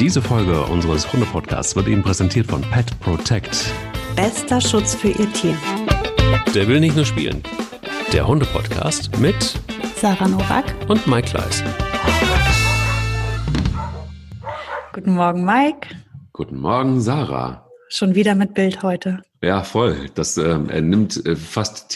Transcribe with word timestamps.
Diese 0.00 0.22
Folge 0.22 0.62
unseres 0.66 1.12
Hunde-Podcasts 1.12 1.74
wird 1.74 1.88
Ihnen 1.88 2.04
präsentiert 2.04 2.46
von 2.46 2.62
Pet 2.62 2.86
Protect. 3.00 3.72
Bester 4.14 4.60
Schutz 4.60 4.94
für 4.94 5.08
Ihr 5.08 5.32
Tier. 5.32 5.56
Der 6.54 6.68
will 6.68 6.78
nicht 6.78 6.94
nur 6.94 7.04
spielen. 7.04 7.42
Der 8.12 8.28
Hunde-Podcast 8.28 9.18
mit 9.18 9.58
Sarah 9.96 10.28
Nowak 10.28 10.64
und 10.88 11.04
Mike 11.08 11.30
Kleiss. 11.30 11.64
Guten 14.92 15.16
Morgen, 15.16 15.44
Mike. 15.44 15.88
Guten 16.32 16.60
Morgen, 16.60 17.00
Sarah. 17.00 17.66
Schon 17.88 18.14
wieder 18.14 18.36
mit 18.36 18.54
Bild 18.54 18.84
heute. 18.84 19.24
Ja, 19.42 19.64
voll. 19.64 20.10
Das 20.14 20.38
ähm, 20.38 20.70
er 20.70 20.80
nimmt 20.80 21.26
äh, 21.26 21.34
fast 21.34 21.90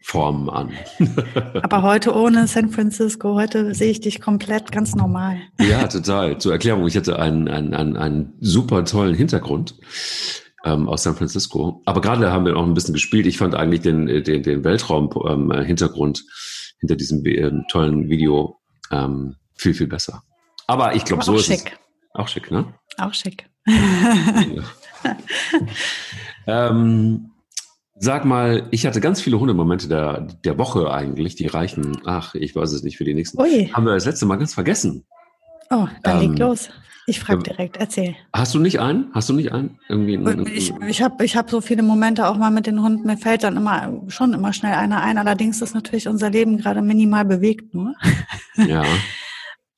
TV-Formen 0.00 0.48
an. 0.50 0.72
Aber 1.62 1.82
heute 1.82 2.14
ohne 2.14 2.46
San 2.46 2.70
Francisco. 2.70 3.34
Heute 3.34 3.74
sehe 3.74 3.90
ich 3.90 4.00
dich 4.00 4.20
komplett 4.20 4.72
ganz 4.72 4.94
normal. 4.94 5.38
ja, 5.58 5.86
total. 5.86 6.38
Zur 6.38 6.52
Erklärung, 6.52 6.86
ich 6.86 6.96
hatte 6.96 7.18
einen, 7.18 7.48
einen, 7.48 7.74
einen, 7.74 7.96
einen 7.96 8.32
super 8.40 8.84
tollen 8.84 9.14
Hintergrund 9.14 9.74
ähm, 10.64 10.88
aus 10.88 11.02
San 11.02 11.14
Francisco. 11.16 11.82
Aber 11.84 12.00
gerade 12.00 12.32
haben 12.32 12.46
wir 12.46 12.56
auch 12.56 12.64
ein 12.64 12.74
bisschen 12.74 12.94
gespielt. 12.94 13.26
Ich 13.26 13.38
fand 13.38 13.54
eigentlich 13.54 13.82
den, 13.82 14.06
den, 14.06 14.42
den 14.42 14.64
Weltraum-Hintergrund 14.64 16.18
ähm, 16.18 16.24
hinter 16.80 16.96
diesem 16.96 17.24
äh, 17.26 17.50
tollen 17.70 18.08
Video 18.08 18.58
ähm, 18.90 19.36
viel, 19.54 19.74
viel 19.74 19.86
besser. 19.86 20.22
Aber 20.66 20.94
ich 20.94 21.04
glaube, 21.04 21.24
so 21.24 21.34
ist 21.34 21.46
schick. 21.46 21.66
es. 21.66 21.72
Auch 22.12 22.28
schick, 22.28 22.50
ne? 22.50 22.74
Auch 22.98 23.14
schick. 23.14 23.48
ähm, 26.46 27.29
sag 28.00 28.24
mal, 28.24 28.66
ich 28.70 28.86
hatte 28.86 29.00
ganz 29.00 29.20
viele 29.20 29.38
Hundemomente 29.38 29.86
der, 29.86 30.22
der 30.22 30.58
Woche 30.58 30.90
eigentlich, 30.90 31.36
die 31.36 31.46
reichen, 31.46 32.00
ach, 32.06 32.34
ich 32.34 32.56
weiß 32.56 32.72
es 32.72 32.82
nicht, 32.82 32.96
für 32.96 33.04
die 33.04 33.14
nächsten. 33.14 33.40
Ui. 33.40 33.70
Haben 33.72 33.84
wir 33.84 33.94
das 33.94 34.06
letzte 34.06 34.26
Mal 34.26 34.36
ganz 34.36 34.54
vergessen. 34.54 35.04
Oh, 35.70 35.86
dann 36.02 36.22
Ähm, 36.22 36.30
leg 36.30 36.38
los. 36.40 36.70
Ich 37.06 37.20
frage 37.20 37.42
direkt, 37.42 37.76
erzähl. 37.76 38.14
Hast 38.32 38.54
du 38.54 38.58
nicht 38.58 38.80
einen? 38.80 39.10
Hast 39.12 39.28
du 39.28 39.32
nicht 39.32 39.52
einen? 39.52 39.78
Irgendwie 39.88 40.16
einen, 40.16 40.46
Ich, 40.46 40.72
ich 40.88 41.02
habe 41.02 41.24
ich 41.24 41.36
hab 41.36 41.50
so 41.50 41.60
viele 41.60 41.82
Momente 41.82 42.28
auch 42.28 42.36
mal 42.36 42.50
mit 42.50 42.66
den 42.66 42.82
Hunden. 42.82 43.06
Mir 43.06 43.16
fällt 43.16 43.42
dann 43.42 43.56
immer 43.56 44.00
schon 44.08 44.32
immer 44.32 44.52
schnell 44.52 44.74
einer 44.74 45.02
ein. 45.02 45.18
Allerdings 45.18 45.60
ist 45.60 45.74
natürlich 45.74 46.08
unser 46.08 46.30
Leben 46.30 46.58
gerade 46.58 46.82
minimal 46.82 47.24
bewegt 47.24 47.74
nur. 47.74 47.94
ja. 48.56 48.84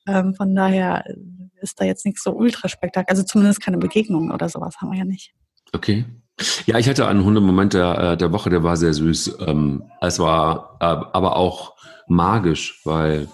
Ähm, 0.05 0.35
von 0.35 0.53
daher 0.53 1.05
ist 1.61 1.81
da 1.81 1.85
jetzt 1.85 2.05
nichts 2.05 2.25
so 2.25 2.33
ultra 2.33 2.69
spektakulär. 2.69 3.09
Also 3.11 3.23
zumindest 3.23 3.61
keine 3.61 3.79
Begegnungen 3.79 4.33
oder 4.33 4.49
sowas 4.49 4.75
haben 4.81 4.91
wir 4.91 4.99
ja 4.99 5.05
nicht. 5.05 5.33
Okay. 5.73 6.05
Ja, 6.67 6.79
ich 6.79 6.89
hatte 6.89 7.07
einen 7.07 7.25
Hundemoment 7.25 7.75
der, 7.75 7.99
äh, 7.99 8.17
der 8.17 8.33
Woche, 8.33 8.51
der 8.51 8.63
war 8.63 8.77
sehr 8.77 8.95
süß. 8.95 9.39
Ähm, 9.47 9.85
es 10.01 10.19
war 10.19 10.77
äh, 10.81 10.85
aber 10.85 11.37
auch 11.37 11.75
magisch, 12.09 12.81
weil, 12.85 13.29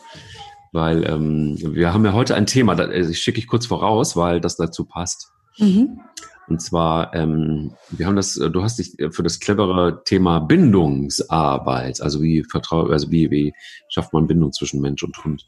weil 0.72 1.04
ähm, 1.08 1.56
wir 1.58 1.92
haben 1.92 2.04
ja 2.04 2.12
heute 2.12 2.34
ein 2.34 2.46
Thema, 2.46 2.74
das 2.74 3.16
schicke 3.16 3.38
ich 3.38 3.46
kurz 3.46 3.66
voraus, 3.66 4.16
weil 4.16 4.40
das 4.40 4.56
dazu 4.56 4.84
passt. 4.84 5.32
Mhm. 5.58 6.00
Und 6.48 6.60
zwar, 6.62 7.14
ähm, 7.14 7.72
wir 7.90 8.06
haben 8.06 8.16
das, 8.16 8.36
äh, 8.36 8.50
du 8.50 8.62
hast 8.62 8.78
dich 8.78 8.96
für 9.10 9.22
das 9.22 9.38
clevere 9.40 10.02
Thema 10.04 10.40
Bindungsarbeit, 10.40 12.00
also 12.00 12.22
wie 12.22 12.42
vertrau, 12.44 12.86
also 12.86 13.10
wie, 13.10 13.30
wie 13.30 13.52
schafft 13.88 14.12
man 14.12 14.26
Bindung 14.26 14.52
zwischen 14.52 14.80
Mensch 14.80 15.02
und 15.02 15.22
Hund, 15.24 15.46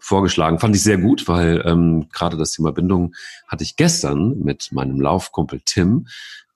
vorgeschlagen. 0.00 0.58
Fand 0.58 0.74
ich 0.74 0.82
sehr 0.82 0.98
gut, 0.98 1.28
weil 1.28 1.62
ähm, 1.64 2.08
gerade 2.12 2.36
das 2.36 2.52
Thema 2.52 2.72
Bindung 2.72 3.14
hatte 3.46 3.64
ich 3.64 3.76
gestern 3.76 4.38
mit 4.40 4.70
meinem 4.72 5.00
Laufkumpel 5.00 5.60
Tim, 5.64 6.06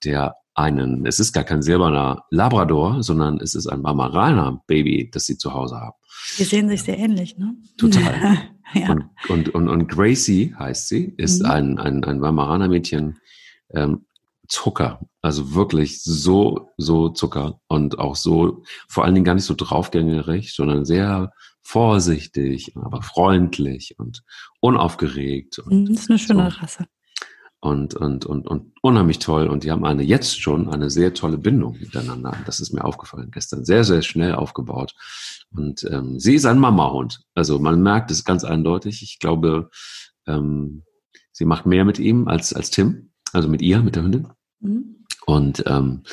der 0.03 0.35
einen, 0.53 1.05
es 1.05 1.19
ist 1.19 1.33
gar 1.33 1.43
kein 1.43 1.61
silberner 1.61 2.25
Labrador, 2.31 3.03
sondern 3.03 3.39
es 3.39 3.53
ist 3.53 3.67
ein 3.67 3.83
Weimaraner 3.83 4.63
Baby, 4.65 5.09
das 5.11 5.25
sie 5.25 5.37
zu 5.37 5.53
Hause 5.53 5.77
haben. 5.77 5.95
Die 6.39 6.43
sehen 6.43 6.67
sich 6.67 6.81
sehr 6.83 6.97
ähnlich, 6.97 7.37
ne? 7.37 7.55
Total. 7.77 8.39
ja. 8.73 8.89
Und, 8.91 9.05
und, 9.29 9.49
und, 9.49 9.67
und 9.69 9.87
Gracie 9.87 10.55
heißt 10.57 10.87
sie, 10.87 11.13
ist 11.17 11.43
Mhm. 11.43 11.49
ein, 11.49 11.77
ein, 11.77 12.03
ein 12.03 12.21
Weimaraner 12.21 12.67
Mädchen, 12.67 13.17
ähm, 13.71 14.05
Zucker. 14.47 15.01
Also 15.21 15.53
wirklich 15.53 16.01
so, 16.03 16.71
so 16.77 17.09
Zucker 17.09 17.59
und 17.67 17.99
auch 17.99 18.15
so, 18.15 18.63
vor 18.87 19.03
allen 19.03 19.13
Dingen 19.15 19.25
gar 19.25 19.33
nicht 19.35 19.43
so 19.45 19.55
draufgängerig, 19.55 20.53
sondern 20.55 20.85
sehr 20.85 21.31
vorsichtig, 21.61 22.71
aber 22.77 23.01
freundlich 23.01 23.95
und 23.99 24.23
unaufgeregt 24.61 25.59
und, 25.59 25.73
Mhm, 25.73 25.85
Das 25.93 26.03
ist 26.03 26.09
eine 26.09 26.19
schöne 26.19 26.49
So. 26.51 26.59
Rasse. 26.61 26.85
und, 27.59 27.93
und, 27.95 28.25
und, 28.25 28.47
und 28.47 28.71
unheimlich 28.81 29.19
toll. 29.19 29.47
Und 29.47 29.63
die 29.65 29.71
haben 29.71 29.83
eine 29.83 30.03
jetzt 30.03 30.39
schon 30.39 30.69
eine 30.69 30.89
sehr 30.89 31.13
tolle 31.13 31.37
Bindung 31.37 31.77
miteinander. 31.79 32.37
Das 32.45 32.61
ist 32.61 32.71
mir 32.71 32.85
aufgefallen 32.85 33.31
gestern. 33.31 33.65
Sehr, 33.65 33.83
sehr 33.83 34.01
schnell 34.01 34.35
aufgebaut. 34.35 34.93
Und 35.53 35.83
ähm, 35.91 36.19
sie 36.19 36.35
ist 36.35 36.45
ein 36.45 36.59
Mamahund. 36.59 37.21
Also 37.35 37.59
man 37.59 37.81
merkt 37.81 38.11
es 38.11 38.23
ganz 38.23 38.45
eindeutig. 38.45 39.01
Ich 39.01 39.19
glaube, 39.19 39.69
ähm, 40.25 40.83
sie 41.33 41.45
macht 41.45 41.65
mehr 41.65 41.83
mit 41.83 41.99
ihm 41.99 42.27
als, 42.29 42.53
als 42.53 42.69
Tim. 42.69 43.11
Also 43.33 43.49
mit 43.49 43.61
ihr, 43.61 43.81
mit 43.81 43.95
der 43.95 44.03
Hündin. 44.03 44.27
Mhm. 44.59 45.05
Und 45.25 45.63
ähm, 45.67 46.03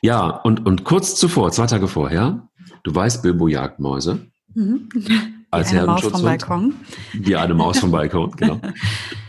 ja, 0.00 0.28
und, 0.28 0.64
und 0.66 0.84
kurz 0.84 1.14
zuvor, 1.14 1.52
zwei 1.52 1.66
Tage 1.66 1.88
vorher, 1.88 2.48
du 2.84 2.94
weißt, 2.94 3.22
Bilbo 3.22 3.48
jagt 3.48 3.78
Mäuse. 3.78 4.26
Mhm. 4.54 4.88
Als 5.50 5.72
Wie 5.72 5.78
eine 5.78 5.86
Maus 5.86 6.02
vom. 6.02 6.22
Balkon. 6.22 6.74
Wie 7.12 7.36
eine 7.36 7.54
Maus 7.54 7.78
vom 7.80 7.90
Balkon, 7.90 8.32
genau. 8.32 8.60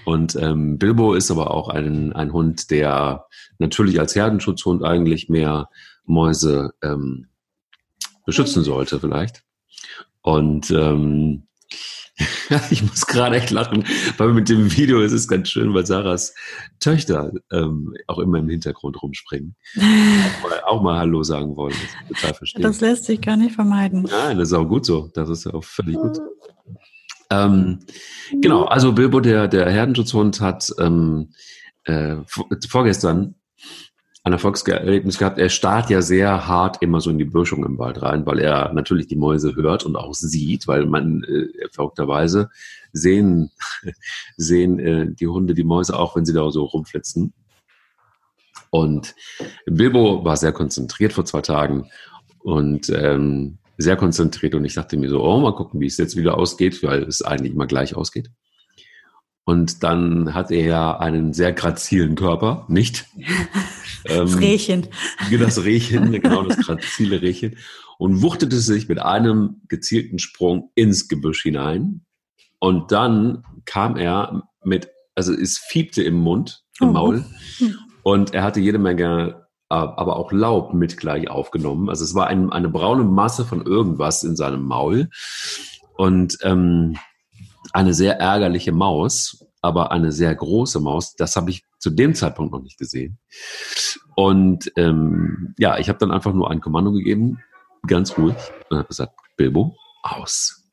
Und 0.03 0.35
ähm, 0.35 0.77
Bilbo 0.77 1.13
ist 1.13 1.29
aber 1.29 1.51
auch 1.51 1.69
ein, 1.69 2.11
ein 2.13 2.33
Hund, 2.33 2.71
der 2.71 3.25
natürlich 3.59 3.99
als 3.99 4.15
Herdenschutzhund 4.15 4.83
eigentlich 4.83 5.29
mehr 5.29 5.69
Mäuse 6.05 6.73
ähm, 6.81 7.27
beschützen 8.25 8.63
sollte, 8.63 8.99
vielleicht. 8.99 9.43
Und 10.21 10.71
ähm, 10.71 11.47
ich 12.71 12.81
muss 12.83 13.05
gerade 13.05 13.35
echt 13.37 13.51
lachen, 13.51 13.83
weil 14.17 14.33
mit 14.33 14.49
dem 14.49 14.75
Video 14.75 15.01
ist 15.01 15.11
es 15.11 15.27
ganz 15.27 15.49
schön, 15.49 15.73
weil 15.73 15.85
Sarahs 15.85 16.33
Töchter 16.79 17.31
ähm, 17.51 17.93
auch 18.07 18.19
immer 18.19 18.39
im 18.39 18.49
Hintergrund 18.49 19.01
rumspringen. 19.01 19.55
Auch 19.75 20.49
mal, 20.49 20.61
auch 20.65 20.81
mal 20.81 20.97
Hallo 20.99 21.23
sagen 21.23 21.55
wollen. 21.55 21.75
Das 22.09 22.19
total 22.21 22.33
verstehen. 22.33 22.61
Das 22.63 22.81
lässt 22.81 23.05
sich 23.05 23.21
gar 23.21 23.37
nicht 23.37 23.53
vermeiden. 23.55 24.07
Nein, 24.09 24.37
das 24.37 24.49
ist 24.49 24.53
auch 24.53 24.65
gut 24.65 24.85
so. 24.85 25.09
Das 25.13 25.29
ist 25.29 25.45
auch 25.47 25.63
völlig 25.63 25.95
gut. 25.95 26.17
Ähm, 27.29 27.79
genau, 28.41 28.63
also 28.65 28.93
Bilbo, 28.93 29.19
der, 29.19 29.47
der 29.47 29.69
Herdenschutzhund, 29.69 30.39
hat 30.41 30.69
ähm, 30.79 31.29
äh, 31.83 32.15
vor- 32.25 32.47
vorgestern 32.69 33.35
ein 34.27 34.33
Erfolgserlebnis 34.33 35.17
gehabt. 35.17 35.39
Er 35.39 35.49
starrt 35.49 35.89
ja 35.89 36.01
sehr 36.01 36.47
hart 36.47 36.81
immer 36.81 37.01
so 37.01 37.09
in 37.09 37.17
die 37.17 37.25
Böschung 37.25 37.65
im 37.65 37.77
Wald 37.77 38.01
rein, 38.01 38.25
weil 38.25 38.39
er 38.39 38.73
natürlich 38.73 39.07
die 39.07 39.15
Mäuse 39.15 39.55
hört 39.55 39.85
und 39.85 39.95
auch 39.95 40.13
sieht, 40.13 40.67
weil 40.67 40.85
man 40.85 41.23
äh, 41.23 41.67
verrückterweise 41.71 42.49
sehen, 42.93 43.51
sehen 44.37 44.79
äh, 44.79 45.07
die 45.11 45.27
Hunde 45.27 45.53
die 45.53 45.63
Mäuse 45.63 45.97
auch, 45.97 46.15
wenn 46.15 46.25
sie 46.25 46.33
da 46.33 46.49
so 46.51 46.65
rumflitzen. 46.65 47.33
Und 48.69 49.15
Bilbo 49.65 50.23
war 50.25 50.37
sehr 50.37 50.51
konzentriert 50.51 51.13
vor 51.13 51.25
zwei 51.25 51.41
Tagen 51.41 51.89
und 52.39 52.89
ähm, 52.89 53.57
sehr 53.77 53.95
konzentriert 53.95 54.55
und 54.55 54.65
ich 54.65 54.73
dachte 54.73 54.97
mir 54.97 55.09
so, 55.09 55.23
oh, 55.23 55.39
mal 55.39 55.55
gucken, 55.55 55.79
wie 55.79 55.85
es 55.85 55.97
jetzt 55.97 56.17
wieder 56.17 56.37
ausgeht, 56.37 56.83
weil 56.83 57.03
es 57.03 57.21
eigentlich 57.21 57.53
immer 57.53 57.67
gleich 57.67 57.95
ausgeht. 57.95 58.31
Und 59.47 59.81
dann 59.81 60.33
hat 60.33 60.51
er 60.51 60.65
ja 60.65 60.97
einen 60.99 61.31
sehr 61.31 61.53
grazilen 61.53 62.15
Körper, 62.15 62.65
nicht? 62.67 63.05
Das 64.03 64.33
Ähm, 64.33 64.37
Rehchen. 64.39 64.87
das 65.37 65.63
Rehchen, 65.65 66.11
genau 66.13 66.43
das 66.43 66.57
grazile 66.59 67.21
Rehchen, 67.21 67.57
und 67.97 68.21
wuchtete 68.21 68.57
sich 68.57 68.87
mit 68.87 68.99
einem 68.99 69.61
gezielten 69.67 70.19
Sprung 70.19 70.69
ins 70.75 71.09
Gebüsch 71.09 71.41
hinein. 71.43 72.05
Und 72.59 72.91
dann 72.93 73.43
kam 73.65 73.97
er 73.97 74.43
mit, 74.63 74.87
also 75.15 75.33
es 75.33 75.57
fiebte 75.57 76.03
im 76.03 76.15
Mund, 76.15 76.63
im 76.79 76.89
Oh. 76.89 76.91
Maul, 76.93 77.25
Hm. 77.57 77.75
und 78.03 78.33
er 78.33 78.43
hatte 78.43 78.61
jede 78.61 78.77
Menge, 78.77 79.45
äh, 79.69 79.75
aber 79.75 80.15
auch 80.15 80.31
Laub 80.31 80.73
mit 80.73 80.95
gleich 80.97 81.29
aufgenommen. 81.29 81.89
Also 81.89 82.05
es 82.05 82.15
war 82.15 82.27
ein, 82.27 82.51
eine 82.53 82.69
braune 82.69 83.03
Masse 83.03 83.43
von 83.45 83.65
irgendwas 83.65 84.23
in 84.23 84.35
seinem 84.37 84.63
Maul. 84.63 85.09
Und 85.97 86.37
ähm, 86.43 86.97
eine 87.77 87.93
sehr 87.93 88.19
ärgerliche 88.19 88.71
Maus, 88.71 89.45
aber 89.61 89.91
eine 89.91 90.11
sehr 90.11 90.33
große 90.33 90.79
Maus, 90.79 91.15
das 91.15 91.35
habe 91.35 91.51
ich 91.51 91.63
zu 91.77 91.91
dem 91.91 92.15
Zeitpunkt 92.15 92.51
noch 92.51 92.63
nicht 92.63 92.79
gesehen. 92.79 93.19
Und 94.15 94.71
ähm, 94.77 95.53
ja, 95.59 95.77
ich 95.77 95.87
habe 95.87 95.99
dann 95.99 96.09
einfach 96.09 96.33
nur 96.33 96.49
ein 96.49 96.59
Kommando 96.59 96.91
gegeben, 96.91 97.39
ganz 97.85 98.17
ruhig, 98.17 98.35
und 98.71 98.77
habe 98.79 98.87
gesagt, 98.87 99.13
Bilbo, 99.37 99.75
aus. 100.01 100.67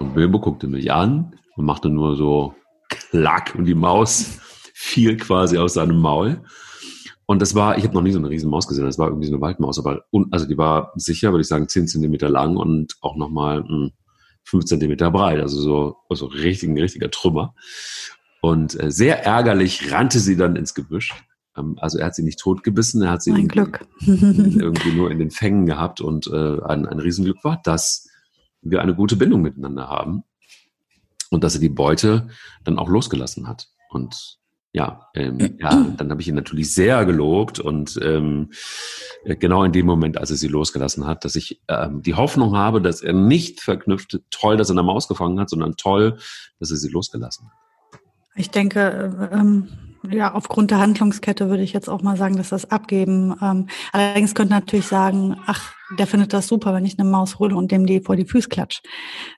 Und 0.00 0.14
Bilbo 0.14 0.40
guckte 0.40 0.66
mich 0.66 0.90
an 0.90 1.38
und 1.54 1.64
machte 1.64 1.88
nur 1.88 2.16
so 2.16 2.56
klack 2.88 3.54
und 3.56 3.66
die 3.66 3.76
Maus 3.76 4.40
fiel 4.74 5.16
quasi 5.16 5.58
aus 5.58 5.74
seinem 5.74 6.00
Maul. 6.00 6.42
Und 7.26 7.40
das 7.40 7.54
war, 7.54 7.78
ich 7.78 7.84
habe 7.84 7.94
noch 7.94 8.02
nie 8.02 8.10
so 8.10 8.18
eine 8.18 8.30
riesen 8.30 8.50
Maus 8.50 8.66
gesehen, 8.66 8.84
das 8.84 8.98
war 8.98 9.06
irgendwie 9.06 9.28
so 9.28 9.34
eine 9.34 9.42
Waldmaus, 9.42 9.78
aber 9.78 10.06
also 10.32 10.44
die 10.44 10.58
war 10.58 10.92
sicher, 10.96 11.30
würde 11.30 11.42
ich 11.42 11.46
sagen, 11.46 11.68
10 11.68 11.86
Zentimeter 11.86 12.28
lang 12.28 12.56
und 12.56 12.96
auch 13.00 13.14
nochmal 13.14 13.62
5 14.44 14.64
Zentimeter 14.64 15.10
breit, 15.10 15.40
also 15.40 15.60
so 15.60 15.96
also 16.08 16.26
richtig, 16.26 16.68
ein 16.68 16.78
richtiger 16.78 17.10
Trümmer. 17.10 17.54
Und 18.40 18.80
äh, 18.82 18.90
sehr 18.90 19.24
ärgerlich 19.24 19.92
rannte 19.92 20.18
sie 20.18 20.36
dann 20.36 20.56
ins 20.56 20.74
Gebüsch. 20.74 21.14
Ähm, 21.56 21.76
also 21.78 21.98
er 21.98 22.06
hat 22.06 22.14
sie 22.14 22.22
nicht 22.22 22.38
totgebissen, 22.38 23.02
er 23.02 23.10
hat 23.10 23.22
sie 23.22 23.30
irgendwie- 23.30 23.48
Glück. 23.48 23.86
irgendwie 24.00 24.92
nur 24.92 25.10
in 25.10 25.18
den 25.18 25.30
Fängen 25.30 25.66
gehabt 25.66 26.00
und 26.00 26.26
äh, 26.26 26.60
ein, 26.62 26.86
ein 26.86 26.98
Riesenglück 26.98 27.44
war, 27.44 27.60
dass 27.64 28.08
wir 28.62 28.82
eine 28.82 28.94
gute 28.94 29.16
Bindung 29.16 29.42
miteinander 29.42 29.88
haben 29.88 30.24
und 31.30 31.44
dass 31.44 31.54
er 31.54 31.60
die 31.60 31.68
Beute 31.68 32.28
dann 32.64 32.78
auch 32.78 32.88
losgelassen 32.88 33.46
hat. 33.46 33.68
Und 33.90 34.39
ja, 34.72 35.08
ähm, 35.14 35.56
ja, 35.58 35.86
dann 35.96 36.10
habe 36.10 36.20
ich 36.20 36.28
ihn 36.28 36.36
natürlich 36.36 36.72
sehr 36.72 37.04
gelobt 37.04 37.58
und 37.58 37.98
ähm, 38.02 38.50
genau 39.24 39.64
in 39.64 39.72
dem 39.72 39.86
Moment, 39.86 40.16
als 40.16 40.30
er 40.30 40.36
sie 40.36 40.46
losgelassen 40.46 41.06
hat, 41.06 41.24
dass 41.24 41.34
ich 41.34 41.60
ähm, 41.66 42.02
die 42.02 42.14
Hoffnung 42.14 42.56
habe, 42.56 42.80
dass 42.80 43.02
er 43.02 43.12
nicht 43.12 43.60
verknüpft, 43.60 44.20
toll, 44.30 44.56
dass 44.56 44.70
er 44.70 44.74
eine 44.74 44.84
Maus 44.84 45.08
gefangen 45.08 45.40
hat, 45.40 45.50
sondern 45.50 45.76
toll, 45.76 46.18
dass 46.60 46.70
er 46.70 46.76
sie 46.76 46.88
losgelassen 46.88 47.46
hat. 47.46 48.00
Ich 48.36 48.50
denke, 48.50 49.28
äh, 49.32 49.34
ähm, 49.34 49.68
ja, 50.08 50.32
aufgrund 50.34 50.70
der 50.70 50.78
Handlungskette 50.78 51.50
würde 51.50 51.62
ich 51.62 51.72
jetzt 51.72 51.88
auch 51.88 52.02
mal 52.02 52.16
sagen, 52.16 52.36
dass 52.36 52.48
das 52.48 52.70
abgeben. 52.70 53.36
Ähm, 53.42 53.68
allerdings 53.92 54.34
könnte 54.34 54.54
natürlich 54.54 54.86
sagen, 54.86 55.36
ach, 55.46 55.74
der 55.98 56.06
findet 56.06 56.32
das 56.32 56.46
super, 56.46 56.72
wenn 56.72 56.86
ich 56.86 56.98
eine 56.98 57.08
Maus 57.08 57.38
hole 57.38 57.54
und 57.54 57.70
dem 57.70 57.84
die 57.84 58.00
vor 58.00 58.16
die 58.16 58.24
Füße 58.24 58.48
klatsch. 58.48 58.80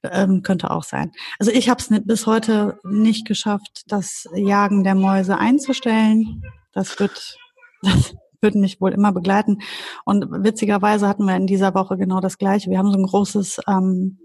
Ähm, 0.04 0.42
könnte 0.42 0.70
auch 0.70 0.84
sein. 0.84 1.10
Also 1.38 1.50
ich 1.50 1.68
habe 1.68 1.80
es 1.80 1.88
bis 2.04 2.26
heute 2.26 2.78
nicht 2.84 3.26
geschafft, 3.26 3.84
das 3.88 4.28
Jagen 4.34 4.84
der 4.84 4.94
Mäuse 4.94 5.38
einzustellen. 5.38 6.42
Das 6.72 7.00
wird, 7.00 7.38
das 7.82 8.14
wird 8.40 8.54
mich 8.54 8.80
wohl 8.80 8.92
immer 8.92 9.12
begleiten. 9.12 9.58
Und 10.04 10.26
witzigerweise 10.44 11.08
hatten 11.08 11.24
wir 11.24 11.36
in 11.36 11.46
dieser 11.46 11.74
Woche 11.74 11.96
genau 11.96 12.20
das 12.20 12.38
Gleiche. 12.38 12.70
Wir 12.70 12.78
haben 12.78 12.92
so 12.92 12.98
ein 12.98 13.06
großes, 13.06 13.60
ähm, 13.68 14.18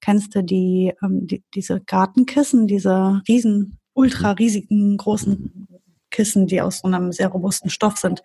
kennst 0.00 0.34
du 0.34 0.42
die, 0.42 0.94
ähm, 1.02 1.26
die 1.26 1.44
diese 1.54 1.80
Gartenkissen, 1.80 2.66
diese 2.66 3.22
riesen 3.28 3.79
ultra 4.00 4.32
riesigen 4.32 4.96
großen 4.96 5.68
Kissen, 6.10 6.46
die 6.46 6.60
aus 6.62 6.78
so 6.78 6.88
einem 6.88 7.12
sehr 7.12 7.28
robusten 7.28 7.70
Stoff 7.70 7.98
sind. 7.98 8.22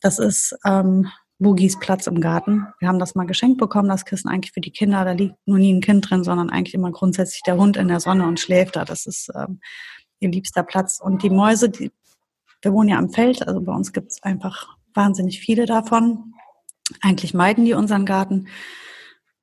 Das 0.00 0.18
ist 0.18 0.54
ähm, 0.66 1.08
Boogies 1.38 1.78
Platz 1.78 2.06
im 2.06 2.20
Garten. 2.20 2.66
Wir 2.78 2.88
haben 2.88 2.98
das 2.98 3.14
mal 3.14 3.26
geschenkt 3.26 3.58
bekommen, 3.58 3.88
das 3.88 4.04
Kissen 4.04 4.28
eigentlich 4.28 4.52
für 4.52 4.60
die 4.60 4.70
Kinder. 4.70 5.04
Da 5.04 5.12
liegt 5.12 5.34
nur 5.46 5.58
nie 5.58 5.72
ein 5.72 5.80
Kind 5.80 6.08
drin, 6.08 6.24
sondern 6.24 6.50
eigentlich 6.50 6.74
immer 6.74 6.92
grundsätzlich 6.92 7.42
der 7.42 7.56
Hund 7.56 7.76
in 7.76 7.88
der 7.88 8.00
Sonne 8.00 8.26
und 8.26 8.38
schläft 8.38 8.76
da. 8.76 8.84
Das 8.84 9.06
ist 9.06 9.30
ähm, 9.34 9.60
ihr 10.20 10.30
liebster 10.30 10.62
Platz. 10.62 11.00
Und 11.02 11.22
die 11.22 11.30
Mäuse, 11.30 11.70
die, 11.70 11.90
wir 12.60 12.72
wohnen 12.72 12.90
ja 12.90 12.98
am 12.98 13.10
Feld, 13.10 13.46
also 13.48 13.60
bei 13.60 13.72
uns 13.72 13.92
gibt 13.92 14.12
es 14.12 14.22
einfach 14.22 14.76
wahnsinnig 14.92 15.40
viele 15.40 15.64
davon. 15.64 16.34
Eigentlich 17.00 17.32
meiden 17.32 17.64
die 17.64 17.72
unseren 17.72 18.04
Garten 18.04 18.46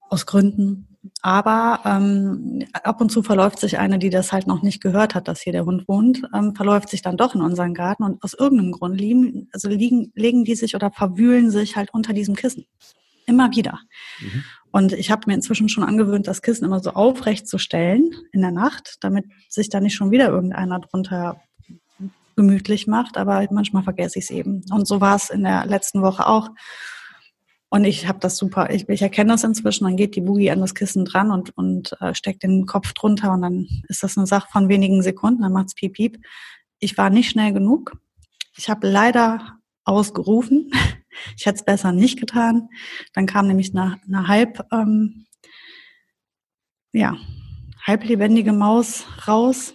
aus 0.10 0.26
Gründen. 0.26 0.86
Aber 1.22 1.80
ähm, 1.86 2.66
ab 2.84 3.00
und 3.00 3.10
zu 3.10 3.24
verläuft 3.24 3.60
sich 3.60 3.80
eine, 3.80 4.00
die 4.00 4.10
das 4.10 4.34
halt 4.34 4.48
noch 4.48 4.62
nicht 4.62 4.82
gehört 4.82 5.16
hat, 5.16 5.28
dass 5.28 5.42
hier 5.42 5.54
der 5.54 5.66
Hund 5.66 5.88
wohnt, 5.88 6.24
ähm, 6.34 6.56
verläuft 6.56 6.90
sich 6.90 7.02
dann 7.02 7.18
doch 7.18 7.36
in 7.36 7.42
unseren 7.42 7.74
Garten 7.74 8.04
und 8.04 8.22
aus 8.22 8.34
irgendeinem 8.34 8.74
Grund 8.74 9.00
liegen, 9.00 9.48
also 9.54 9.70
liegen, 9.70 10.12
legen 10.16 10.44
die 10.44 10.56
sich 10.56 10.76
oder 10.76 10.92
verwühlen 10.92 11.52
sich 11.52 11.76
halt 11.76 11.94
unter 11.94 12.14
diesem 12.14 12.36
Kissen. 12.36 12.66
Immer 13.26 13.52
wieder. 13.56 13.80
Mhm. 14.20 14.44
Und 14.72 14.94
ich 14.94 15.10
habe 15.10 15.24
mir 15.28 15.34
inzwischen 15.34 15.70
schon 15.70 15.84
angewöhnt, 15.84 16.28
das 16.28 16.42
Kissen 16.42 16.66
immer 16.66 16.80
so 16.80 16.92
aufrecht 16.92 17.48
zu 17.48 17.58
stellen 17.58 18.12
in 18.32 18.42
der 18.42 18.52
Nacht, 18.52 18.98
damit 19.00 19.26
sich 19.48 19.70
da 19.70 19.80
nicht 19.80 19.96
schon 19.96 20.12
wieder 20.12 20.30
irgendeiner 20.30 20.80
drunter 20.80 21.42
gemütlich 22.36 22.88
macht. 22.88 23.18
Aber 23.18 23.46
manchmal 23.52 23.84
vergesse 23.84 24.20
ich 24.20 24.26
es 24.26 24.32
eben. 24.32 24.64
Und 24.72 24.88
so 24.88 25.02
war 25.02 25.16
es 25.16 25.30
in 25.30 25.44
der 25.44 25.66
letzten 25.66 26.02
Woche 26.02 26.28
auch. 26.28 26.50
Und 27.69 27.86
ich 27.86 28.07
habe 28.07 28.19
das 28.19 28.38
super, 28.38 28.71
ich, 28.71 28.89
ich 28.89 29.01
erkenne 29.04 29.31
das 29.31 29.44
inzwischen, 29.44 29.83
dann 29.83 29.95
geht 29.95 30.16
die 30.16 30.21
Boogie 30.21 30.50
an 30.50 30.60
das 30.60 30.74
Kissen 30.74 31.06
dran 31.06 31.30
und, 31.30 31.56
und 31.56 31.95
äh, 32.01 32.16
steckt 32.16 32.42
den 32.42 32.66
Kopf 32.66 32.94
drunter 32.94 33.31
und 33.31 33.44
dann 33.44 33.68
ist 33.88 34.01
das 34.01 34.18
eine 34.18 34.25
Sache 34.25 34.48
von 34.51 34.69
wenigen 34.69 35.04
Sekunden, 35.04 35.44
dann 35.44 35.54
macht's 35.54 35.75
piep 35.75 35.94
piep. 35.94 36.18
Ich 36.80 36.98
war 36.98 37.12
nicht 37.12 37.30
schnell 37.30 37.54
genug. 37.54 37.95
Ich 38.57 38.69
habe 38.69 38.89
leider 38.89 39.60
ausgerufen. 39.83 40.71
Ich 41.36 41.45
hätte 41.45 41.57
es 41.57 41.66
besser 41.66 41.92
nicht 41.92 42.18
getan. 42.18 42.69
Dann 43.13 43.25
kam 43.25 43.48
nämlich 43.48 43.75
eine, 43.75 44.00
eine 44.07 44.30
halb, 44.30 44.65
ähm, 44.72 45.25
ja, 46.94 47.18
halblebendige 47.86 48.54
Maus 48.54 49.06
raus, 49.27 49.74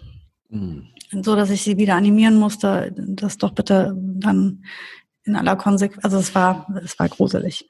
mhm. 0.48 0.86
so 1.10 1.36
dass 1.36 1.50
ich 1.50 1.60
sie 1.60 1.76
wieder 1.76 1.96
animieren 1.96 2.36
musste, 2.36 2.94
das 2.96 3.36
doch 3.36 3.50
bitte 3.50 3.94
dann 3.98 4.64
in 5.24 5.36
aller 5.36 5.56
Konsequenz, 5.56 6.04
also 6.04 6.18
es 6.18 6.34
war, 6.34 6.66
es 6.82 6.98
war 6.98 7.08
gruselig. 7.08 7.66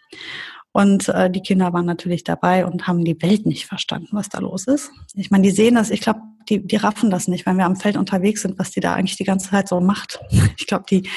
Und 0.72 1.08
äh, 1.08 1.30
die 1.30 1.40
Kinder 1.40 1.72
waren 1.72 1.86
natürlich 1.86 2.24
dabei 2.24 2.66
und 2.66 2.88
haben 2.88 3.04
die 3.04 3.22
Welt 3.22 3.46
nicht 3.46 3.66
verstanden, 3.66 4.08
was 4.10 4.28
da 4.28 4.40
los 4.40 4.66
ist. 4.66 4.90
Ich 5.14 5.30
meine, 5.30 5.44
die 5.44 5.52
sehen 5.52 5.76
das, 5.76 5.90
ich 5.90 6.00
glaube, 6.00 6.20
die, 6.48 6.66
die 6.66 6.76
raffen 6.76 7.10
das 7.10 7.28
nicht, 7.28 7.46
wenn 7.46 7.58
wir 7.58 7.64
am 7.64 7.76
Feld 7.76 7.96
unterwegs 7.96 8.42
sind, 8.42 8.58
was 8.58 8.72
die 8.72 8.80
da 8.80 8.94
eigentlich 8.94 9.16
die 9.16 9.24
ganze 9.24 9.50
Zeit 9.50 9.68
so 9.68 9.80
macht. 9.80 10.20
Ich 10.58 10.66
glaube, 10.66 10.84
die, 10.90 11.08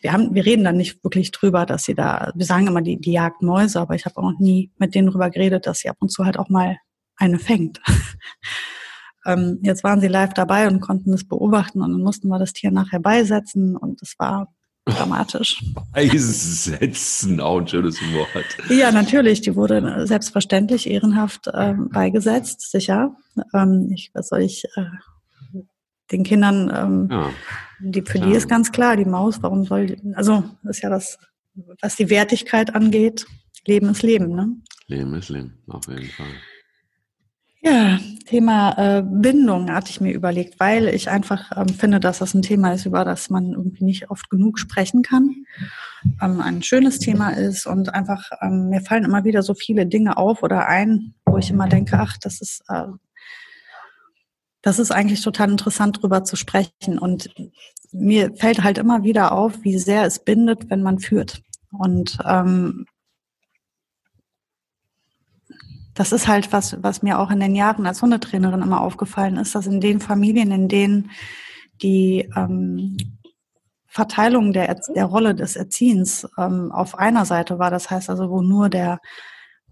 wir 0.00 0.12
haben, 0.12 0.34
wir 0.34 0.46
reden 0.46 0.64
dann 0.64 0.76
nicht 0.76 1.02
wirklich 1.04 1.32
drüber, 1.32 1.66
dass 1.66 1.84
sie 1.84 1.94
da, 1.94 2.32
wir 2.34 2.46
sagen 2.46 2.66
immer, 2.66 2.80
die, 2.80 2.98
die 2.98 3.12
jagt 3.12 3.42
Mäuse, 3.42 3.80
aber 3.80 3.94
ich 3.94 4.06
habe 4.06 4.16
auch 4.18 4.30
noch 4.32 4.38
nie 4.38 4.70
mit 4.78 4.94
denen 4.94 5.08
drüber 5.08 5.30
geredet, 5.30 5.66
dass 5.66 5.80
sie 5.80 5.90
ab 5.90 5.96
und 6.00 6.10
zu 6.10 6.24
halt 6.24 6.38
auch 6.38 6.48
mal 6.48 6.78
eine 7.16 7.38
fängt. 7.38 7.80
ähm, 9.26 9.58
jetzt 9.62 9.84
waren 9.84 10.00
sie 10.00 10.08
live 10.08 10.32
dabei 10.32 10.66
und 10.66 10.80
konnten 10.80 11.12
es 11.12 11.26
beobachten 11.28 11.82
und 11.82 11.92
dann 11.92 12.02
mussten 12.02 12.28
wir 12.28 12.38
das 12.38 12.52
Tier 12.54 12.70
nachher 12.70 13.00
beisetzen 13.00 13.76
und 13.76 14.00
es 14.00 14.14
war 14.18 14.52
dramatisch. 14.84 15.62
Beisetzen, 15.92 17.40
auch 17.40 17.60
ein 17.60 17.68
schönes 17.68 18.00
Wort. 18.12 18.28
Ja, 18.70 18.92
natürlich. 18.92 19.40
Die 19.40 19.56
wurde 19.56 20.06
selbstverständlich 20.06 20.88
ehrenhaft 20.88 21.48
ähm, 21.52 21.88
beigesetzt, 21.90 22.70
sicher. 22.70 23.16
Ähm, 23.54 23.90
ich, 23.94 24.10
was 24.14 24.28
soll 24.28 24.42
ich 24.42 24.64
äh, 24.76 24.84
den 26.12 26.22
Kindern, 26.22 26.70
ähm, 26.74 27.08
ja, 27.10 27.30
die, 27.80 28.02
für 28.02 28.18
klar. 28.18 28.26
die 28.26 28.34
ist 28.34 28.48
ganz 28.48 28.72
klar, 28.72 28.96
die 28.96 29.04
Maus, 29.04 29.42
warum 29.42 29.64
soll 29.64 29.86
die, 29.86 30.14
also 30.14 30.44
das 30.62 30.76
ist 30.76 30.82
ja 30.82 30.90
das, 30.90 31.18
was 31.80 31.96
die 31.96 32.10
Wertigkeit 32.10 32.74
angeht, 32.74 33.26
Leben 33.66 33.88
ist 33.88 34.02
Leben, 34.02 34.34
ne? 34.34 34.54
Leben 34.86 35.14
ist 35.14 35.30
Leben, 35.30 35.58
auf 35.68 35.86
jeden 35.88 36.10
Fall. 36.10 36.26
Ja, 37.64 37.98
Thema 38.26 38.76
äh, 38.76 39.02
Bindung 39.02 39.72
hatte 39.72 39.88
ich 39.88 39.98
mir 39.98 40.12
überlegt, 40.12 40.60
weil 40.60 40.86
ich 40.88 41.08
einfach 41.08 41.50
ähm, 41.56 41.68
finde, 41.70 41.98
dass 41.98 42.18
das 42.18 42.34
ein 42.34 42.42
Thema 42.42 42.74
ist, 42.74 42.84
über 42.84 43.06
das 43.06 43.30
man 43.30 43.52
irgendwie 43.52 43.84
nicht 43.84 44.10
oft 44.10 44.28
genug 44.28 44.58
sprechen 44.58 45.02
kann. 45.02 45.46
Ähm, 46.20 46.42
ein 46.42 46.62
schönes 46.62 46.98
Thema 46.98 47.30
ist 47.30 47.66
und 47.66 47.94
einfach 47.94 48.30
ähm, 48.42 48.68
mir 48.68 48.82
fallen 48.82 49.04
immer 49.04 49.24
wieder 49.24 49.42
so 49.42 49.54
viele 49.54 49.86
Dinge 49.86 50.18
auf 50.18 50.42
oder 50.42 50.68
ein, 50.68 51.14
wo 51.24 51.38
ich 51.38 51.48
immer 51.48 51.66
denke, 51.66 51.98
ach, 51.98 52.18
das 52.18 52.42
ist 52.42 52.62
äh, 52.68 52.88
das 54.60 54.78
ist 54.78 54.90
eigentlich 54.90 55.22
total 55.22 55.50
interessant, 55.50 56.02
drüber 56.02 56.22
zu 56.24 56.36
sprechen. 56.36 56.98
Und 56.98 57.30
mir 57.92 58.34
fällt 58.34 58.62
halt 58.62 58.76
immer 58.76 59.04
wieder 59.04 59.32
auf, 59.32 59.62
wie 59.62 59.78
sehr 59.78 60.04
es 60.04 60.18
bindet, 60.18 60.68
wenn 60.68 60.82
man 60.82 60.98
führt. 60.98 61.42
Und 61.70 62.18
ähm, 62.26 62.84
das 65.94 66.12
ist 66.12 66.28
halt 66.28 66.52
was, 66.52 66.76
was 66.82 67.02
mir 67.02 67.18
auch 67.18 67.30
in 67.30 67.40
den 67.40 67.54
Jahren 67.54 67.86
als 67.86 68.02
Hundetrainerin 68.02 68.62
immer 68.62 68.80
aufgefallen 68.80 69.36
ist, 69.36 69.54
dass 69.54 69.66
in 69.66 69.80
den 69.80 70.00
Familien, 70.00 70.50
in 70.50 70.68
denen 70.68 71.10
die 71.82 72.28
ähm, 72.36 72.96
Verteilung 73.86 74.52
der, 74.52 74.76
der 74.94 75.04
Rolle 75.04 75.34
des 75.36 75.54
Erziehens 75.54 76.28
ähm, 76.36 76.72
auf 76.72 76.98
einer 76.98 77.24
Seite 77.24 77.60
war, 77.60 77.70
das 77.70 77.90
heißt 77.90 78.10
also, 78.10 78.28
wo 78.28 78.42
nur 78.42 78.68
der 78.68 78.98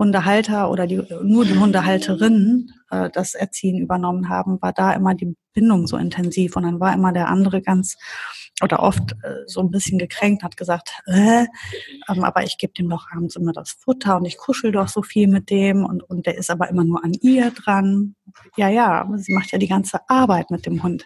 Hundehalter 0.03 0.69
oder 0.69 0.89
die, 0.89 1.01
nur 1.23 1.45
die 1.45 1.57
Hundehalterinnen 1.57 2.73
äh, 2.91 3.09
das 3.11 3.35
Erziehen 3.35 3.79
übernommen 3.79 4.29
haben, 4.29 4.61
war 4.61 4.73
da 4.73 4.93
immer 4.93 5.15
die 5.15 5.37
Bindung 5.53 5.87
so 5.87 5.97
intensiv 5.97 6.57
und 6.57 6.65
dann 6.65 6.81
war 6.81 6.93
immer 6.93 7.13
der 7.13 7.29
andere 7.29 7.63
ganz 7.63 7.97
oder 8.63 8.81
oft 8.81 9.13
äh, 9.23 9.47
so 9.47 9.61
ein 9.61 9.71
bisschen 9.71 9.99
gekränkt, 9.99 10.43
hat 10.43 10.57
gesagt, 10.57 10.93
äh, 11.07 11.47
ähm, 12.09 12.25
aber 12.25 12.45
ich 12.45 12.59
gebe 12.59 12.73
dem 12.73 12.89
doch 12.89 13.07
abends 13.15 13.37
immer 13.37 13.53
das 13.53 13.73
Futter 13.73 14.17
und 14.17 14.25
ich 14.25 14.37
kuschel 14.37 14.73
doch 14.73 14.89
so 14.89 15.03
viel 15.03 15.29
mit 15.29 15.51
dem 15.51 15.85
und, 15.85 16.03
und 16.03 16.27
der 16.27 16.37
ist 16.37 16.51
aber 16.51 16.69
immer 16.69 16.85
nur 16.85 17.05
an 17.05 17.13
ihr 17.13 17.51
dran. 17.51 18.15
Ja, 18.57 18.69
ja, 18.69 19.09
sie 19.17 19.33
macht 19.33 19.53
ja 19.53 19.59
die 19.59 19.69
ganze 19.69 20.01
Arbeit 20.09 20.51
mit 20.51 20.67
dem 20.67 20.83
Hund. 20.83 21.05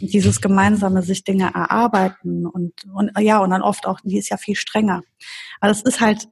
Und 0.00 0.12
dieses 0.12 0.40
gemeinsame 0.40 1.02
sich 1.02 1.24
Dinge 1.24 1.50
erarbeiten 1.54 2.46
und, 2.46 2.72
und 2.92 3.12
ja, 3.18 3.38
und 3.38 3.50
dann 3.50 3.62
oft 3.62 3.86
auch, 3.86 4.00
die 4.02 4.18
ist 4.18 4.28
ja 4.28 4.36
viel 4.36 4.56
strenger. 4.56 5.02
Aber 5.60 5.70
es 5.70 5.82
ist 5.82 6.00
halt 6.00 6.28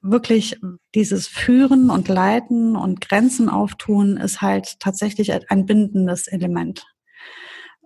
wirklich 0.00 0.58
dieses 0.94 1.26
Führen 1.26 1.90
und 1.90 2.08
Leiten 2.08 2.76
und 2.76 3.00
Grenzen 3.00 3.48
auftun 3.48 4.16
ist 4.16 4.40
halt 4.40 4.78
tatsächlich 4.80 5.32
ein 5.50 5.66
bindendes 5.66 6.26
Element. 6.28 6.84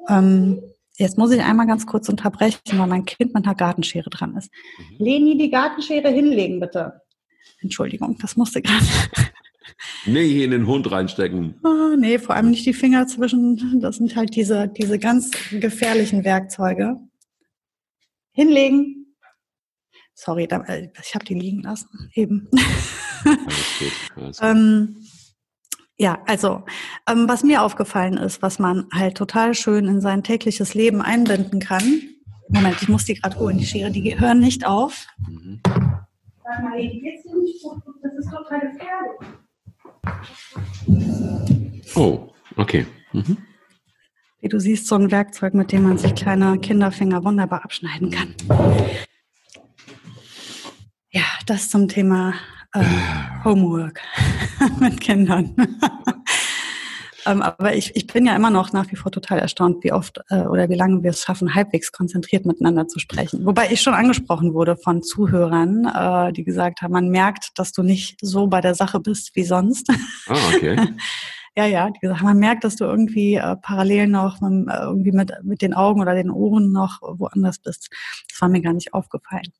Ähm, 0.08 0.62
jetzt 0.96 1.18
muss 1.18 1.32
ich 1.32 1.42
einmal 1.42 1.66
ganz 1.66 1.86
kurz 1.86 2.08
unterbrechen, 2.08 2.60
weil 2.78 2.86
mein 2.86 3.04
Kind 3.04 3.34
mit 3.34 3.44
einer 3.44 3.54
Gartenschere 3.54 4.10
dran 4.10 4.36
ist. 4.36 4.50
Mhm. 4.78 5.04
Leni, 5.04 5.38
die 5.38 5.50
Gartenschere 5.50 6.08
hinlegen, 6.08 6.60
bitte. 6.60 7.00
Entschuldigung, 7.60 8.18
das 8.20 8.36
musste 8.36 8.62
gerade. 8.62 8.84
Nee, 10.06 10.28
hier 10.28 10.44
in 10.44 10.52
den 10.52 10.66
Hund 10.66 10.90
reinstecken. 10.90 11.58
Oh, 11.64 11.96
nee, 11.96 12.18
vor 12.18 12.36
allem 12.36 12.50
nicht 12.50 12.64
die 12.64 12.72
Finger 12.72 13.06
zwischen. 13.06 13.80
Das 13.80 13.96
sind 13.96 14.14
halt 14.14 14.36
diese, 14.36 14.68
diese 14.68 14.98
ganz 14.98 15.30
gefährlichen 15.50 16.24
Werkzeuge. 16.24 16.96
Hinlegen. 18.32 19.05
Sorry, 20.18 20.46
da, 20.46 20.62
äh, 20.62 20.88
ich 21.02 21.14
habe 21.14 21.26
die 21.26 21.34
liegen 21.34 21.60
lassen, 21.62 22.10
eben. 22.14 22.48
Alles 23.24 23.78
gut, 23.78 23.92
alles 24.16 24.40
gut. 24.40 24.48
ähm, 24.48 24.96
ja, 25.98 26.22
also 26.26 26.64
ähm, 27.06 27.28
was 27.28 27.42
mir 27.42 27.62
aufgefallen 27.62 28.16
ist, 28.16 28.40
was 28.40 28.58
man 28.58 28.86
halt 28.94 29.16
total 29.18 29.52
schön 29.54 29.86
in 29.86 30.00
sein 30.00 30.22
tägliches 30.22 30.72
Leben 30.72 31.02
einbinden 31.02 31.60
kann. 31.60 32.02
Moment, 32.48 32.80
ich 32.80 32.88
muss 32.88 33.04
die 33.04 33.14
gerade 33.14 33.38
holen, 33.38 33.58
die 33.58 33.66
Schere, 33.66 33.90
die 33.90 34.18
hören 34.18 34.40
nicht 34.40 34.66
auf. 34.66 35.06
Mhm. 35.28 35.60
Sag 35.64 36.62
mal, 36.62 36.80
die 36.80 37.00
geht's 37.00 37.22
dir 37.24 37.36
nicht 37.36 37.62
gut? 37.62 37.82
Das 38.02 38.12
ist 38.14 38.30
total 38.30 38.60
gefährlich. 38.60 39.20
Oh, 41.94 42.30
okay. 42.56 42.86
Mhm. 43.12 43.36
wie 44.40 44.48
du 44.48 44.58
siehst, 44.60 44.86
so 44.86 44.94
ein 44.94 45.10
Werkzeug, 45.10 45.52
mit 45.54 45.72
dem 45.72 45.82
man 45.82 45.98
sich 45.98 46.14
kleine 46.14 46.58
Kinderfinger 46.58 47.22
wunderbar 47.24 47.64
abschneiden 47.64 48.10
kann. 48.10 48.34
Ja, 51.16 51.24
das 51.46 51.70
zum 51.70 51.88
Thema 51.88 52.34
äh, 52.74 52.84
Homework 53.42 54.02
mit 54.80 55.00
Kindern. 55.00 55.56
ähm, 57.26 57.40
aber 57.40 57.74
ich, 57.74 57.96
ich 57.96 58.06
bin 58.06 58.26
ja 58.26 58.36
immer 58.36 58.50
noch 58.50 58.74
nach 58.74 58.92
wie 58.92 58.96
vor 58.96 59.10
total 59.10 59.38
erstaunt, 59.38 59.82
wie 59.82 59.92
oft 59.92 60.20
äh, 60.28 60.42
oder 60.42 60.68
wie 60.68 60.74
lange 60.74 61.02
wir 61.02 61.08
es 61.08 61.22
schaffen, 61.22 61.54
halbwegs 61.54 61.90
konzentriert 61.90 62.44
miteinander 62.44 62.86
zu 62.86 62.98
sprechen. 62.98 63.46
Wobei 63.46 63.70
ich 63.70 63.80
schon 63.80 63.94
angesprochen 63.94 64.52
wurde 64.52 64.76
von 64.76 65.02
Zuhörern, 65.02 65.86
äh, 65.86 66.34
die 66.34 66.44
gesagt 66.44 66.82
haben, 66.82 66.92
man 66.92 67.08
merkt, 67.08 67.58
dass 67.58 67.72
du 67.72 67.82
nicht 67.82 68.18
so 68.20 68.48
bei 68.48 68.60
der 68.60 68.74
Sache 68.74 69.00
bist 69.00 69.34
wie 69.36 69.44
sonst. 69.44 69.88
Ah, 70.28 70.36
okay. 70.54 70.76
ja, 71.56 71.64
ja, 71.64 71.88
die 71.88 71.98
gesagt 71.98 72.20
haben, 72.20 72.28
man 72.28 72.38
merkt, 72.38 72.62
dass 72.62 72.76
du 72.76 72.84
irgendwie 72.84 73.36
äh, 73.36 73.56
parallel 73.56 74.08
noch 74.08 74.42
äh, 74.42 74.82
irgendwie 74.82 75.12
mit, 75.12 75.32
mit 75.44 75.62
den 75.62 75.72
Augen 75.72 76.02
oder 76.02 76.14
den 76.14 76.28
Ohren 76.30 76.72
noch 76.72 77.00
woanders 77.00 77.58
bist. 77.58 77.88
Das 78.30 78.42
war 78.42 78.50
mir 78.50 78.60
gar 78.60 78.74
nicht 78.74 78.92
aufgefallen 78.92 79.50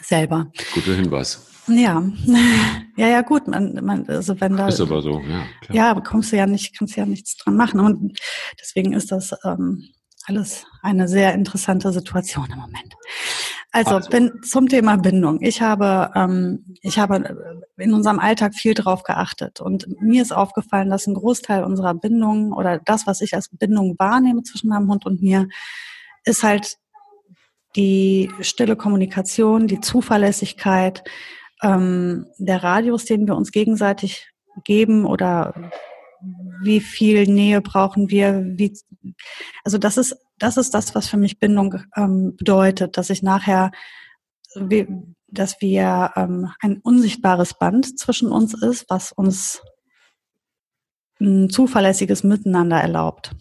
selber. 0.00 0.50
Guter 0.74 0.94
Hinweis. 0.94 1.46
Ja, 1.68 2.02
ja, 2.96 3.08
ja, 3.08 3.22
gut. 3.22 3.46
Man, 3.46 3.74
man, 3.84 4.08
also 4.08 4.40
wenn 4.40 4.56
da 4.56 4.68
ist 4.68 4.80
aber 4.80 5.00
so, 5.00 5.20
ja. 5.20 5.44
Klar. 5.60 5.94
Ja, 5.96 6.00
kommst 6.00 6.32
du 6.32 6.36
ja 6.36 6.46
nicht, 6.46 6.76
kannst 6.76 6.96
ja 6.96 7.06
nichts 7.06 7.36
dran 7.36 7.56
machen. 7.56 7.80
Und 7.80 8.18
deswegen 8.60 8.92
ist 8.92 9.12
das 9.12 9.32
ähm, 9.44 9.88
alles 10.26 10.64
eine 10.82 11.08
sehr 11.08 11.34
interessante 11.34 11.92
Situation 11.92 12.48
im 12.52 12.58
Moment. 12.58 12.94
Also, 13.70 13.96
also. 13.96 14.10
Bin, 14.10 14.42
zum 14.42 14.68
Thema 14.68 14.96
Bindung. 14.96 15.40
Ich 15.40 15.62
habe, 15.62 16.10
ähm, 16.14 16.76
ich 16.82 16.98
habe 16.98 17.62
in 17.78 17.94
unserem 17.94 18.18
Alltag 18.18 18.54
viel 18.54 18.74
drauf 18.74 19.02
geachtet 19.02 19.60
und 19.60 19.86
mir 20.00 20.20
ist 20.20 20.32
aufgefallen, 20.32 20.90
dass 20.90 21.06
ein 21.06 21.14
Großteil 21.14 21.64
unserer 21.64 21.94
Bindung 21.94 22.52
oder 22.52 22.78
das, 22.78 23.06
was 23.06 23.20
ich 23.22 23.34
als 23.34 23.48
Bindung 23.48 23.96
wahrnehme 23.98 24.42
zwischen 24.42 24.68
meinem 24.68 24.90
Hund 24.90 25.06
und 25.06 25.22
mir, 25.22 25.48
ist 26.24 26.42
halt 26.42 26.76
die 27.76 28.30
stille 28.40 28.76
Kommunikation, 28.76 29.66
die 29.66 29.80
Zuverlässigkeit, 29.80 31.02
ähm, 31.62 32.26
der 32.38 32.62
Radius, 32.62 33.04
den 33.04 33.26
wir 33.26 33.36
uns 33.36 33.52
gegenseitig 33.52 34.32
geben 34.64 35.06
oder 35.06 35.54
wie 36.62 36.80
viel 36.80 37.26
Nähe 37.26 37.60
brauchen 37.60 38.10
wir, 38.10 38.44
wie, 38.44 38.76
also 39.64 39.78
das 39.78 39.96
ist, 39.96 40.16
das 40.38 40.56
ist 40.56 40.74
das, 40.74 40.94
was 40.94 41.08
für 41.08 41.16
mich 41.16 41.38
Bindung 41.38 41.82
ähm, 41.96 42.36
bedeutet, 42.36 42.96
dass 42.96 43.10
ich 43.10 43.22
nachher, 43.22 43.72
wie, 44.54 44.86
dass 45.28 45.60
wir 45.60 46.12
ähm, 46.16 46.50
ein 46.60 46.78
unsichtbares 46.78 47.54
Band 47.54 47.98
zwischen 47.98 48.30
uns 48.30 48.54
ist, 48.54 48.86
was 48.88 49.12
uns 49.12 49.62
ein 51.20 51.48
zuverlässiges 51.48 52.22
Miteinander 52.24 52.80
erlaubt. 52.80 53.32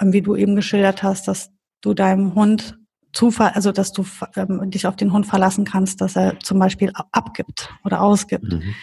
Ähm, 0.00 0.12
wie 0.12 0.22
du 0.22 0.34
eben 0.36 0.56
geschildert 0.56 1.02
hast, 1.02 1.28
dass 1.28 1.50
du 1.80 1.94
deinem 1.94 2.34
Hund 2.34 2.78
Zufall, 3.12 3.52
also 3.54 3.72
dass 3.72 3.92
du 3.92 4.04
ähm, 4.36 4.70
dich 4.70 4.86
auf 4.86 4.96
den 4.96 5.12
Hund 5.12 5.26
verlassen 5.26 5.64
kannst, 5.64 6.00
dass 6.00 6.16
er 6.16 6.38
zum 6.40 6.58
Beispiel 6.58 6.92
abgibt 7.12 7.70
oder 7.84 8.02
ausgibt. 8.02 8.52
Mhm. 8.52 8.74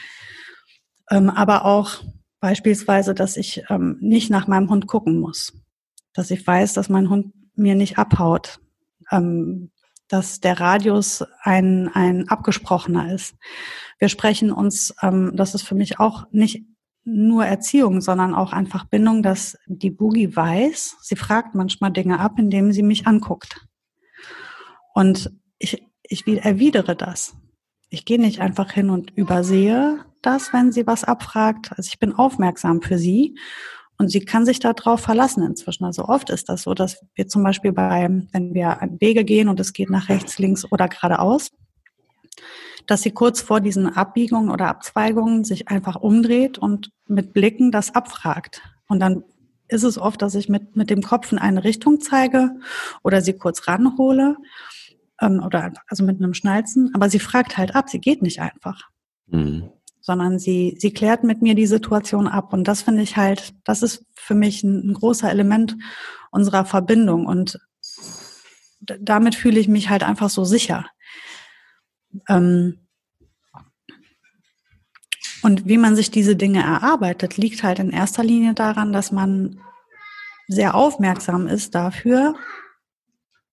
Ähm, 1.11 1.29
aber 1.29 1.65
auch 1.65 2.01
beispielsweise, 2.39 3.13
dass 3.13 3.37
ich 3.37 3.63
ähm, 3.69 3.97
nicht 4.01 4.29
nach 4.29 4.47
meinem 4.47 4.69
Hund 4.69 4.87
gucken 4.87 5.19
muss. 5.19 5.53
Dass 6.13 6.31
ich 6.31 6.45
weiß, 6.45 6.73
dass 6.73 6.89
mein 6.89 7.09
Hund 7.09 7.33
mir 7.55 7.75
nicht 7.75 7.97
abhaut. 7.97 8.59
Ähm, 9.11 9.71
dass 10.07 10.39
der 10.39 10.59
Radius 10.59 11.23
ein, 11.41 11.89
ein 11.93 12.27
abgesprochener 12.29 13.13
ist. 13.13 13.35
Wir 13.97 14.09
sprechen 14.09 14.51
uns, 14.51 14.93
ähm, 15.01 15.31
das 15.33 15.55
ist 15.55 15.63
für 15.63 15.75
mich 15.75 15.99
auch 15.99 16.27
nicht 16.31 16.63
nur 17.05 17.45
Erziehung, 17.45 17.99
sondern 17.99 18.35
auch 18.35 18.53
einfach 18.53 18.85
Bindung, 18.85 19.23
dass 19.23 19.57
die 19.65 19.89
Boogie 19.89 20.35
weiß, 20.35 20.97
sie 21.01 21.15
fragt 21.15 21.55
manchmal 21.55 21.91
Dinge 21.91 22.19
ab, 22.19 22.33
indem 22.37 22.71
sie 22.71 22.83
mich 22.83 23.07
anguckt. 23.07 23.65
Und 24.93 25.31
ich, 25.57 25.83
ich 26.03 26.25
erwidere 26.27 26.95
das. 26.95 27.35
Ich 27.89 28.05
gehe 28.05 28.19
nicht 28.19 28.39
einfach 28.39 28.71
hin 28.71 28.89
und 28.89 29.11
übersehe 29.15 30.05
das, 30.21 30.53
wenn 30.53 30.71
sie 30.71 30.87
was 30.87 31.03
abfragt. 31.03 31.71
Also 31.75 31.89
ich 31.91 31.99
bin 31.99 32.13
aufmerksam 32.13 32.81
für 32.81 32.97
sie 32.97 33.35
und 33.97 34.09
sie 34.09 34.21
kann 34.21 34.45
sich 34.45 34.59
darauf 34.59 35.01
verlassen 35.01 35.43
inzwischen. 35.43 35.85
Also 35.85 36.05
oft 36.05 36.29
ist 36.29 36.49
das 36.49 36.63
so, 36.63 36.73
dass 36.73 37.05
wir 37.15 37.27
zum 37.27 37.43
Beispiel 37.43 37.71
bei, 37.71 38.09
wenn 38.31 38.53
wir 38.53 38.81
an 38.81 38.99
Wege 38.99 39.23
gehen 39.23 39.49
und 39.49 39.59
es 39.59 39.73
geht 39.73 39.89
nach 39.89 40.09
rechts, 40.09 40.39
links 40.39 40.71
oder 40.71 40.87
geradeaus, 40.87 41.51
dass 42.87 43.01
sie 43.01 43.11
kurz 43.11 43.41
vor 43.41 43.61
diesen 43.61 43.87
Abbiegungen 43.87 44.49
oder 44.49 44.67
Abzweigungen 44.67 45.43
sich 45.43 45.67
einfach 45.67 45.95
umdreht 45.95 46.57
und 46.57 46.91
mit 47.07 47.33
Blicken 47.33 47.71
das 47.71 47.93
abfragt. 47.95 48.61
Und 48.87 48.99
dann 48.99 49.23
ist 49.67 49.83
es 49.83 49.97
oft, 49.97 50.21
dass 50.21 50.35
ich 50.35 50.49
mit, 50.49 50.75
mit 50.75 50.89
dem 50.89 51.01
Kopf 51.01 51.31
in 51.31 51.37
eine 51.37 51.63
Richtung 51.63 52.01
zeige 52.01 52.51
oder 53.03 53.21
sie 53.21 53.33
kurz 53.33 53.67
ranhole 53.67 54.37
ähm, 55.21 55.41
oder 55.43 55.73
also 55.87 56.03
mit 56.03 56.17
einem 56.17 56.33
Schnalzen, 56.33 56.91
aber 56.93 57.09
sie 57.09 57.19
fragt 57.19 57.57
halt 57.57 57.75
ab, 57.75 57.89
sie 57.89 57.99
geht 57.99 58.21
nicht 58.21 58.41
einfach. 58.41 58.89
Mhm. 59.27 59.69
Sondern 60.01 60.37
sie, 60.37 60.75
sie 60.79 60.91
klärt 60.91 61.23
mit 61.23 61.41
mir 61.41 61.55
die 61.55 61.67
Situation 61.67 62.27
ab. 62.27 62.51
Und 62.51 62.67
das 62.67 62.81
finde 62.81 63.03
ich 63.03 63.15
halt, 63.15 63.53
das 63.63 63.83
ist 63.83 64.05
für 64.15 64.35
mich 64.35 64.63
ein, 64.63 64.89
ein 64.89 64.93
großer 64.93 65.29
Element 65.29 65.77
unserer 66.31 66.65
Verbindung. 66.65 67.25
Und 67.25 67.59
damit 68.99 69.35
fühle 69.35 69.59
ich 69.59 69.69
mich 69.69 69.89
halt 69.89 70.03
einfach 70.03 70.29
so 70.29 70.43
sicher. 70.43 70.85
Ähm, 72.27 72.79
und 75.41 75.67
wie 75.67 75.77
man 75.77 75.95
sich 75.95 76.09
diese 76.11 76.35
Dinge 76.35 76.63
erarbeitet, 76.63 77.37
liegt 77.37 77.63
halt 77.63 77.79
in 77.79 77.91
erster 77.91 78.23
Linie 78.23 78.53
daran, 78.53 78.93
dass 78.93 79.11
man 79.11 79.59
sehr 80.47 80.75
aufmerksam 80.75 81.47
ist 81.47 81.75
dafür, 81.75 82.35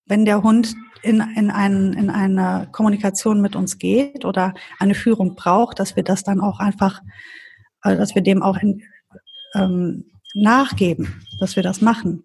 wenn 0.06 0.24
der 0.24 0.42
Hund 0.42 0.74
in, 1.02 1.20
in, 1.36 1.50
ein, 1.50 1.92
in 1.92 2.10
eine 2.10 2.68
Kommunikation 2.72 3.40
mit 3.40 3.56
uns 3.56 3.78
geht 3.78 4.24
oder 4.24 4.54
eine 4.78 4.94
Führung 4.94 5.34
braucht, 5.34 5.78
dass 5.78 5.96
wir 5.96 6.02
das 6.02 6.24
dann 6.24 6.40
auch 6.40 6.60
einfach, 6.60 7.00
äh, 7.82 7.96
dass 7.96 8.14
wir 8.14 8.22
dem 8.22 8.42
auch 8.42 8.58
in, 8.58 8.82
ähm, 9.54 10.04
nachgeben, 10.34 11.22
dass 11.38 11.56
wir 11.56 11.62
das 11.62 11.80
machen. 11.80 12.24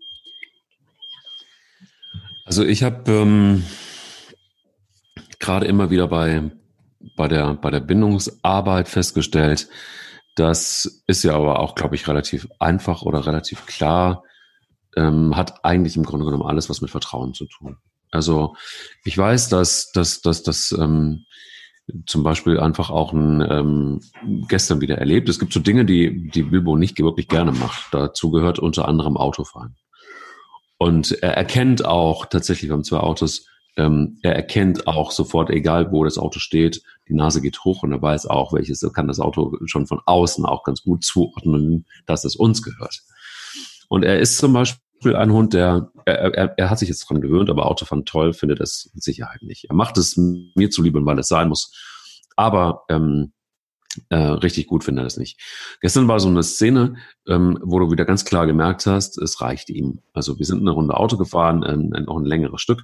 Also 2.45 2.63
ich 2.63 2.83
habe 2.83 3.11
ähm, 3.11 3.63
gerade 5.39 5.65
immer 5.65 5.89
wieder 5.89 6.07
bei, 6.07 6.51
bei, 7.15 7.27
der, 7.27 7.55
bei 7.55 7.71
der 7.71 7.79
Bindungsarbeit 7.79 8.87
festgestellt, 8.87 9.67
das 10.35 11.03
ist 11.07 11.23
ja 11.23 11.33
aber 11.33 11.59
auch, 11.59 11.75
glaube 11.75 11.95
ich, 11.95 12.07
relativ 12.07 12.47
einfach 12.59 13.01
oder 13.01 13.25
relativ 13.25 13.65
klar, 13.65 14.23
ähm, 14.95 15.35
hat 15.35 15.63
eigentlich 15.63 15.95
im 15.95 16.03
Grunde 16.03 16.25
genommen 16.25 16.45
alles 16.45 16.69
was 16.69 16.81
mit 16.81 16.91
Vertrauen 16.91 17.33
zu 17.33 17.45
tun. 17.45 17.77
Also 18.15 18.55
ich 19.03 19.17
weiß, 19.17 19.49
dass 19.49 19.91
dass 19.91 20.21
dass 20.21 20.43
dass 20.43 20.71
ähm, 20.71 21.25
zum 22.07 22.23
Beispiel 22.23 22.59
einfach 22.59 22.89
auch 22.89 23.13
ein 23.13 23.41
ähm, 23.41 23.99
gestern 24.47 24.81
wieder 24.81 24.97
erlebt. 24.97 25.29
Es 25.29 25.37
gibt 25.39 25.53
so 25.53 25.59
Dinge, 25.59 25.85
die 25.85 26.29
die 26.29 26.43
Bilbo 26.43 26.77
nicht 26.77 26.97
wirklich 26.99 27.27
gerne 27.27 27.51
macht. 27.51 27.87
Dazu 27.91 28.31
gehört 28.31 28.57
unter 28.57 28.87
anderem 28.87 29.17
Autofahren. 29.17 29.75
Und 30.77 31.11
er 31.23 31.37
erkennt 31.37 31.85
auch 31.85 32.25
tatsächlich, 32.25 32.69
wir 32.69 32.73
haben 32.73 32.83
zwei 32.83 32.99
Autos, 32.99 33.45
ähm, 33.77 34.17
er 34.23 34.35
erkennt 34.35 34.87
auch 34.87 35.11
sofort, 35.11 35.49
egal 35.49 35.91
wo 35.91 36.03
das 36.03 36.17
Auto 36.17 36.39
steht, 36.39 36.81
die 37.07 37.13
Nase 37.13 37.41
geht 37.41 37.63
hoch 37.63 37.83
und 37.83 37.91
er 37.91 38.01
weiß 38.01 38.25
auch, 38.25 38.51
welches, 38.53 38.81
er 38.81 38.91
kann 38.91 39.07
das 39.07 39.19
Auto 39.19 39.57
schon 39.65 39.85
von 39.87 40.01
außen 40.05 40.45
auch 40.45 40.63
ganz 40.63 40.81
gut 40.81 41.03
zuordnen, 41.03 41.85
dass 42.05 42.25
es 42.25 42.35
uns 42.35 42.61
gehört. 42.61 43.01
Und 43.87 44.03
er 44.03 44.19
ist 44.19 44.37
zum 44.37 44.53
Beispiel 44.53 44.81
ein 45.03 45.31
Hund, 45.31 45.53
der, 45.53 45.91
er, 46.05 46.33
er, 46.33 46.57
er 46.57 46.69
hat 46.69 46.79
sich 46.79 46.89
jetzt 46.89 47.07
dran 47.07 47.21
gewöhnt, 47.21 47.49
aber 47.49 47.65
Autofahren 47.65 48.05
toll 48.05 48.33
findet 48.33 48.59
es 48.59 48.89
mit 48.93 49.03
Sicherheit 49.03 49.41
nicht. 49.41 49.65
Er 49.69 49.75
macht 49.75 49.97
es 49.97 50.17
mir 50.17 50.69
zuliebe, 50.69 51.05
weil 51.05 51.19
es 51.19 51.27
sein 51.27 51.49
muss. 51.49 51.73
Aber 52.35 52.83
ähm, 52.89 53.33
äh, 54.09 54.15
richtig 54.15 54.67
gut 54.67 54.83
findet 54.83 55.03
er 55.03 55.07
es 55.07 55.17
nicht. 55.17 55.39
Gestern 55.81 56.07
war 56.07 56.19
so 56.19 56.27
eine 56.27 56.43
Szene, 56.43 56.95
ähm, 57.27 57.59
wo 57.61 57.79
du 57.79 57.91
wieder 57.91 58.05
ganz 58.05 58.25
klar 58.25 58.45
gemerkt 58.45 58.85
hast, 58.85 59.17
es 59.17 59.41
reicht 59.41 59.69
ihm. 59.69 60.01
Also 60.13 60.39
wir 60.39 60.45
sind 60.45 60.61
eine 60.61 60.71
Runde 60.71 60.95
Auto 60.95 61.17
gefahren, 61.17 61.63
ähm, 61.67 61.89
noch 62.05 62.17
ein 62.17 62.25
längeres 62.25 62.61
Stück. 62.61 62.83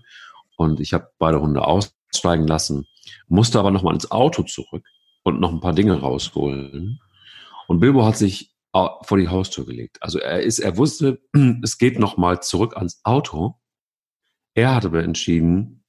Und 0.58 0.80
ich 0.80 0.94
habe 0.94 1.10
beide 1.18 1.41
Hunde 1.41 1.65
aussteigen 1.65 2.48
lassen, 2.48 2.86
musste 3.27 3.60
aber 3.60 3.72
nochmal 3.72 3.94
ins 3.94 4.12
Auto 4.12 4.44
zurück 4.44 4.86
und 5.24 5.39
noch 5.39 5.51
ein 5.51 5.60
paar 5.62 5.74
Dinge 5.74 6.00
rausholen. 6.00 7.00
Und 7.68 7.80
Bilbo 7.80 8.06
hat 8.06 8.18
sich 8.18 8.50
vor 8.74 9.18
die 9.18 9.28
Haustür 9.28 9.66
gelegt. 9.66 9.98
Also 10.01 10.20
er 10.20 10.42
ist, 10.42 10.60
er 10.60 10.78
wusste, 10.78 11.22
es 11.63 11.78
geht 11.78 12.00
noch 12.00 12.18
mal 12.18 12.42
zurück 12.42 12.75
ans 12.75 13.01
Auto. 13.04 13.60
Er 14.54 14.75
hat 14.75 14.86
aber 14.86 15.04
entschieden, 15.04 15.84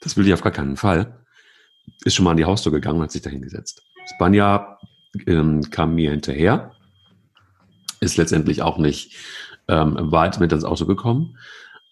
das 0.00 0.16
will 0.16 0.26
ich 0.26 0.32
auf 0.32 0.42
gar 0.42 0.52
keinen 0.52 0.76
Fall. 0.76 1.24
Ist 2.04 2.14
schon 2.14 2.24
mal 2.24 2.32
an 2.32 2.36
die 2.36 2.44
Haustür 2.44 2.72
gegangen 2.72 2.98
und 2.98 3.04
hat 3.04 3.12
sich 3.12 3.22
da 3.22 3.30
hingesetzt. 3.30 3.82
Spanja 4.14 4.78
ähm, 5.26 5.62
kam 5.70 5.94
mir 5.94 6.10
hinterher, 6.10 6.72
ist 8.00 8.16
letztendlich 8.16 8.62
auch 8.62 8.78
nicht 8.78 9.16
ähm, 9.68 9.96
weit 9.98 10.40
mit 10.40 10.52
ins 10.52 10.64
Auto 10.64 10.86
gekommen. 10.86 11.36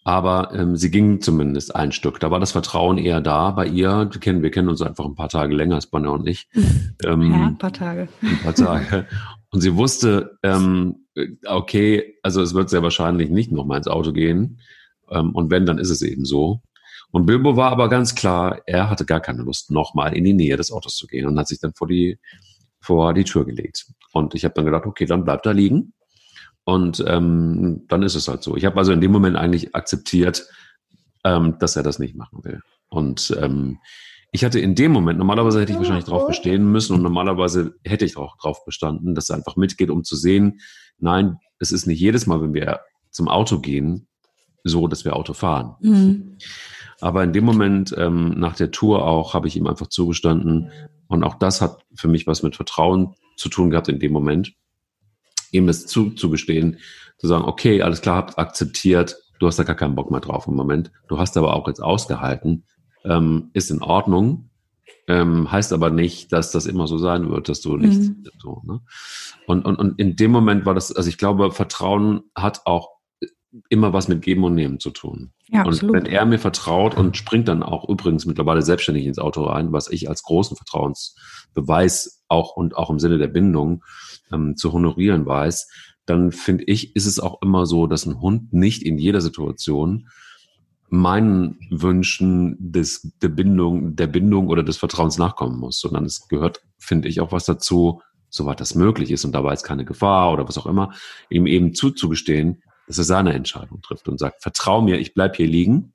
Aber 0.04 0.52
ähm, 0.54 0.76
sie 0.76 0.92
ging 0.92 1.20
zumindest 1.20 1.74
ein 1.74 1.90
Stück. 1.90 2.20
Da 2.20 2.30
war 2.30 2.38
das 2.38 2.52
Vertrauen 2.52 2.96
eher 2.96 3.20
da 3.20 3.50
bei 3.50 3.66
ihr. 3.66 4.08
Wir 4.08 4.20
kennen, 4.20 4.40
wir 4.40 4.52
kennen 4.52 4.68
uns 4.68 4.80
einfach 4.80 5.04
ein 5.04 5.16
paar 5.16 5.28
Tage 5.28 5.52
länger 5.52 5.80
Bonner 5.90 6.12
und 6.12 6.26
ich. 6.28 6.48
Ähm, 7.04 7.30
ja, 7.30 7.46
ein 7.48 7.58
paar 7.58 7.74
Tage. 7.74 8.08
Ein 8.22 8.38
paar 8.38 8.54
Tage. 8.54 9.06
Und 9.50 9.60
sie 9.60 9.76
wusste, 9.76 10.38
ähm, 10.42 11.06
okay, 11.46 12.18
also 12.22 12.42
es 12.42 12.54
wird 12.54 12.70
sehr 12.70 12.82
wahrscheinlich 12.82 13.30
nicht 13.30 13.52
nochmal 13.52 13.78
ins 13.78 13.88
Auto 13.88 14.12
gehen. 14.12 14.60
Ähm, 15.10 15.34
und 15.34 15.50
wenn, 15.50 15.66
dann 15.66 15.78
ist 15.78 15.90
es 15.90 16.02
eben 16.02 16.24
so. 16.24 16.62
Und 17.10 17.26
Bilbo 17.26 17.56
war 17.56 17.70
aber 17.70 17.88
ganz 17.88 18.14
klar, 18.14 18.60
er 18.66 18.90
hatte 18.90 19.04
gar 19.04 19.20
keine 19.20 19.42
Lust, 19.42 19.70
nochmal 19.70 20.16
in 20.16 20.24
die 20.24 20.34
Nähe 20.34 20.56
des 20.56 20.72
Autos 20.72 20.96
zu 20.96 21.06
gehen 21.06 21.26
und 21.26 21.38
hat 21.38 21.48
sich 21.48 21.60
dann 21.60 21.72
vor 21.72 21.86
die, 21.86 22.18
vor 22.80 23.14
die 23.14 23.24
Tür 23.24 23.44
gelegt. 23.44 23.86
Und 24.12 24.34
ich 24.34 24.44
habe 24.44 24.54
dann 24.54 24.64
gedacht, 24.64 24.86
okay, 24.86 25.06
dann 25.06 25.24
bleibt 25.24 25.46
da 25.46 25.52
liegen. 25.52 25.92
Und 26.64 27.04
ähm, 27.06 27.84
dann 27.88 28.02
ist 28.02 28.16
es 28.16 28.26
halt 28.26 28.42
so. 28.42 28.56
Ich 28.56 28.64
habe 28.64 28.76
also 28.76 28.92
in 28.92 29.00
dem 29.00 29.12
Moment 29.12 29.36
eigentlich 29.36 29.74
akzeptiert, 29.74 30.48
ähm, 31.24 31.56
dass 31.60 31.76
er 31.76 31.84
das 31.84 32.00
nicht 32.00 32.16
machen 32.16 32.44
will. 32.44 32.60
Und 32.88 33.36
ähm, 33.40 33.78
ich 34.36 34.44
hatte 34.44 34.60
in 34.60 34.74
dem 34.74 34.92
Moment, 34.92 35.18
normalerweise 35.18 35.62
hätte 35.62 35.72
ich 35.72 35.78
wahrscheinlich 35.78 36.04
drauf 36.04 36.26
bestehen 36.26 36.70
müssen 36.70 36.94
und 36.94 37.00
normalerweise 37.00 37.74
hätte 37.84 38.04
ich 38.04 38.18
auch 38.18 38.36
drauf 38.36 38.66
bestanden, 38.66 39.14
dass 39.14 39.30
er 39.30 39.36
einfach 39.36 39.56
mitgeht, 39.56 39.88
um 39.88 40.04
zu 40.04 40.14
sehen, 40.14 40.60
nein, 40.98 41.38
es 41.58 41.72
ist 41.72 41.86
nicht 41.86 41.98
jedes 41.98 42.26
Mal, 42.26 42.42
wenn 42.42 42.52
wir 42.52 42.80
zum 43.10 43.28
Auto 43.28 43.60
gehen, 43.60 44.08
so, 44.62 44.88
dass 44.88 45.06
wir 45.06 45.16
Auto 45.16 45.32
fahren. 45.32 45.76
Mhm. 45.80 46.36
Aber 47.00 47.24
in 47.24 47.32
dem 47.32 47.46
Moment, 47.46 47.94
ähm, 47.96 48.38
nach 48.38 48.56
der 48.56 48.70
Tour 48.70 49.08
auch, 49.08 49.32
habe 49.32 49.48
ich 49.48 49.56
ihm 49.56 49.66
einfach 49.66 49.86
zugestanden. 49.86 50.70
Und 51.08 51.24
auch 51.24 51.36
das 51.36 51.62
hat 51.62 51.86
für 51.94 52.08
mich 52.08 52.26
was 52.26 52.42
mit 52.42 52.56
Vertrauen 52.56 53.14
zu 53.38 53.48
tun 53.48 53.70
gehabt 53.70 53.88
in 53.88 54.00
dem 54.00 54.12
Moment 54.12 54.52
ihm 55.50 55.66
das 55.66 55.86
zuzugestehen, 55.86 56.78
zu 57.16 57.26
sagen, 57.26 57.44
okay, 57.44 57.80
alles 57.80 58.02
klar, 58.02 58.16
habt 58.16 58.38
akzeptiert, 58.38 59.16
du 59.38 59.46
hast 59.46 59.58
da 59.58 59.62
gar 59.62 59.76
keinen 59.76 59.94
Bock 59.94 60.10
mehr 60.10 60.20
drauf 60.20 60.46
im 60.46 60.56
Moment, 60.56 60.90
du 61.08 61.18
hast 61.18 61.38
aber 61.38 61.54
auch 61.54 61.68
jetzt 61.68 61.80
ausgehalten, 61.80 62.64
ähm, 63.08 63.50
ist 63.52 63.70
in 63.70 63.82
Ordnung, 63.82 64.50
ähm, 65.08 65.50
heißt 65.50 65.72
aber 65.72 65.90
nicht, 65.90 66.32
dass 66.32 66.50
das 66.50 66.66
immer 66.66 66.86
so 66.86 66.98
sein 66.98 67.30
wird, 67.30 67.48
dass 67.48 67.60
du 67.60 67.76
nicht 67.76 68.00
mhm. 68.00 68.24
so. 68.38 68.62
Ne? 68.64 68.80
Und, 69.46 69.64
und, 69.64 69.76
und 69.76 69.98
in 69.98 70.16
dem 70.16 70.30
Moment 70.30 70.66
war 70.66 70.74
das, 70.74 70.92
also 70.92 71.08
ich 71.08 71.18
glaube, 71.18 71.52
Vertrauen 71.52 72.22
hat 72.34 72.62
auch 72.66 72.96
immer 73.68 73.92
was 73.92 74.08
mit 74.08 74.22
Geben 74.22 74.44
und 74.44 74.54
Nehmen 74.54 74.80
zu 74.80 74.90
tun. 74.90 75.32
Ja, 75.48 75.62
und 75.62 75.68
absolut. 75.68 75.94
wenn 75.94 76.06
er 76.06 76.26
mir 76.26 76.38
vertraut 76.38 76.96
und 76.96 77.16
springt 77.16 77.48
dann 77.48 77.62
auch 77.62 77.88
übrigens 77.88 78.26
mittlerweile 78.26 78.62
selbstständig 78.62 79.06
ins 79.06 79.18
Auto 79.18 79.44
rein, 79.44 79.72
was 79.72 79.88
ich 79.88 80.08
als 80.08 80.22
großen 80.24 80.56
Vertrauensbeweis 80.56 82.24
auch 82.28 82.56
und 82.56 82.76
auch 82.76 82.90
im 82.90 82.98
Sinne 82.98 83.18
der 83.18 83.28
Bindung 83.28 83.84
ähm, 84.32 84.56
zu 84.56 84.72
honorieren 84.72 85.24
weiß, 85.24 85.68
dann 86.04 86.32
finde 86.32 86.64
ich, 86.64 86.96
ist 86.96 87.06
es 87.06 87.20
auch 87.20 87.40
immer 87.42 87.66
so, 87.66 87.86
dass 87.86 88.06
ein 88.06 88.20
Hund 88.20 88.52
nicht 88.52 88.82
in 88.82 88.98
jeder 88.98 89.20
Situation 89.20 90.08
meinen 90.88 91.58
Wünschen 91.70 92.56
des, 92.58 93.12
der 93.20 93.28
Bindung, 93.28 93.96
der 93.96 94.06
Bindung 94.06 94.48
oder 94.48 94.62
des 94.62 94.76
Vertrauens 94.76 95.18
nachkommen 95.18 95.58
muss, 95.58 95.80
sondern 95.80 96.04
es 96.04 96.28
gehört, 96.28 96.62
finde 96.78 97.08
ich, 97.08 97.20
auch 97.20 97.32
was 97.32 97.44
dazu, 97.44 98.02
soweit 98.28 98.60
das 98.60 98.74
möglich 98.74 99.10
ist 99.10 99.24
und 99.24 99.32
dabei 99.32 99.52
ist 99.52 99.64
keine 99.64 99.84
Gefahr 99.84 100.32
oder 100.32 100.48
was 100.48 100.58
auch 100.58 100.66
immer, 100.66 100.92
ihm 101.30 101.46
eben 101.46 101.74
zuzugestehen, 101.74 102.62
dass 102.86 102.98
er 102.98 103.04
seine 103.04 103.32
Entscheidung 103.32 103.82
trifft 103.82 104.08
und 104.08 104.18
sagt, 104.18 104.42
vertrau 104.42 104.80
mir, 104.80 104.98
ich 104.98 105.14
bleib 105.14 105.36
hier 105.36 105.48
liegen. 105.48 105.92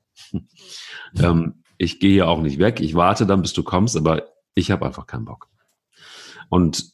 ähm, 1.20 1.64
ich 1.78 2.00
gehe 2.00 2.12
hier 2.12 2.28
auch 2.28 2.42
nicht 2.42 2.60
weg, 2.60 2.80
ich 2.80 2.96
warte 2.96 3.26
dann, 3.26 3.42
bis 3.42 3.54
du 3.54 3.64
kommst, 3.64 3.96
aber 3.96 4.28
ich 4.56 4.72
habe 4.72 4.86
einfach 4.86 5.08
keinen 5.08 5.26
Bock. 5.26 5.48
Und 6.50 6.92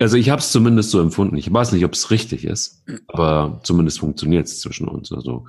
also 0.00 0.16
ich 0.16 0.28
habe 0.28 0.40
es 0.40 0.50
zumindest 0.50 0.90
so 0.90 1.00
empfunden. 1.00 1.36
Ich 1.36 1.52
weiß 1.52 1.72
nicht, 1.72 1.84
ob 1.84 1.92
es 1.92 2.10
richtig 2.10 2.44
ist, 2.44 2.84
aber 3.06 3.60
zumindest 3.62 4.00
funktioniert 4.00 4.46
es 4.46 4.60
zwischen 4.60 4.88
uns. 4.88 5.12
Also 5.12 5.46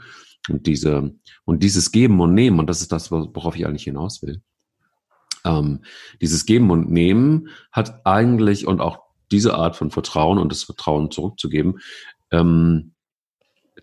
und 0.50 0.68
diese 0.68 1.16
und 1.46 1.64
dieses 1.64 1.92
Geben 1.92 2.20
und 2.20 2.34
Nehmen 2.34 2.60
und 2.60 2.68
das 2.68 2.82
ist 2.82 2.92
das, 2.92 3.12
worauf 3.12 3.56
ich 3.56 3.66
eigentlich 3.66 3.84
hinaus 3.84 4.22
will. 4.22 4.42
Ähm, 5.44 5.82
dieses 6.22 6.46
Geben 6.46 6.72
und 6.72 6.90
Nehmen 6.90 7.50
hat 7.72 8.06
eigentlich 8.06 8.68
und 8.68 8.82
auch 8.82 9.00
diese 9.32 9.56
Art 9.56 9.76
von 9.76 9.92
Vertrauen 9.92 10.38
und 10.38 10.52
das 10.52 10.64
Vertrauen 10.64 11.12
zurückzugeben, 11.12 11.80
ähm, 12.32 12.94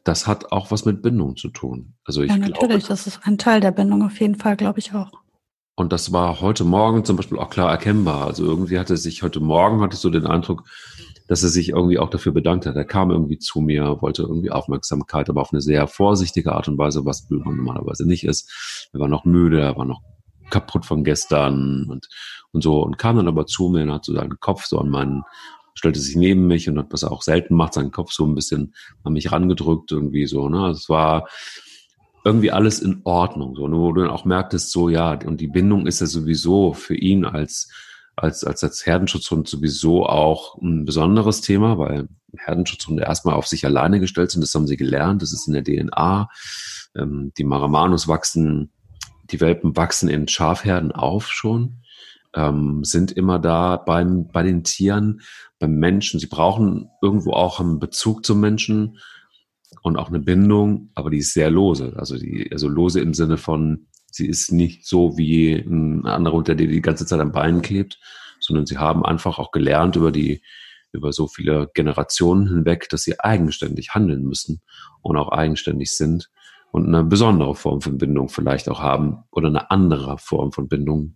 das 0.04 0.26
hat 0.26 0.50
auch 0.50 0.70
was 0.70 0.84
mit 0.84 1.02
Bindung 1.02 1.36
zu 1.36 1.48
tun. 1.48 1.94
Also 2.04 2.22
ich 2.22 2.30
ja, 2.30 2.36
natürlich, 2.36 2.58
glaube, 2.58 2.78
das 2.78 3.06
ist 3.06 3.20
ein 3.24 3.38
Teil 3.38 3.60
der 3.60 3.70
Bindung 3.70 4.02
auf 4.02 4.18
jeden 4.20 4.34
Fall, 4.34 4.56
glaube 4.56 4.78
ich 4.80 4.94
auch. 4.94 5.12
Und 5.74 5.92
das 5.92 6.12
war 6.12 6.40
heute 6.40 6.64
Morgen 6.64 7.04
zum 7.04 7.16
Beispiel 7.16 7.38
auch 7.38 7.50
klar 7.50 7.70
erkennbar. 7.70 8.26
Also 8.26 8.44
irgendwie 8.44 8.78
hatte 8.78 8.96
sich 8.96 9.22
heute 9.22 9.40
Morgen, 9.40 9.80
hatte 9.80 9.94
ich 9.94 10.00
so 10.00 10.10
den 10.10 10.26
Eindruck, 10.26 10.68
dass 11.28 11.42
er 11.42 11.48
sich 11.48 11.70
irgendwie 11.70 11.98
auch 11.98 12.10
dafür 12.10 12.32
bedankt 12.32 12.66
hat. 12.66 12.76
Er 12.76 12.84
kam 12.84 13.10
irgendwie 13.10 13.38
zu 13.38 13.60
mir, 13.60 14.00
wollte 14.00 14.22
irgendwie 14.22 14.50
Aufmerksamkeit, 14.50 15.28
aber 15.28 15.40
auf 15.40 15.52
eine 15.52 15.60
sehr 15.60 15.86
vorsichtige 15.86 16.52
Art 16.52 16.68
und 16.68 16.78
Weise, 16.78 17.04
was 17.04 17.28
Böhmer 17.28 17.52
normalerweise 17.52 18.06
nicht 18.06 18.24
ist. 18.24 18.88
Er 18.92 19.00
war 19.00 19.08
noch 19.08 19.24
müde, 19.24 19.60
er 19.60 19.76
war 19.76 19.84
noch 19.84 20.02
kaputt 20.50 20.84
von 20.84 21.04
gestern 21.04 21.86
und, 21.88 22.08
und 22.52 22.62
so 22.62 22.82
und 22.82 22.98
kam 22.98 23.16
dann 23.16 23.28
aber 23.28 23.46
zu 23.46 23.68
mir 23.68 23.82
und 23.84 23.92
hat 23.92 24.04
so 24.04 24.12
seinen 24.12 24.38
Kopf 24.38 24.66
so 24.66 24.78
an 24.78 24.90
meinen, 24.90 25.22
stellte 25.74 25.98
sich 25.98 26.16
neben 26.16 26.46
mich 26.46 26.68
und 26.68 26.78
hat, 26.78 26.88
was 26.90 27.04
er 27.04 27.12
auch 27.12 27.22
selten 27.22 27.54
macht, 27.54 27.72
seinen 27.72 27.90
Kopf 27.90 28.12
so 28.12 28.26
ein 28.26 28.34
bisschen 28.34 28.74
an 29.04 29.14
mich 29.14 29.32
rangedrückt 29.32 29.90
irgendwie 29.92 30.26
so, 30.26 30.48
ne. 30.48 30.64
Also 30.64 30.78
es 30.78 30.88
war, 30.88 31.26
irgendwie 32.24 32.50
alles 32.50 32.80
in 32.80 33.00
Ordnung. 33.04 33.56
So, 33.56 33.70
wo 33.70 33.92
du 33.92 34.02
dann 34.02 34.10
auch 34.10 34.24
merktest, 34.24 34.70
so 34.70 34.88
ja, 34.88 35.12
und 35.12 35.40
die 35.40 35.48
Bindung 35.48 35.86
ist 35.86 36.00
ja 36.00 36.06
sowieso 36.06 36.72
für 36.72 36.94
ihn 36.94 37.24
als 37.24 37.70
als 38.16 38.44
als 38.44 38.62
als 38.62 38.86
Herdenschutzhund 38.86 39.48
sowieso 39.48 40.06
auch 40.06 40.60
ein 40.60 40.84
besonderes 40.84 41.40
Thema, 41.40 41.78
weil 41.78 42.08
Herdenschutzhunde 42.36 43.02
erstmal 43.02 43.34
auf 43.34 43.46
sich 43.46 43.64
alleine 43.64 44.00
gestellt 44.00 44.30
sind. 44.30 44.42
Das 44.42 44.54
haben 44.54 44.66
sie 44.66 44.76
gelernt. 44.76 45.22
Das 45.22 45.32
ist 45.32 45.46
in 45.46 45.54
der 45.54 45.64
DNA. 45.64 46.28
Ähm, 46.96 47.32
die 47.36 47.44
Maramanus 47.44 48.08
wachsen, 48.08 48.70
die 49.30 49.40
Welpen 49.40 49.76
wachsen 49.76 50.08
in 50.08 50.28
Schafherden 50.28 50.92
auf 50.92 51.28
schon, 51.28 51.82
ähm, 52.34 52.84
sind 52.84 53.12
immer 53.12 53.38
da 53.38 53.76
beim 53.76 54.28
bei 54.28 54.42
den 54.42 54.64
Tieren, 54.64 55.20
beim 55.58 55.74
Menschen. 55.74 56.20
Sie 56.20 56.26
brauchen 56.26 56.90
irgendwo 57.00 57.32
auch 57.32 57.60
einen 57.60 57.78
Bezug 57.78 58.24
zum 58.24 58.40
Menschen 58.40 58.98
und 59.82 59.96
auch 59.96 60.08
eine 60.08 60.20
Bindung, 60.20 60.90
aber 60.94 61.10
die 61.10 61.18
ist 61.18 61.34
sehr 61.34 61.50
lose. 61.50 61.94
Also 61.96 62.18
die, 62.18 62.48
also 62.52 62.68
lose 62.68 63.00
im 63.00 63.14
Sinne 63.14 63.36
von, 63.36 63.86
sie 64.14 64.26
ist 64.26 64.52
nicht 64.52 64.86
so 64.86 65.16
wie 65.16 65.52
ein 65.52 66.06
anderer 66.06 66.34
Hund, 66.34 66.48
der 66.48 66.54
die 66.54 66.82
ganze 66.82 67.06
Zeit 67.06 67.20
am 67.20 67.32
Bein 67.32 67.62
klebt, 67.62 67.98
sondern 68.40 68.66
sie 68.66 68.78
haben 68.78 69.04
einfach 69.04 69.38
auch 69.38 69.50
gelernt 69.50 69.96
über 69.96 70.12
die, 70.12 70.42
über 70.92 71.12
so 71.12 71.26
viele 71.26 71.70
Generationen 71.74 72.48
hinweg, 72.48 72.88
dass 72.90 73.02
sie 73.02 73.18
eigenständig 73.18 73.94
handeln 73.94 74.24
müssen 74.24 74.60
und 75.00 75.16
auch 75.16 75.30
eigenständig 75.30 75.96
sind 75.96 76.30
und 76.70 76.86
eine 76.86 77.04
besondere 77.04 77.54
Form 77.54 77.80
von 77.80 77.98
Bindung 77.98 78.28
vielleicht 78.28 78.68
auch 78.68 78.80
haben 78.80 79.24
oder 79.30 79.48
eine 79.48 79.70
andere 79.70 80.18
Form 80.18 80.52
von 80.52 80.68
Bindung. 80.68 81.14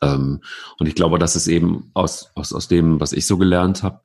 Ähm, 0.00 0.40
und 0.78 0.86
ich 0.86 0.94
glaube, 0.94 1.18
das 1.18 1.36
ist 1.36 1.48
eben 1.48 1.90
aus, 1.94 2.30
aus, 2.34 2.52
aus 2.52 2.68
dem, 2.68 3.00
was 3.00 3.12
ich 3.12 3.26
so 3.26 3.38
gelernt 3.38 3.82
habe, 3.82 4.00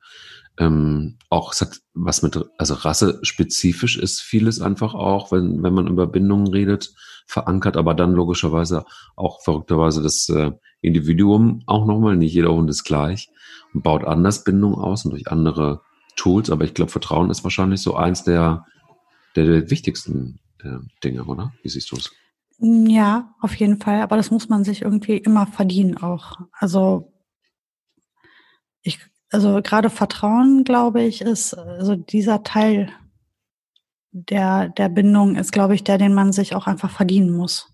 ähm, 0.58 1.18
auch 1.30 1.52
es 1.52 1.60
hat 1.60 1.80
was 1.94 2.22
mit, 2.22 2.38
also 2.56 2.74
rassespezifisch 2.74 3.96
ist 3.96 4.20
vieles 4.20 4.60
einfach 4.60 4.94
auch, 4.94 5.30
wenn, 5.30 5.62
wenn 5.62 5.74
man 5.74 5.86
über 5.86 6.06
Bindungen 6.06 6.48
redet, 6.48 6.94
verankert, 7.28 7.76
aber 7.76 7.94
dann 7.94 8.12
logischerweise 8.12 8.84
auch 9.14 9.42
verrückterweise 9.42 10.02
das 10.02 10.28
äh, 10.28 10.52
Individuum 10.80 11.62
auch 11.66 11.86
nochmal, 11.86 12.16
nicht 12.16 12.32
jeder 12.32 12.52
Hund 12.52 12.68
ist 12.70 12.84
gleich 12.84 13.28
und 13.74 13.82
baut 13.82 14.04
anders 14.04 14.44
Bindungen 14.44 14.78
aus 14.78 15.04
und 15.04 15.12
durch 15.12 15.28
andere 15.28 15.82
Tools, 16.16 16.50
aber 16.50 16.64
ich 16.64 16.74
glaube, 16.74 16.90
Vertrauen 16.90 17.30
ist 17.30 17.44
wahrscheinlich 17.44 17.80
so 17.80 17.94
eins 17.94 18.24
der, 18.24 18.64
der, 19.36 19.44
der 19.44 19.70
wichtigsten 19.70 20.40
äh, 20.62 20.78
Dinge, 21.04 21.24
oder? 21.24 21.52
Wie 21.62 21.68
siehst 21.68 21.92
du 21.92 21.96
es? 21.96 22.10
Ja, 22.60 23.34
auf 23.40 23.54
jeden 23.54 23.78
Fall, 23.78 24.00
aber 24.00 24.16
das 24.16 24.32
muss 24.32 24.48
man 24.48 24.64
sich 24.64 24.82
irgendwie 24.82 25.18
immer 25.18 25.46
verdienen 25.46 25.96
auch. 25.96 26.38
Also 26.58 27.12
ich 28.82 28.98
also 29.30 29.60
gerade 29.62 29.90
Vertrauen, 29.90 30.64
glaube 30.64 31.02
ich, 31.02 31.20
ist 31.20 31.54
also 31.54 31.96
dieser 31.96 32.42
Teil 32.42 32.90
der, 34.24 34.68
der 34.68 34.88
Bindung 34.88 35.36
ist, 35.36 35.52
glaube 35.52 35.74
ich, 35.74 35.84
der, 35.84 35.98
den 35.98 36.14
man 36.14 36.32
sich 36.32 36.54
auch 36.54 36.66
einfach 36.66 36.90
verdienen 36.90 37.30
muss. 37.30 37.72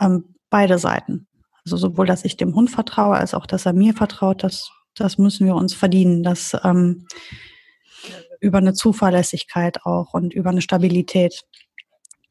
Ähm, 0.00 0.34
beide 0.50 0.78
Seiten. 0.78 1.26
Also 1.64 1.76
sowohl, 1.76 2.06
dass 2.06 2.24
ich 2.24 2.36
dem 2.36 2.54
Hund 2.54 2.70
vertraue, 2.70 3.16
als 3.16 3.34
auch, 3.34 3.46
dass 3.46 3.66
er 3.66 3.72
mir 3.72 3.94
vertraut, 3.94 4.42
das, 4.42 4.70
das 4.94 5.18
müssen 5.18 5.46
wir 5.46 5.54
uns 5.54 5.74
verdienen. 5.74 6.22
Das 6.22 6.56
ähm, 6.64 7.06
über 8.40 8.58
eine 8.58 8.74
Zuverlässigkeit 8.74 9.84
auch 9.84 10.14
und 10.14 10.34
über 10.34 10.50
eine 10.50 10.62
Stabilität. 10.62 11.42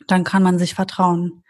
Dann 0.08 0.24
kann 0.24 0.44
man 0.44 0.60
sich 0.60 0.74
vertrauen. 0.76 1.44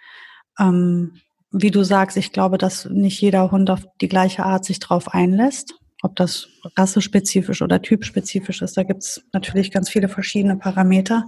Ähm, 0.60 1.20
wie 1.52 1.72
du 1.72 1.84
sagst, 1.84 2.16
ich 2.18 2.32
glaube, 2.32 2.58
dass 2.58 2.86
nicht 2.86 3.20
jeder 3.20 3.52
Hund 3.52 3.70
auf 3.70 3.84
die 4.00 4.08
gleiche 4.08 4.46
Art 4.46 4.64
sich 4.64 4.80
drauf 4.80 5.10
einlässt 5.10 5.81
ob 6.02 6.16
das 6.16 6.48
rassespezifisch 6.78 7.62
oder 7.62 7.82
typspezifisch 7.82 8.62
ist. 8.62 8.78
Da 8.78 8.84
gibt 8.84 9.04
es 9.04 9.24
natürlich 9.34 9.72
ganz 9.72 9.90
viele 9.90 10.08
verschiedene 10.10 10.58
Parameter. 10.58 11.28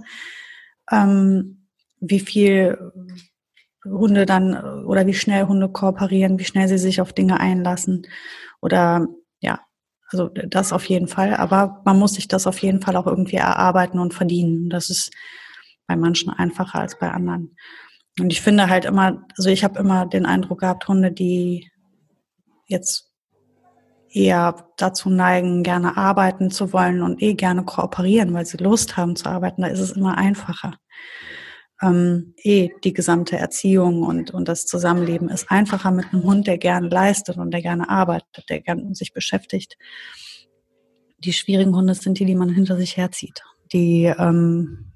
Ähm, 0.90 1.66
wie 2.00 2.20
viel 2.20 2.78
Hunde 3.84 4.26
dann 4.26 4.84
oder 4.84 5.06
wie 5.06 5.14
schnell 5.14 5.46
Hunde 5.46 5.68
kooperieren, 5.68 6.38
wie 6.38 6.44
schnell 6.44 6.68
sie 6.68 6.78
sich 6.78 7.00
auf 7.00 7.12
Dinge 7.12 7.40
einlassen 7.40 8.06
oder 8.60 9.06
ja, 9.40 9.60
also 10.08 10.28
das 10.28 10.72
auf 10.72 10.84
jeden 10.86 11.08
Fall. 11.08 11.34
Aber 11.34 11.82
man 11.84 11.98
muss 11.98 12.14
sich 12.14 12.28
das 12.28 12.46
auf 12.46 12.58
jeden 12.58 12.80
Fall 12.80 12.96
auch 12.96 13.06
irgendwie 13.06 13.36
erarbeiten 13.36 13.98
und 13.98 14.14
verdienen. 14.14 14.70
Das 14.70 14.90
ist 14.90 15.12
Bei 15.86 15.96
manchen 15.96 16.30
einfacher 16.30 16.80
als 16.80 16.98
bei 16.98 17.10
anderen. 17.10 17.56
Und 18.20 18.32
ich 18.32 18.40
finde 18.40 18.68
halt 18.68 18.84
immer, 18.84 19.26
also 19.36 19.50
ich 19.50 19.64
habe 19.64 19.78
immer 19.78 20.06
den 20.06 20.26
Eindruck 20.26 20.60
gehabt, 20.60 20.88
Hunde, 20.88 21.12
die 21.12 21.70
jetzt 22.66 23.13
eher 24.14 24.68
dazu 24.76 25.10
neigen, 25.10 25.62
gerne 25.62 25.96
arbeiten 25.96 26.50
zu 26.50 26.72
wollen 26.72 27.02
und 27.02 27.20
eh 27.20 27.34
gerne 27.34 27.64
kooperieren, 27.64 28.32
weil 28.32 28.46
sie 28.46 28.58
Lust 28.58 28.96
haben 28.96 29.16
zu 29.16 29.28
arbeiten, 29.28 29.62
da 29.62 29.68
ist 29.68 29.80
es 29.80 29.92
immer 29.92 30.16
einfacher. 30.16 30.74
Ähm, 31.82 32.34
eh 32.42 32.70
die 32.84 32.92
gesamte 32.92 33.36
Erziehung 33.36 34.04
und, 34.04 34.30
und 34.30 34.48
das 34.48 34.66
Zusammenleben 34.66 35.28
ist 35.28 35.50
einfacher 35.50 35.90
mit 35.90 36.06
einem 36.12 36.22
Hund, 36.22 36.46
der 36.46 36.58
gerne 36.58 36.88
leistet 36.88 37.36
und 37.36 37.50
der 37.50 37.62
gerne 37.62 37.90
arbeitet, 37.90 38.48
der 38.48 38.60
gerne 38.60 38.94
sich 38.94 39.12
beschäftigt. 39.12 39.76
Die 41.18 41.32
schwierigen 41.32 41.74
Hunde 41.74 41.94
sind 41.94 42.18
die, 42.20 42.24
die 42.24 42.36
man 42.36 42.50
hinter 42.50 42.76
sich 42.76 42.96
herzieht, 42.96 43.42
die 43.72 44.04
ähm, 44.04 44.92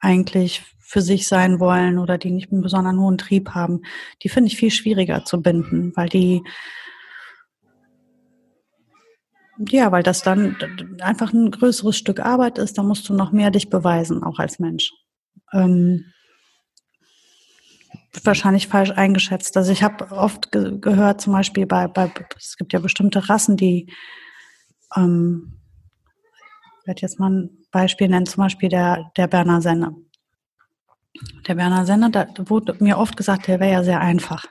eigentlich 0.00 0.62
für 0.78 1.00
sich 1.00 1.26
sein 1.26 1.60
wollen 1.60 1.98
oder 1.98 2.18
die 2.18 2.30
nicht 2.30 2.52
einen 2.52 2.62
besonderen 2.62 3.00
hohen 3.00 3.18
Trieb 3.18 3.50
haben. 3.50 3.82
Die 4.22 4.28
finde 4.28 4.48
ich 4.48 4.56
viel 4.56 4.70
schwieriger 4.70 5.24
zu 5.24 5.40
binden, 5.40 5.92
weil 5.96 6.08
die 6.08 6.42
ja, 9.58 9.92
weil 9.92 10.02
das 10.02 10.22
dann 10.22 10.56
einfach 11.00 11.32
ein 11.32 11.50
größeres 11.50 11.96
Stück 11.96 12.20
Arbeit 12.20 12.58
ist, 12.58 12.78
da 12.78 12.82
musst 12.82 13.08
du 13.08 13.14
noch 13.14 13.32
mehr 13.32 13.50
dich 13.50 13.70
beweisen, 13.70 14.22
auch 14.22 14.38
als 14.38 14.58
Mensch. 14.58 14.92
Ähm, 15.52 16.04
wahrscheinlich 18.22 18.68
falsch 18.68 18.90
eingeschätzt. 18.90 19.56
Also 19.56 19.72
ich 19.72 19.82
habe 19.82 20.10
oft 20.10 20.52
ge 20.52 20.78
gehört, 20.80 21.20
zum 21.20 21.32
Beispiel 21.32 21.66
bei, 21.66 21.88
bei, 21.88 22.10
es 22.36 22.56
gibt 22.56 22.72
ja 22.72 22.78
bestimmte 22.78 23.28
Rassen, 23.28 23.56
die, 23.56 23.92
ähm, 24.96 25.60
ich 26.80 26.86
werde 26.86 27.02
jetzt 27.02 27.18
mal 27.20 27.30
ein 27.30 27.50
Beispiel 27.70 28.08
nennen, 28.08 28.26
zum 28.26 28.42
Beispiel 28.42 28.68
der, 28.68 29.10
der 29.16 29.26
Berner 29.26 29.60
Senne. 29.60 29.94
Der 31.46 31.54
Berner 31.54 31.84
Senne, 31.84 32.10
da 32.10 32.26
wurde 32.38 32.76
mir 32.80 32.98
oft 32.98 33.16
gesagt, 33.16 33.46
der 33.46 33.60
wäre 33.60 33.72
ja 33.72 33.84
sehr 33.84 34.00
einfach 34.00 34.46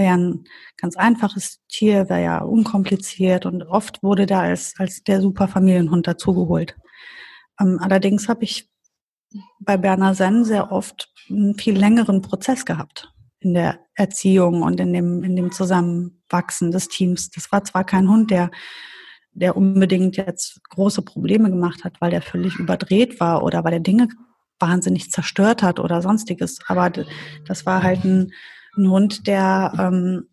wäre 0.00 0.08
ja 0.08 0.16
ein 0.16 0.44
ganz 0.78 0.96
einfaches 0.96 1.60
Tier, 1.68 2.08
wäre 2.08 2.22
ja 2.22 2.38
unkompliziert 2.38 3.44
und 3.44 3.62
oft 3.64 4.02
wurde 4.02 4.24
da 4.24 4.40
als, 4.40 4.74
als 4.78 5.04
der 5.04 5.20
super 5.20 5.46
Familienhund 5.46 6.06
dazugeholt. 6.06 6.74
Ähm, 7.60 7.78
allerdings 7.80 8.28
habe 8.28 8.44
ich 8.44 8.70
bei 9.60 9.76
Berner 9.76 10.14
Senn 10.14 10.44
sehr 10.44 10.72
oft 10.72 11.12
einen 11.28 11.54
viel 11.54 11.76
längeren 11.76 12.22
Prozess 12.22 12.64
gehabt 12.64 13.12
in 13.40 13.52
der 13.52 13.78
Erziehung 13.94 14.62
und 14.62 14.80
in 14.80 14.92
dem, 14.92 15.22
in 15.22 15.36
dem 15.36 15.52
Zusammenwachsen 15.52 16.70
des 16.70 16.88
Teams. 16.88 17.30
Das 17.30 17.52
war 17.52 17.62
zwar 17.64 17.84
kein 17.84 18.08
Hund, 18.08 18.30
der, 18.30 18.50
der 19.32 19.56
unbedingt 19.56 20.16
jetzt 20.16 20.60
große 20.70 21.02
Probleme 21.02 21.50
gemacht 21.50 21.84
hat, 21.84 22.00
weil 22.00 22.10
der 22.10 22.22
völlig 22.22 22.56
überdreht 22.56 23.20
war 23.20 23.42
oder 23.42 23.64
weil 23.64 23.74
er 23.74 23.80
Dinge 23.80 24.08
wahnsinnig 24.58 25.10
zerstört 25.10 25.62
hat 25.62 25.78
oder 25.78 26.02
sonstiges, 26.02 26.58
aber 26.66 26.90
das 27.46 27.66
war 27.66 27.82
halt 27.82 28.04
ein, 28.04 28.32
ein 28.76 28.88
Hund, 28.88 29.26
der, 29.26 29.72
ähm, 29.78 30.28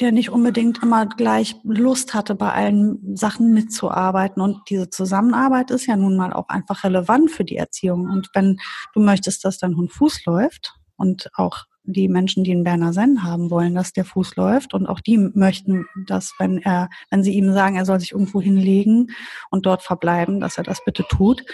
der 0.00 0.12
nicht 0.12 0.30
unbedingt 0.30 0.82
immer 0.82 1.06
gleich 1.06 1.56
Lust 1.62 2.14
hatte, 2.14 2.34
bei 2.34 2.52
allen 2.52 3.16
Sachen 3.16 3.54
mitzuarbeiten. 3.54 4.42
Und 4.42 4.62
diese 4.68 4.90
Zusammenarbeit 4.90 5.70
ist 5.70 5.86
ja 5.86 5.96
nun 5.96 6.16
mal 6.16 6.32
auch 6.32 6.48
einfach 6.48 6.84
relevant 6.84 7.30
für 7.30 7.44
die 7.44 7.56
Erziehung. 7.56 8.10
Und 8.10 8.30
wenn 8.34 8.58
du 8.92 9.00
möchtest, 9.00 9.44
dass 9.44 9.58
dein 9.58 9.76
Hund 9.76 9.92
Fuß 9.92 10.24
läuft 10.24 10.74
und 10.96 11.30
auch 11.34 11.64
die 11.84 12.08
Menschen, 12.08 12.44
die 12.44 12.52
einen 12.52 12.64
Berner 12.64 12.92
Senn 12.92 13.22
haben 13.22 13.50
wollen, 13.50 13.74
dass 13.74 13.92
der 13.92 14.04
Fuß 14.04 14.36
läuft 14.36 14.74
und 14.74 14.86
auch 14.86 15.00
die 15.00 15.18
möchten, 15.18 15.86
dass 16.06 16.32
wenn 16.38 16.58
er, 16.58 16.88
wenn 17.10 17.22
sie 17.22 17.34
ihm 17.34 17.52
sagen, 17.52 17.76
er 17.76 17.84
soll 17.84 18.00
sich 18.00 18.12
irgendwo 18.12 18.40
hinlegen 18.40 19.08
und 19.50 19.66
dort 19.66 19.82
verbleiben, 19.82 20.40
dass 20.40 20.56
er 20.56 20.64
das 20.64 20.82
bitte 20.84 21.04
tut. 21.08 21.44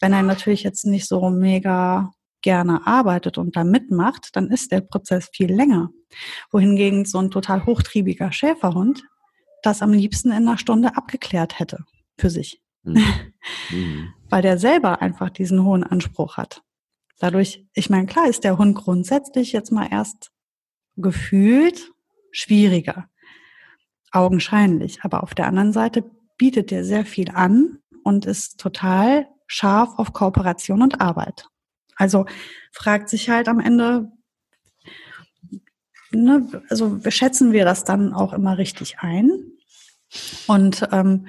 Wenn 0.00 0.12
er 0.12 0.22
natürlich 0.22 0.62
jetzt 0.62 0.84
nicht 0.84 1.08
so 1.08 1.30
mega 1.30 2.12
gerne 2.42 2.86
arbeitet 2.86 3.38
und 3.38 3.56
da 3.56 3.64
mitmacht, 3.64 4.30
dann 4.34 4.50
ist 4.50 4.72
der 4.72 4.80
Prozess 4.80 5.28
viel 5.32 5.52
länger. 5.52 5.90
Wohingegen 6.50 7.04
so 7.04 7.18
ein 7.18 7.30
total 7.30 7.66
hochtriebiger 7.66 8.32
Schäferhund 8.32 9.02
das 9.62 9.82
am 9.82 9.92
liebsten 9.92 10.28
in 10.28 10.48
einer 10.48 10.58
Stunde 10.58 10.96
abgeklärt 10.96 11.58
hätte 11.58 11.84
für 12.16 12.30
sich. 12.30 12.62
Mhm. 12.82 13.04
Mhm. 13.70 14.14
Weil 14.30 14.42
der 14.42 14.58
selber 14.58 15.00
einfach 15.00 15.30
diesen 15.30 15.64
hohen 15.64 15.84
Anspruch 15.84 16.36
hat. 16.36 16.62
Dadurch, 17.18 17.64
ich 17.72 17.90
meine, 17.90 18.06
klar 18.06 18.28
ist 18.28 18.44
der 18.44 18.58
Hund 18.58 18.76
grundsätzlich 18.76 19.52
jetzt 19.52 19.72
mal 19.72 19.88
erst 19.90 20.30
gefühlt 20.96 21.92
schwieriger. 22.30 23.08
Augenscheinlich. 24.12 25.02
Aber 25.02 25.22
auf 25.22 25.34
der 25.34 25.46
anderen 25.46 25.72
Seite 25.72 26.04
bietet 26.36 26.70
der 26.70 26.84
sehr 26.84 27.04
viel 27.04 27.30
an 27.30 27.78
und 28.04 28.26
ist 28.26 28.60
total 28.60 29.26
scharf 29.46 29.98
auf 29.98 30.12
Kooperation 30.12 30.82
und 30.82 31.00
Arbeit. 31.00 31.48
Also 31.98 32.26
fragt 32.72 33.08
sich 33.08 33.28
halt 33.28 33.48
am 33.48 33.60
Ende, 33.60 34.10
ne, 36.12 36.62
also 36.70 36.98
schätzen 37.08 37.52
wir 37.52 37.64
das 37.64 37.84
dann 37.84 38.14
auch 38.14 38.32
immer 38.32 38.56
richtig 38.56 39.00
ein? 39.00 39.30
Und 40.46 40.88
ähm, 40.92 41.26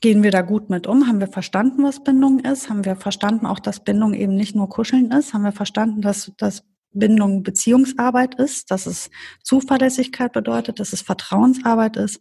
gehen 0.00 0.22
wir 0.22 0.30
da 0.30 0.42
gut 0.42 0.68
mit 0.68 0.86
um? 0.86 1.08
Haben 1.08 1.20
wir 1.20 1.26
verstanden, 1.26 1.82
was 1.82 2.04
Bindung 2.04 2.40
ist? 2.40 2.68
Haben 2.68 2.84
wir 2.84 2.94
verstanden 2.94 3.46
auch, 3.46 3.58
dass 3.58 3.82
Bindung 3.82 4.12
eben 4.12 4.36
nicht 4.36 4.54
nur 4.54 4.68
Kuscheln 4.68 5.10
ist? 5.10 5.32
Haben 5.32 5.44
wir 5.44 5.52
verstanden, 5.52 6.02
dass, 6.02 6.30
dass 6.36 6.64
Bindung 6.92 7.42
Beziehungsarbeit 7.42 8.34
ist, 8.36 8.70
dass 8.70 8.86
es 8.86 9.10
Zuverlässigkeit 9.42 10.32
bedeutet, 10.32 10.78
dass 10.78 10.92
es 10.92 11.00
Vertrauensarbeit 11.00 11.96
ist 11.96 12.20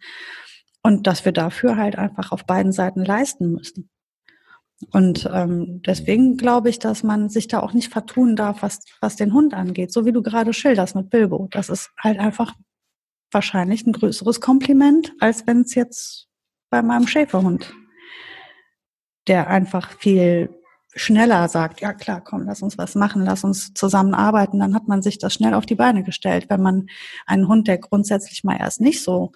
und 0.82 1.06
dass 1.06 1.26
wir 1.26 1.34
dafür 1.34 1.76
halt 1.76 1.98
einfach 1.98 2.32
auf 2.32 2.46
beiden 2.46 2.72
Seiten 2.72 3.04
leisten 3.04 3.52
müssen? 3.52 3.90
Und 4.92 5.30
ähm, 5.32 5.82
deswegen 5.86 6.38
glaube 6.38 6.70
ich, 6.70 6.80
dass 6.80 7.04
man 7.04 7.30
sich 7.30 7.48
da 7.48 7.60
auch 7.62 7.74
nicht 7.74 7.92
vertun 7.92 8.36
darf, 8.36 8.62
was, 8.62 8.80
was 9.02 9.16
den 9.16 9.34
Hund 9.34 9.54
angeht. 9.54 9.92
So 9.92 10.06
wie 10.06 10.12
du 10.12 10.22
gerade 10.22 10.54
schilderst 10.54 10.96
mit 10.96 11.10
Bilbo. 11.10 11.48
Das 11.52 11.70
ist 11.70 11.92
halt 12.00 12.20
einfach 12.20 12.54
wahrscheinlich 13.32 13.86
ein 13.86 13.94
größeres 13.94 14.42
Kompliment, 14.42 15.14
als 15.20 15.48
wenn 15.48 15.62
es 15.62 15.76
jetzt 15.76 16.28
bei 16.70 16.82
meinem 16.82 17.08
Schäferhund, 17.08 17.74
der 19.28 19.48
einfach 19.48 19.92
viel 20.00 20.50
schneller 20.96 21.48
sagt, 21.48 21.82
ja 21.82 21.94
klar, 21.94 22.22
komm, 22.22 22.44
lass 22.46 22.62
uns 22.62 22.78
was 22.78 22.96
machen, 22.96 23.26
lass 23.26 23.44
uns 23.44 23.74
zusammenarbeiten, 23.74 24.60
dann 24.60 24.76
hat 24.76 24.88
man 24.88 25.02
sich 25.02 25.18
das 25.18 25.34
schnell 25.34 25.54
auf 25.54 25.66
die 25.66 25.76
Beine 25.76 26.04
gestellt. 26.04 26.46
Wenn 26.50 26.62
man 26.62 26.88
einen 27.26 27.48
Hund, 27.48 27.68
der 27.68 27.80
grundsätzlich 27.80 28.44
mal 28.44 28.58
erst 28.58 28.80
nicht 28.80 29.02
so 29.02 29.32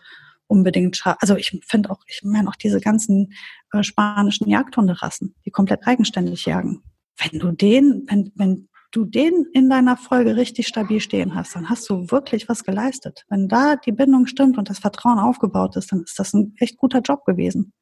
unbedingt 0.48 1.02
Also 1.20 1.36
ich 1.36 1.60
finde 1.66 1.90
auch, 1.92 2.00
ich 2.08 2.22
meine 2.24 2.50
auch 2.50 2.56
diese 2.56 2.80
ganzen 2.80 3.34
äh, 3.74 3.84
spanischen 3.84 4.50
Jagdhunderassen, 4.50 5.36
die 5.46 5.52
komplett 5.52 5.86
eigenständig 5.88 6.46
jagen. 6.46 6.84
Wenn 7.18 7.40
du 7.40 7.52
den, 7.52 8.06
wenn, 8.08 8.32
wenn 8.36 8.70
du 8.92 9.06
den 9.06 9.46
in 9.54 9.70
deiner 9.70 9.98
Folge 9.98 10.36
richtig 10.36 10.68
stabil 10.68 11.00
stehen 11.00 11.36
hast, 11.36 11.56
dann 11.56 11.70
hast 11.70 11.90
du 11.90 12.10
wirklich 12.10 12.48
was 12.48 12.64
geleistet. 12.64 13.26
Wenn 13.30 13.48
da 13.48 13.76
die 13.76 13.92
Bindung 13.92 14.28
stimmt 14.28 14.58
und 14.58 14.70
das 14.70 14.80
Vertrauen 14.80 15.20
aufgebaut 15.20 15.76
ist, 15.76 15.92
dann 15.92 16.04
ist 16.04 16.18
das 16.20 16.34
ein 16.34 16.54
echt 16.60 16.78
guter 16.78 17.02
Job 17.02 17.26
gewesen. 17.26 17.74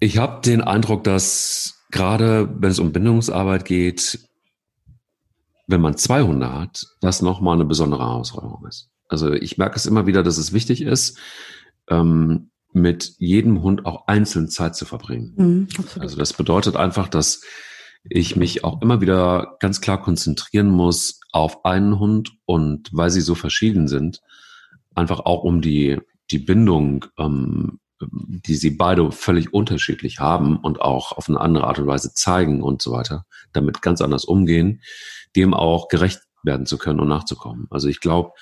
Ich 0.00 0.18
habe 0.18 0.40
den 0.42 0.60
Eindruck, 0.60 1.04
dass 1.04 1.86
gerade 1.90 2.52
wenn 2.58 2.70
es 2.70 2.80
um 2.80 2.92
Bindungsarbeit 2.92 3.64
geht, 3.64 4.28
wenn 5.66 5.80
man 5.80 5.96
zwei 5.96 6.22
Hunde 6.22 6.52
hat, 6.52 6.84
das 7.00 7.22
nochmal 7.22 7.54
eine 7.54 7.64
besondere 7.64 8.02
Herausforderung 8.02 8.66
ist. 8.66 8.90
Also 9.08 9.32
ich 9.32 9.56
merke 9.56 9.76
es 9.76 9.86
immer 9.86 10.06
wieder, 10.06 10.22
dass 10.22 10.36
es 10.36 10.52
wichtig 10.52 10.82
ist, 10.82 11.18
ähm, 11.88 12.50
mit 12.74 13.14
jedem 13.18 13.62
Hund 13.62 13.86
auch 13.86 14.06
einzeln 14.08 14.48
Zeit 14.48 14.76
zu 14.76 14.84
verbringen. 14.84 15.32
Mhm, 15.36 15.68
also 15.98 16.16
das 16.16 16.32
bedeutet 16.32 16.76
einfach, 16.76 17.08
dass 17.08 17.42
ich 18.08 18.36
mich 18.36 18.64
auch 18.64 18.82
immer 18.82 19.00
wieder 19.00 19.56
ganz 19.60 19.80
klar 19.80 20.02
konzentrieren 20.02 20.68
muss 20.68 21.20
auf 21.32 21.64
einen 21.64 21.98
Hund 21.98 22.32
und 22.44 22.90
weil 22.92 23.10
sie 23.10 23.22
so 23.22 23.34
verschieden 23.34 23.88
sind, 23.88 24.20
einfach 24.94 25.20
auch 25.20 25.42
um 25.42 25.60
die, 25.62 25.98
die 26.30 26.38
Bindung, 26.38 27.06
ähm, 27.18 27.78
die 28.00 28.56
sie 28.56 28.70
beide 28.70 29.10
völlig 29.12 29.54
unterschiedlich 29.54 30.18
haben 30.18 30.58
und 30.58 30.80
auch 30.80 31.12
auf 31.12 31.28
eine 31.28 31.40
andere 31.40 31.66
Art 31.66 31.78
und 31.78 31.86
Weise 31.86 32.12
zeigen 32.12 32.62
und 32.62 32.82
so 32.82 32.92
weiter, 32.92 33.24
damit 33.52 33.82
ganz 33.82 34.00
anders 34.00 34.24
umgehen, 34.24 34.82
dem 35.36 35.54
auch 35.54 35.88
gerecht 35.88 36.20
werden 36.42 36.66
zu 36.66 36.76
können 36.76 37.00
und 37.00 37.08
nachzukommen. 37.08 37.66
Also 37.70 37.88
ich 37.88 38.00
glaube, 38.00 38.32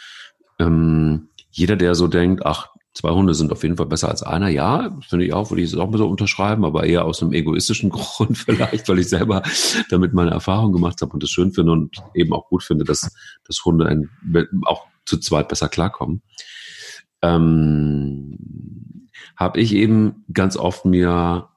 ähm, 0.58 1.28
jeder, 1.50 1.76
der 1.76 1.94
so 1.94 2.08
denkt, 2.08 2.44
ach, 2.44 2.71
zwei 2.94 3.10
Hunde 3.10 3.34
sind 3.34 3.52
auf 3.52 3.62
jeden 3.62 3.76
Fall 3.76 3.86
besser 3.86 4.08
als 4.08 4.22
einer, 4.22 4.48
ja, 4.48 4.90
finde 5.08 5.24
ich 5.24 5.32
auch, 5.32 5.50
würde 5.50 5.62
ich 5.62 5.72
es 5.72 5.78
auch 5.78 5.90
mal 5.90 5.98
so 5.98 6.08
unterschreiben, 6.08 6.64
aber 6.64 6.84
eher 6.84 7.04
aus 7.04 7.22
einem 7.22 7.32
egoistischen 7.32 7.90
Grund 7.90 8.36
vielleicht, 8.36 8.88
weil 8.88 8.98
ich 8.98 9.08
selber 9.08 9.42
damit 9.90 10.12
meine 10.12 10.30
Erfahrung 10.30 10.72
gemacht 10.72 11.00
habe 11.00 11.12
und 11.12 11.22
das 11.22 11.30
schön 11.30 11.52
finde 11.52 11.72
und 11.72 11.96
eben 12.14 12.32
auch 12.32 12.48
gut 12.48 12.62
finde, 12.62 12.84
dass, 12.84 13.10
dass 13.44 13.64
Hunde 13.64 13.86
ein, 13.86 14.10
auch 14.64 14.86
zu 15.06 15.18
zweit 15.18 15.48
besser 15.48 15.68
klarkommen. 15.68 16.22
Ähm, 17.22 18.36
habe 19.36 19.60
ich 19.60 19.74
eben 19.74 20.24
ganz 20.32 20.56
oft 20.56 20.84
mir 20.84 21.48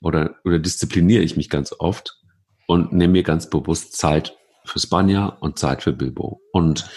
oder, 0.00 0.36
oder 0.44 0.58
diszipliniere 0.58 1.22
ich 1.22 1.36
mich 1.36 1.48
ganz 1.48 1.74
oft 1.78 2.18
und 2.66 2.92
nehme 2.92 3.12
mir 3.12 3.22
ganz 3.22 3.48
bewusst 3.48 3.96
Zeit 3.96 4.36
für 4.64 4.78
Spanja 4.78 5.26
und 5.26 5.58
Zeit 5.58 5.82
für 5.82 5.92
Bilbo. 5.92 6.40
Und 6.52 6.88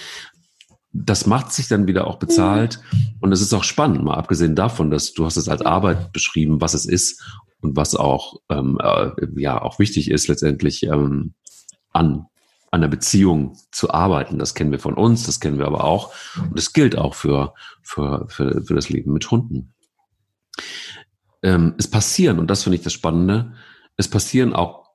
das 1.03 1.25
macht 1.25 1.51
sich 1.51 1.67
dann 1.67 1.87
wieder 1.87 2.07
auch 2.07 2.17
bezahlt. 2.17 2.79
Und 3.19 3.31
es 3.31 3.41
ist 3.41 3.53
auch 3.53 3.63
spannend, 3.63 4.03
mal 4.03 4.15
abgesehen 4.15 4.55
davon, 4.55 4.89
dass 4.91 5.13
du 5.13 5.25
hast 5.25 5.37
es 5.37 5.49
als 5.49 5.61
Arbeit 5.61 6.13
beschrieben, 6.13 6.61
was 6.61 6.73
es 6.73 6.85
ist 6.85 7.21
und 7.61 7.75
was 7.75 7.95
auch, 7.95 8.39
ähm, 8.49 8.77
äh, 8.81 9.11
ja, 9.35 9.61
auch 9.61 9.79
wichtig 9.79 10.09
ist, 10.09 10.27
letztendlich 10.27 10.83
ähm, 10.83 11.33
an 11.91 12.27
an 12.75 12.81
der 12.81 12.89
Beziehung 12.89 13.57
zu 13.71 13.91
arbeiten. 13.91 14.37
Das 14.37 14.53
kennen 14.53 14.71
wir 14.71 14.79
von 14.79 14.95
uns, 14.95 15.25
das 15.25 15.39
kennen 15.39 15.57
wir 15.57 15.65
aber 15.65 15.85
auch. 15.85 16.13
Und 16.37 16.57
das 16.57 16.73
gilt 16.73 16.97
auch 16.97 17.15
für, 17.15 17.53
für, 17.81 18.27
für, 18.27 18.61
für 18.63 18.75
das 18.75 18.89
Leben 18.89 19.13
mit 19.13 19.31
Hunden. 19.31 19.73
Ähm, 21.41 21.73
es 21.77 21.89
passieren, 21.89 22.37
und 22.37 22.47
das 22.49 22.63
finde 22.63 22.77
ich 22.77 22.83
das 22.83 22.91
Spannende, 22.91 23.53
es 23.95 24.09
passieren 24.09 24.53
auch 24.53 24.89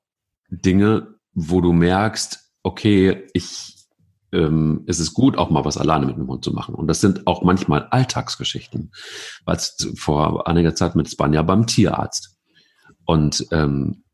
Dinge, 0.51 1.15
wo 1.33 1.63
du 1.63 1.73
merkst, 1.73 2.53
okay, 2.63 3.27
ich, 3.33 3.80
ähm, 4.33 4.85
es 4.87 5.01
ist 5.01 5.15
gut, 5.15 5.37
auch 5.37 5.51
mal 5.51 5.65
was 5.65 5.77
alleine 5.77 6.07
mit 6.07 6.17
dem 6.17 6.29
Hund 6.29 6.45
zu 6.45 6.53
machen. 6.53 6.75
Und 6.75 6.87
das 6.87 7.01
sind 7.01 7.27
auch 7.27 7.43
manchmal 7.43 7.89
Alltagsgeschichten. 7.91 8.93
Was 9.45 9.77
vor 9.97 10.47
einiger 10.47 10.75
Zeit 10.75 10.95
mit 10.95 11.11
Spanja 11.11 11.43
beim 11.43 11.67
Tierarzt. 11.67 12.37
Und 13.05 13.47
ähm, 13.51 14.05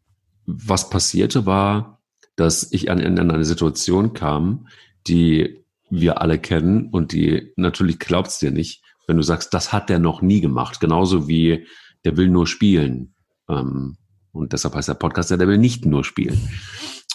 was 0.46 0.90
passierte 0.90 1.44
war, 1.44 2.02
dass 2.36 2.70
ich 2.72 2.90
an, 2.90 3.00
in 3.00 3.18
eine 3.18 3.44
Situation 3.44 4.12
kam, 4.12 4.68
die 5.06 5.64
wir 5.90 6.20
alle 6.20 6.38
kennen 6.38 6.88
und 6.90 7.12
die 7.12 7.52
natürlich 7.56 7.98
glaubst 7.98 8.42
dir 8.42 8.50
nicht, 8.50 8.82
wenn 9.06 9.16
du 9.16 9.22
sagst, 9.22 9.54
das 9.54 9.72
hat 9.72 9.88
der 9.88 9.98
noch 9.98 10.20
nie 10.20 10.40
gemacht. 10.40 10.80
Genauso 10.80 11.28
wie 11.28 11.66
der 12.04 12.16
will 12.16 12.28
nur 12.28 12.46
spielen. 12.46 13.14
Ähm, 13.48 13.96
und 14.32 14.52
deshalb 14.52 14.74
heißt 14.74 14.88
der 14.88 14.94
Podcast 14.94 15.30
ja, 15.30 15.36
der 15.36 15.48
will 15.48 15.58
nicht 15.58 15.86
nur 15.86 16.04
spielen. 16.04 16.48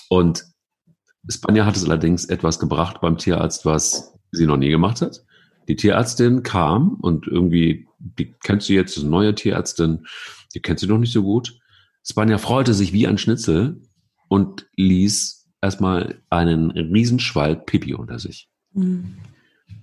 Und 0.09 0.45
Spanja 1.29 1.65
hat 1.65 1.75
es 1.75 1.85
allerdings 1.85 2.25
etwas 2.25 2.59
gebracht 2.59 3.01
beim 3.01 3.17
Tierarzt, 3.17 3.65
was 3.65 4.13
sie 4.31 4.45
noch 4.45 4.57
nie 4.57 4.69
gemacht 4.69 5.01
hat. 5.01 5.23
Die 5.67 5.75
Tierärztin 5.75 6.43
kam 6.43 6.95
und 6.95 7.27
irgendwie, 7.27 7.87
die 7.99 8.33
kennst 8.43 8.67
du 8.69 8.73
jetzt, 8.73 8.91
das 8.91 8.97
ist 8.97 9.03
eine 9.03 9.11
neue 9.11 9.35
Tierärztin, 9.35 10.07
die 10.55 10.59
kennt 10.59 10.79
sie 10.79 10.87
noch 10.87 10.97
nicht 10.97 11.13
so 11.13 11.23
gut. 11.23 11.59
Spanja 12.03 12.39
freute 12.39 12.73
sich 12.73 12.93
wie 12.93 13.07
ein 13.07 13.19
Schnitzel, 13.19 13.79
und 14.31 14.65
ließ 14.77 15.45
erstmal 15.61 16.21
einen 16.29 16.71
Riesenschwall 16.71 17.57
Pipi 17.57 17.93
unter 17.93 18.17
sich. 18.17 18.49
Mhm. 18.71 19.17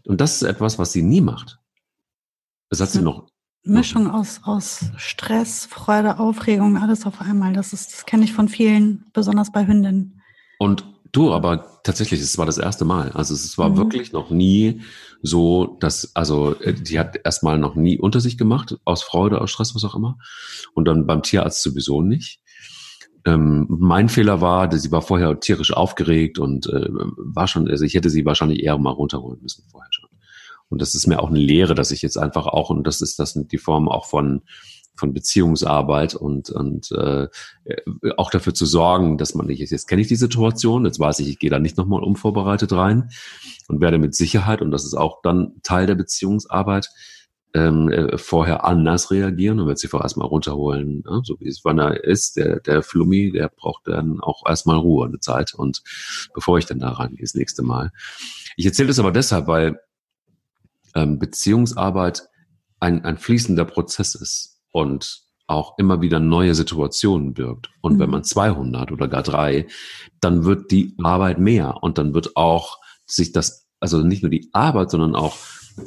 Und 0.07 0.23
das 0.23 0.37
ist 0.37 0.49
etwas, 0.49 0.79
was 0.79 0.91
sie 0.91 1.03
nie 1.03 1.21
macht. 1.21 1.59
Das 2.71 2.81
hat 2.81 2.89
sie 2.89 3.03
noch. 3.03 3.29
Mischung 3.63 4.11
aus, 4.11 4.41
aus 4.45 4.87
Stress, 4.97 5.67
Freude, 5.67 6.19
Aufregung, 6.19 6.79
alles 6.79 7.05
auf 7.05 7.21
einmal. 7.21 7.53
Das 7.53 7.75
ist, 7.75 7.93
das 7.93 8.07
kenne 8.07 8.25
ich 8.25 8.33
von 8.33 8.49
vielen, 8.49 9.05
besonders 9.13 9.53
bei 9.53 9.67
Hündinnen. 9.67 10.23
Und 10.59 10.87
du, 11.13 11.33
aber 11.33 11.81
tatsächlich, 11.85 12.21
es 12.21 12.39
war 12.39 12.47
das 12.47 12.59
erste 12.59 12.85
Mal. 12.85 13.11
Also 13.13 13.35
es 13.35 13.59
war 13.59 13.71
mhm. 13.71 13.77
wirklich 13.77 14.13
noch 14.13 14.31
nie 14.31 14.83
so, 15.23 15.77
dass, 15.81 16.15
also 16.15 16.55
äh, 16.61 16.75
die 16.75 16.99
hat 16.99 17.19
erstmal 17.25 17.59
noch 17.59 17.75
nie 17.75 17.99
unter 17.99 18.21
sich 18.21 18.39
gemacht, 18.39 18.77
aus 18.85 19.03
Freude, 19.03 19.41
aus 19.41 19.51
Stress, 19.51 19.75
was 19.75 19.85
auch 19.85 19.95
immer. 19.95 20.19
Und 20.75 20.87
dann 20.87 21.07
beim 21.07 21.23
Tierarzt 21.23 21.63
sowieso 21.63 22.03
nicht. 22.03 22.41
Ähm, 23.25 23.67
mein 23.69 24.09
Fehler 24.09 24.41
war, 24.41 24.69
dass 24.69 24.83
sie 24.83 24.93
war 24.93 25.03
vorher 25.03 25.41
tierisch 25.41 25.73
aufgeregt 25.73 26.39
und 26.39 26.67
äh, 26.69 26.89
war 26.91 27.49
schon, 27.49 27.69
also 27.69 27.85
ich 27.85 27.95
hätte 27.95 28.11
sie 28.11 28.25
wahrscheinlich 28.25 28.63
eher 28.63 28.79
mal 28.79 28.91
runterholen 28.91 29.41
müssen 29.43 29.65
vorher 29.71 29.91
schon. 29.93 30.09
Und 30.69 30.83
das 30.83 30.95
ist 30.95 31.07
mir 31.07 31.21
auch 31.21 31.31
eine 31.31 31.39
Lehre, 31.39 31.75
dass 31.75 31.91
ich 31.91 32.03
jetzt 32.03 32.19
einfach 32.19 32.47
auch, 32.47 32.71
und 32.71 32.87
das 32.87 33.01
ist 33.01 33.19
das 33.19 33.35
die 33.35 33.59
Form 33.59 33.89
auch 33.89 34.07
von 34.07 34.43
von 34.99 35.15
Beziehungsarbeit 35.15 36.15
und 36.15 36.51
und 36.51 36.91
äh, 36.93 37.29
auch 38.17 38.31
dafür 38.31 38.55
zu 38.55 38.67
sorgen, 38.67 39.19
dass 39.19 39.35
man 39.35 39.47
nicht 39.47 39.61
jetzt 39.61 39.89
kenne 39.89 40.03
ich 40.03 40.09
die 40.09 40.17
Situation, 40.17 40.85
jetzt 40.85 41.01
weiß 41.01 41.21
ich, 41.21 41.29
ich 41.29 41.39
gehe 41.39 41.51
da 41.51 41.59
nicht 41.59 41.77
nochmal 41.77 42.03
unvorbereitet 42.03 42.73
rein 42.73 43.11
und 43.69 43.81
werde 43.81 43.99
mit 43.99 44.15
Sicherheit 44.15 44.61
und 44.63 44.71
das 44.71 44.85
ist 44.85 44.95
auch 44.95 45.23
dann 45.23 45.53
Teil 45.63 45.87
der 45.87 45.95
Beziehungsarbeit 45.95 46.91
ähm, 47.55 47.89
äh, 47.89 48.19
vorher 48.19 48.65
anders 48.65 49.11
reagieren 49.11 49.61
und 49.61 49.67
wird 49.67 49.79
sie 49.79 49.89
vorher 49.89 50.05
erstmal 50.05 50.29
runterholen, 50.29 51.03
ja, 51.07 51.21
so 51.25 51.37
wie 51.41 51.49
es 51.49 51.65
wann 51.65 51.79
er 51.79 52.05
ist. 52.05 52.37
Der, 52.37 52.61
der 52.61 52.83
Flummi, 52.83 53.33
der 53.33 53.49
braucht 53.49 53.87
dann 53.87 54.21
auch 54.21 54.43
erstmal 54.47 54.77
Ruhe, 54.77 55.07
eine 55.07 55.21
Zeit 55.21 55.55
und 55.55 55.83
bevor 56.35 56.59
ich 56.59 56.67
dann 56.67 56.79
da 56.79 56.91
reingehe, 56.91 57.23
das 57.23 57.35
nächste 57.35 57.63
Mal. 57.63 57.91
Ich 58.57 58.67
erzähle 58.67 58.89
das 58.89 58.99
aber 58.99 59.13
deshalb, 59.13 59.47
weil 59.47 59.81
ähm, 60.95 61.19
Beziehungsarbeit 61.19 62.29
ein, 62.81 63.05
ein 63.05 63.17
fließender 63.17 63.65
Prozess 63.65 64.15
ist 64.15 64.58
und 64.73 65.23
auch 65.47 65.79
immer 65.79 66.03
wieder 66.03 66.21
neue 66.21 66.55
Situationen 66.55 67.33
birgt. 67.33 67.71
Und 67.81 67.95
mhm. 67.95 67.99
wenn 68.01 68.11
man 68.11 68.25
200 68.25 68.93
oder 68.93 69.09
gar 69.09 69.23
drei, 69.23 69.67
dann 70.21 70.45
wird 70.45 70.71
die 70.71 70.95
Arbeit 71.03 71.39
mehr 71.39 71.83
und 71.83 71.99
dann 71.99 72.13
wird 72.15 72.37
auch 72.37 72.79
sich 73.07 73.33
das, 73.33 73.67
also 73.81 74.03
nicht 74.03 74.23
nur 74.23 74.31
die 74.31 74.51
Arbeit, 74.53 74.91
sondern 74.91 75.15
auch 75.15 75.37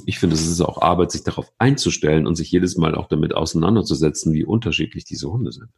ich 0.06 0.20
finde, 0.20 0.36
es 0.36 0.48
ist 0.48 0.62
auch 0.62 0.82
Arbeit, 0.82 1.12
sich 1.12 1.24
darauf 1.24 1.52
einzustellen 1.58 2.28
und 2.28 2.36
sich 2.36 2.52
jedes 2.52 2.78
Mal 2.78 2.96
auch 2.96 3.08
damit 3.08 3.36
auseinanderzusetzen, 3.36 4.34
wie 4.34 4.46
unterschiedlich 4.46 5.04
diese 5.04 5.30
Hunde 5.30 5.52
sind. 5.52 5.70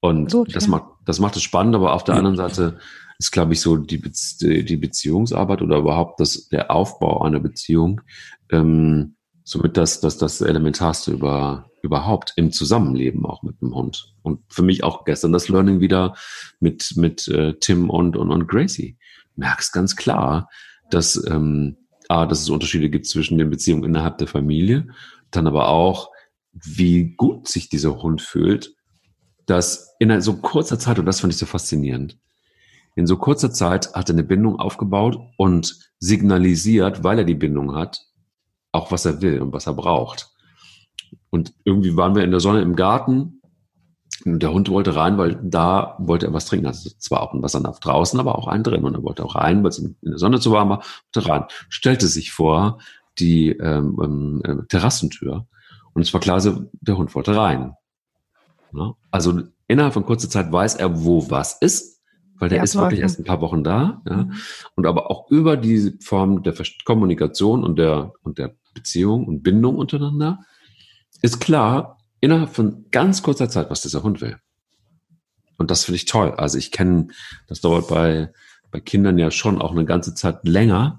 Und 0.00 0.32
Gut, 0.32 0.54
das, 0.54 0.64
ja. 0.64 0.70
macht, 0.70 0.84
das 1.04 1.18
macht 1.18 1.36
es 1.36 1.42
spannend, 1.42 1.74
aber 1.74 1.94
auf 1.94 2.04
der 2.04 2.16
anderen 2.16 2.36
Seite 2.36 2.78
ist, 3.18 3.32
glaube 3.32 3.54
ich, 3.54 3.60
so 3.60 3.76
die, 3.76 3.98
Be 3.98 4.10
die 4.40 4.76
Beziehungsarbeit 4.76 5.62
oder 5.62 5.78
überhaupt 5.78 6.20
das, 6.20 6.48
der 6.48 6.70
Aufbau 6.70 7.22
einer 7.22 7.40
Beziehung 7.40 8.02
ähm, 8.50 9.13
somit 9.44 9.76
das, 9.76 10.00
das, 10.00 10.16
das 10.16 10.40
Elementarste 10.40 11.12
über, 11.12 11.70
überhaupt 11.82 12.32
im 12.36 12.50
Zusammenleben 12.50 13.24
auch 13.26 13.42
mit 13.42 13.60
dem 13.60 13.74
Hund. 13.74 14.14
Und 14.22 14.40
für 14.48 14.62
mich 14.62 14.82
auch 14.82 15.04
gestern 15.04 15.32
das 15.32 15.48
Learning 15.48 15.80
wieder 15.80 16.16
mit, 16.60 16.94
mit 16.96 17.28
äh, 17.28 17.54
Tim 17.60 17.90
und, 17.90 18.16
und, 18.16 18.30
und 18.30 18.48
Gracie. 18.48 18.96
Merkst 19.36 19.72
ganz 19.72 19.94
klar, 19.96 20.48
dass 20.90 21.22
ähm, 21.28 21.76
A, 22.08 22.26
dass 22.26 22.40
es 22.40 22.50
Unterschiede 22.50 22.90
gibt 22.90 23.06
zwischen 23.06 23.38
den 23.38 23.50
Beziehungen 23.50 23.84
innerhalb 23.84 24.18
der 24.18 24.28
Familie, 24.28 24.88
dann 25.30 25.46
aber 25.46 25.68
auch, 25.68 26.10
wie 26.52 27.14
gut 27.14 27.48
sich 27.48 27.68
dieser 27.68 28.02
Hund 28.02 28.22
fühlt, 28.22 28.74
dass 29.46 29.94
in 29.98 30.20
so 30.20 30.36
kurzer 30.36 30.78
Zeit, 30.78 30.98
und 30.98 31.06
das 31.06 31.20
fand 31.20 31.32
ich 31.32 31.38
so 31.38 31.46
faszinierend, 31.46 32.18
in 32.96 33.06
so 33.06 33.16
kurzer 33.16 33.50
Zeit 33.50 33.92
hat 33.94 34.08
er 34.08 34.14
eine 34.14 34.22
Bindung 34.22 34.58
aufgebaut 34.58 35.18
und 35.36 35.76
signalisiert, 35.98 37.02
weil 37.02 37.18
er 37.18 37.24
die 37.24 37.34
Bindung 37.34 37.74
hat, 37.74 38.06
auch 38.74 38.90
was 38.90 39.04
er 39.04 39.22
will 39.22 39.40
und 39.40 39.52
was 39.52 39.66
er 39.66 39.74
braucht. 39.74 40.30
Und 41.30 41.54
irgendwie 41.64 41.96
waren 41.96 42.14
wir 42.14 42.24
in 42.24 42.30
der 42.30 42.40
Sonne 42.40 42.62
im 42.62 42.76
Garten 42.76 43.40
der 44.24 44.52
Hund 44.52 44.70
wollte 44.70 44.96
rein, 44.96 45.18
weil 45.18 45.38
da 45.42 45.96
wollte 45.98 46.26
er 46.26 46.32
was 46.32 46.46
trinken. 46.46 46.66
Also 46.66 46.90
zwar 46.98 47.22
auch 47.22 47.34
ein 47.34 47.42
Wassernapf 47.42 47.80
draußen, 47.80 48.18
aber 48.20 48.38
auch 48.38 48.46
einen 48.46 48.62
drin. 48.62 48.84
Und 48.84 48.94
er 48.94 49.02
wollte 49.02 49.24
auch 49.24 49.34
rein, 49.34 49.62
weil 49.62 49.70
es 49.70 49.78
in 49.78 49.96
der 50.02 50.18
Sonne 50.18 50.40
zu 50.40 50.52
warm 50.52 50.70
war, 50.70 50.82
wollte 51.12 51.28
rein. 51.28 51.44
Stellte 51.68 52.06
sich 52.06 52.32
vor 52.32 52.78
die 53.18 53.50
ähm, 53.50 53.98
ähm, 54.02 54.42
äh, 54.44 54.66
Terrassentür. 54.66 55.46
Und 55.92 56.02
es 56.02 56.12
war 56.12 56.20
klar, 56.20 56.40
so, 56.40 56.70
der 56.80 56.96
Hund 56.96 57.14
wollte 57.14 57.36
rein. 57.36 57.74
Ja? 58.72 58.94
Also 59.10 59.42
innerhalb 59.68 59.94
von 59.94 60.06
kurzer 60.06 60.30
Zeit 60.30 60.50
weiß 60.50 60.76
er, 60.76 61.04
wo 61.04 61.30
was 61.30 61.58
ist, 61.60 62.02
weil 62.38 62.48
der 62.48 62.58
ja, 62.58 62.64
ist 62.64 62.76
wirklich 62.76 63.00
erst 63.00 63.18
ein 63.18 63.24
paar 63.24 63.40
Wochen 63.40 63.62
da. 63.62 64.02
Ja? 64.08 64.16
Mhm. 64.16 64.32
Und 64.74 64.86
aber 64.86 65.10
auch 65.10 65.30
über 65.30 65.56
diese 65.56 65.94
Form 66.00 66.42
der 66.42 66.54
Kommunikation 66.84 67.62
und 67.62 67.78
der, 67.78 68.12
und 68.22 68.38
der 68.38 68.56
Beziehung 68.74 69.26
und 69.26 69.42
Bindung 69.42 69.76
untereinander 69.76 70.40
ist 71.22 71.40
klar, 71.40 71.98
innerhalb 72.20 72.50
von 72.50 72.86
ganz 72.90 73.22
kurzer 73.22 73.48
Zeit, 73.48 73.70
was 73.70 73.82
dieser 73.82 74.02
Hund 74.02 74.20
will. 74.20 74.36
Und 75.56 75.70
das 75.70 75.84
finde 75.84 75.96
ich 75.96 76.04
toll. 76.04 76.32
Also 76.32 76.58
ich 76.58 76.70
kenne, 76.70 77.08
das 77.46 77.60
dauert 77.60 77.88
bei, 77.88 78.32
bei 78.70 78.80
Kindern 78.80 79.18
ja 79.18 79.30
schon 79.30 79.60
auch 79.60 79.72
eine 79.72 79.84
ganze 79.84 80.14
Zeit 80.14 80.46
länger. 80.46 80.98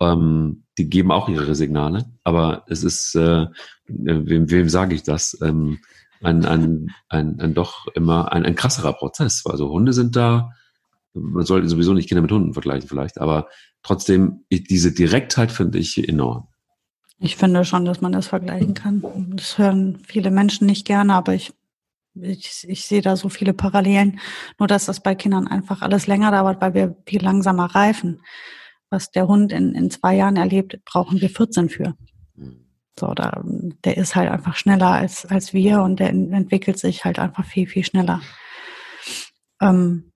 Ähm, 0.00 0.64
die 0.78 0.88
geben 0.88 1.12
auch 1.12 1.28
ihre 1.28 1.54
Signale, 1.54 2.06
aber 2.24 2.64
es 2.68 2.82
ist, 2.82 3.14
äh, 3.14 3.46
wem, 3.86 4.50
wem 4.50 4.68
sage 4.68 4.94
ich 4.94 5.02
das? 5.02 5.38
Ähm, 5.42 5.78
ein, 6.22 6.44
ein, 6.44 6.90
ein, 7.08 7.40
ein 7.40 7.54
doch 7.54 7.86
immer 7.94 8.32
ein, 8.32 8.46
ein 8.46 8.54
krasserer 8.54 8.94
Prozess. 8.94 9.44
Also 9.44 9.68
Hunde 9.68 9.92
sind 9.92 10.16
da, 10.16 10.50
man 11.12 11.44
sollte 11.44 11.68
sowieso 11.68 11.92
nicht 11.92 12.08
Kinder 12.08 12.22
mit 12.22 12.32
Hunden 12.32 12.54
vergleichen 12.54 12.88
vielleicht, 12.88 13.20
aber 13.20 13.48
trotzdem, 13.82 14.44
diese 14.50 14.92
Direktheit 14.92 15.52
finde 15.52 15.78
ich 15.78 16.08
enorm. 16.08 16.48
Ich 17.22 17.36
finde 17.36 17.64
schon, 17.64 17.84
dass 17.84 18.00
man 18.00 18.10
das 18.10 18.26
vergleichen 18.26 18.74
kann. 18.74 19.00
Das 19.36 19.56
hören 19.56 20.02
viele 20.04 20.32
Menschen 20.32 20.66
nicht 20.66 20.84
gerne, 20.84 21.14
aber 21.14 21.34
ich, 21.34 21.54
ich, 22.14 22.66
ich 22.68 22.84
sehe 22.84 23.00
da 23.00 23.14
so 23.14 23.28
viele 23.28 23.54
Parallelen. 23.54 24.18
Nur, 24.58 24.66
dass 24.66 24.86
das 24.86 25.00
bei 25.00 25.14
Kindern 25.14 25.46
einfach 25.46 25.82
alles 25.82 26.08
länger 26.08 26.32
dauert, 26.32 26.60
weil 26.60 26.74
wir 26.74 26.96
viel 27.06 27.22
langsamer 27.22 27.66
reifen. 27.66 28.22
Was 28.90 29.12
der 29.12 29.28
Hund 29.28 29.52
in, 29.52 29.72
in 29.76 29.88
zwei 29.88 30.16
Jahren 30.16 30.36
erlebt, 30.36 30.80
brauchen 30.84 31.20
wir 31.20 31.30
14 31.30 31.68
für. 31.68 31.94
So, 32.98 33.14
da, 33.14 33.40
der 33.44 33.96
ist 33.96 34.16
halt 34.16 34.28
einfach 34.28 34.56
schneller 34.56 34.88
als, 34.88 35.24
als 35.24 35.54
wir 35.54 35.80
und 35.82 36.00
der 36.00 36.10
entwickelt 36.10 36.78
sich 36.78 37.04
halt 37.04 37.20
einfach 37.20 37.44
viel, 37.44 37.68
viel 37.68 37.84
schneller. 37.84 38.20
Ähm, 39.60 40.10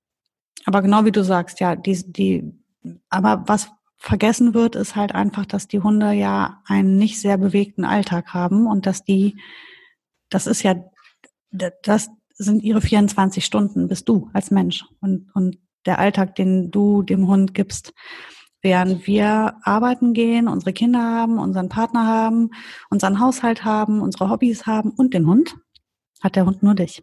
aber 0.64 0.82
genau 0.82 1.04
wie 1.04 1.12
du 1.12 1.22
sagst, 1.22 1.60
ja, 1.60 1.76
die, 1.76 2.12
die, 2.12 2.52
aber 3.08 3.44
was, 3.46 3.70
vergessen 4.06 4.54
wird, 4.54 4.76
ist 4.76 4.94
halt 4.94 5.14
einfach, 5.14 5.46
dass 5.46 5.66
die 5.66 5.80
Hunde 5.80 6.12
ja 6.12 6.62
einen 6.64 6.96
nicht 6.96 7.20
sehr 7.20 7.38
bewegten 7.38 7.84
Alltag 7.84 8.32
haben 8.32 8.68
und 8.68 8.86
dass 8.86 9.02
die, 9.02 9.36
das 10.30 10.46
ist 10.46 10.62
ja, 10.62 10.76
das 11.50 12.08
sind 12.34 12.62
ihre 12.62 12.80
24 12.80 13.44
Stunden, 13.44 13.88
bist 13.88 14.08
du 14.08 14.30
als 14.32 14.52
Mensch 14.52 14.84
und, 15.00 15.28
und 15.34 15.58
der 15.86 15.98
Alltag, 15.98 16.36
den 16.36 16.70
du 16.70 17.02
dem 17.02 17.26
Hund 17.26 17.52
gibst. 17.52 17.94
Während 18.62 19.08
wir 19.08 19.56
arbeiten 19.62 20.12
gehen, 20.12 20.46
unsere 20.46 20.72
Kinder 20.72 21.02
haben, 21.02 21.38
unseren 21.38 21.68
Partner 21.68 22.06
haben, 22.06 22.50
unseren 22.90 23.18
Haushalt 23.18 23.64
haben, 23.64 24.00
unsere 24.00 24.30
Hobbys 24.30 24.66
haben 24.66 24.90
und 24.90 25.14
den 25.14 25.26
Hund, 25.26 25.56
hat 26.22 26.36
der 26.36 26.46
Hund 26.46 26.62
nur 26.62 26.76
dich. 26.76 27.02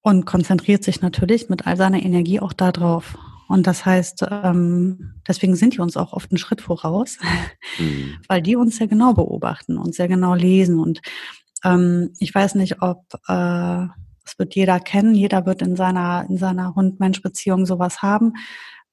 Und 0.00 0.24
konzentriert 0.24 0.82
sich 0.82 1.02
natürlich 1.02 1.50
mit 1.50 1.66
all 1.66 1.76
seiner 1.76 2.02
Energie 2.02 2.40
auch 2.40 2.54
darauf. 2.54 3.18
Und 3.48 3.66
das 3.66 3.84
heißt, 3.84 4.24
ähm, 4.30 5.14
deswegen 5.26 5.56
sind 5.56 5.74
die 5.74 5.80
uns 5.80 5.96
auch 5.96 6.12
oft 6.12 6.30
einen 6.30 6.38
Schritt 6.38 6.60
voraus, 6.60 7.18
mhm. 7.78 8.16
weil 8.28 8.42
die 8.42 8.56
uns 8.56 8.76
sehr 8.76 8.88
genau 8.88 9.14
beobachten 9.14 9.78
und 9.78 9.94
sehr 9.94 10.08
genau 10.08 10.34
lesen. 10.34 10.78
Und 10.78 11.00
ähm, 11.64 12.12
ich 12.18 12.34
weiß 12.34 12.54
nicht, 12.54 12.82
ob 12.82 13.02
äh, 13.28 13.86
das 14.24 14.38
wird 14.38 14.54
jeder 14.54 14.80
kennen, 14.80 15.14
jeder 15.14 15.44
wird 15.44 15.60
in 15.60 15.76
seiner 15.76 16.26
in 16.28 16.38
seiner 16.38 16.74
Hund-Mensch-Beziehung 16.74 17.66
sowas 17.66 18.00
haben. 18.00 18.34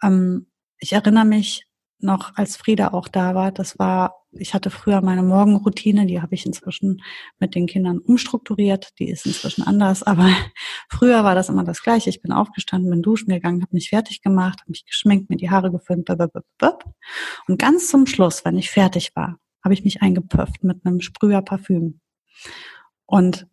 Ähm, 0.04 0.48
ich 0.80 0.94
erinnere 0.94 1.26
mich 1.26 1.66
noch, 2.04 2.36
als 2.36 2.58
Frieda 2.58 2.90
auch 2.90 3.08
da 3.08 3.36
war, 3.36 3.52
das 3.52 3.80
war, 3.80 4.16
ich 4.32 4.54
hatte 4.54 4.70
früher 4.70 5.02
meine 5.02 5.24
Morgenroutine, 5.24 6.06
die 6.06 6.22
habe 6.22 6.36
ich 6.36 6.46
inzwischen 6.46 7.02
mit 7.40 7.56
den 7.56 7.68
Kindern 7.68 8.00
umstrukturiert, 8.00 8.90
die 9.00 9.10
ist 9.10 9.26
inzwischen 9.26 9.64
anders, 9.64 10.04
aber 10.08 10.30
früher 10.90 11.24
war 11.24 11.36
das 11.36 11.50
immer 11.50 11.64
das 11.64 11.84
Gleiche. 11.84 12.10
Ich 12.10 12.22
bin 12.22 12.32
aufgestanden, 12.32 12.90
bin 12.90 13.02
duschen 13.02 13.30
gegangen, 13.30 13.62
habe 13.62 13.76
mich 13.76 13.90
fertig 13.90 14.22
gemacht, 14.22 14.62
habe 14.62 14.72
mich 14.72 14.86
geschminkt, 14.86 15.30
mir 15.30 15.38
die 15.38 15.50
Haare 15.50 15.72
geföhnt, 15.72 16.10
und 17.48 17.60
ganz 17.60 17.90
zum 17.90 18.06
Schluss, 18.06 18.46
wenn 18.46 18.58
ich 18.58 18.72
fertig 18.72 19.16
war, 19.16 19.38
habe 19.64 19.74
ich 19.74 19.84
mich 19.84 20.02
eingepöfft 20.02 20.64
mit 20.64 20.86
einem 20.86 21.02
Sprüher 21.02 21.42
Parfüm. 21.42 22.00
Und 23.06 23.48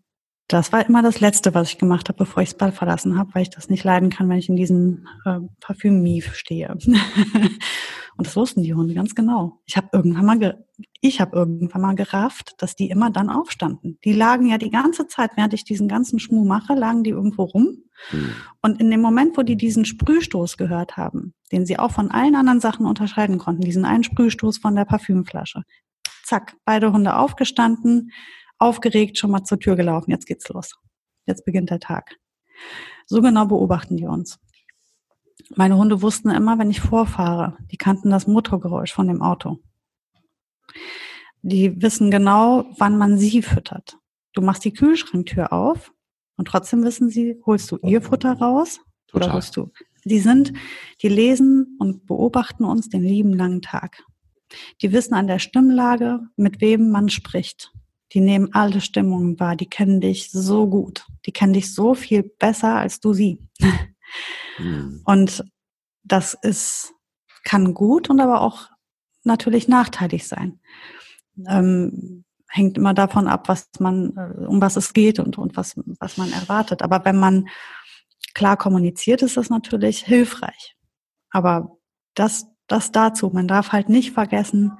das 0.49 0.73
war 0.73 0.87
immer 0.87 1.03
das 1.03 1.21
Letzte, 1.21 1.55
was 1.55 1.69
ich 1.71 1.79
gemacht 1.79 2.09
habe, 2.09 2.19
bevor 2.19 2.43
ich 2.43 2.49
das 2.49 2.59
Ball 2.59 2.73
verlassen 2.73 3.19
habe, 3.19 3.35
weil 3.35 3.43
ich 3.43 3.51
das 3.51 3.69
nicht 3.69 3.85
leiden 3.85 4.09
kann, 4.09 4.29
wenn 4.31 4.39
ich 4.39 4.49
in 4.49 4.57
diesem 4.57 5.07
äh, 5.27 5.41
Parfüm-Mief 5.61 6.35
stehe. 6.35 6.75
und 8.19 8.27
das 8.27 8.35
wussten 8.35 8.65
die 8.65 8.75
Hunde 8.75 8.95
ganz 8.95 9.15
genau. 9.15 9.61
Ich 9.65 9.77
habe 9.77 9.91
irgendwann 9.93 10.27
mal, 10.27 10.67
ich 11.01 11.21
habe 11.21 11.37
irgendwann 11.37 11.81
mal 11.81 11.95
gerafft, 11.95 12.57
dass 12.59 12.75
die 12.75 12.91
immer 12.91 13.11
dann 13.11 13.31
aufstanden. 13.31 13.97
Die 14.05 14.13
lagen 14.13 14.47
ja 14.49 14.59
die 14.59 14.71
ganze 14.71 15.07
Zeit, 15.07 15.31
während 15.37 15.55
ich 15.55 15.63
diesen 15.63 15.87
ganzen 15.87 16.19
Schmuh 16.19 16.45
mache, 16.45 16.75
lagen 16.75 17.05
die 17.05 17.11
irgendwo 17.11 17.45
rum. 17.45 17.85
Mhm. 18.11 18.33
Und 18.61 18.81
in 18.81 18.91
dem 18.91 19.01
Moment, 19.01 19.39
wo 19.39 19.43
die 19.43 19.57
diesen 19.57 19.85
Sprühstoß 19.85 20.57
gehört 20.57 20.97
haben, 20.97 21.33
den 21.53 21.65
sie 21.65 21.79
auch 21.79 21.93
von 21.93 22.11
allen 22.11 22.35
anderen 22.35 22.59
Sachen 22.59 22.87
unterscheiden 22.87 23.39
konnten, 23.39 23.63
diesen 23.63 23.85
einen 23.85 24.03
Sprühstoß 24.03 24.59
von 24.59 24.75
der 24.75 24.85
Parfümflasche, 24.85 25.63
zack, 26.25 26.57
beide 26.65 26.93
Hunde 26.93 27.15
aufgestanden, 27.15 28.11
aufgeregt 28.59 29.17
schon 29.17 29.31
mal 29.31 29.45
zur 29.45 29.61
Tür 29.61 29.77
gelaufen. 29.77 30.11
Jetzt 30.11 30.27
geht's 30.27 30.49
los. 30.49 30.75
Jetzt 31.25 31.45
beginnt 31.45 31.71
der 31.71 31.79
Tag. 31.79 32.17
So 33.07 33.23
genau 33.23 33.47
beobachten 33.47 33.97
die 33.97 34.07
uns. 34.07 34.41
Meine 35.57 35.77
Hunde 35.77 36.03
wussten 36.03 36.31
immer, 36.31 36.59
wenn 36.59 36.71
ich 36.71 36.81
vorfahre, 36.81 37.57
die 37.71 37.77
kannten 37.77 38.11
das 38.11 38.27
Motorgeräusch 38.27 38.93
von 38.93 39.09
dem 39.09 39.23
Auto. 39.23 39.59
Die 41.43 41.81
wissen 41.81 42.11
genau, 42.11 42.67
wann 42.79 42.99
man 42.99 43.19
sie 43.19 43.43
füttert. 43.43 43.97
Du 44.33 44.43
machst 44.43 44.65
die 44.65 44.73
Kühlschranktür 44.73 45.53
auf 45.53 45.93
und 46.37 46.49
trotzdem 46.49 46.85
wissen 46.85 47.09
sie, 47.11 47.41
holst 47.47 47.71
du 47.71 47.79
ihr 47.83 48.03
Futter 48.03 48.33
raus 48.35 48.81
Total. 49.09 49.29
oder 49.29 49.35
holst 49.35 49.57
du. 49.57 49.73
Die 50.05 50.21
sind, 50.21 50.53
die 51.03 51.09
lesen 51.09 51.77
und 51.79 52.07
beobachten 52.07 52.65
uns 52.65 52.89
den 52.89 53.03
lieben 53.03 53.33
langen 53.33 53.63
Tag. 53.63 54.05
Die 54.81 54.93
wissen 54.93 55.15
an 55.15 55.27
der 55.27 55.39
Stimmlage, 55.39 56.21
mit 56.37 56.61
wem 56.61 56.91
man 56.91 57.09
spricht. 57.09 57.73
Die 58.13 58.21
nehmen 58.21 58.55
alle 58.55 58.81
Stimmungen 58.81 59.39
wahr. 59.39 59.57
Die 59.57 59.69
kennen 59.69 60.01
dich 60.01 60.31
so 60.31 60.69
gut. 60.69 61.07
Die 61.27 61.33
kennen 61.33 61.53
dich 61.53 61.75
so 61.75 61.95
viel 61.95 62.23
besser 62.23 62.77
als 62.77 63.01
du 63.01 63.13
sie. 63.13 63.39
Mhm. 64.59 65.03
Und 65.05 65.45
das 66.05 66.35
ist, 66.35 66.93
kann 67.45 67.75
gut 67.75 68.11
und 68.11 68.21
aber 68.21 68.41
auch 68.41 68.69
natürlich 69.25 69.69
nachteilig 69.69 70.27
sein. 70.27 70.61
Ähm, 71.47 72.25
hängt 72.49 72.79
immer 72.79 72.95
davon 72.95 73.29
ab, 73.29 73.49
was 73.49 73.69
man, 73.79 74.17
äh, 74.17 74.47
um 74.47 74.61
was 74.61 74.77
es 74.77 74.93
geht 74.93 75.19
und, 75.19 75.39
und 75.39 75.57
was, 75.57 75.79
was 76.01 76.17
man 76.17 76.33
erwartet. 76.33 76.83
Aber 76.83 77.05
wenn 77.05 77.19
man 77.19 77.49
klar 78.35 78.57
kommuniziert, 78.57 79.23
ist 79.23 79.37
das 79.37 79.51
natürlich 79.51 80.01
hilfreich. 80.05 80.77
Aber 81.31 81.79
das, 82.15 82.47
das 82.67 82.91
dazu, 82.91 83.31
man 83.31 83.49
darf 83.49 83.73
halt 83.73 83.89
nicht 83.89 84.13
vergessen, 84.13 84.73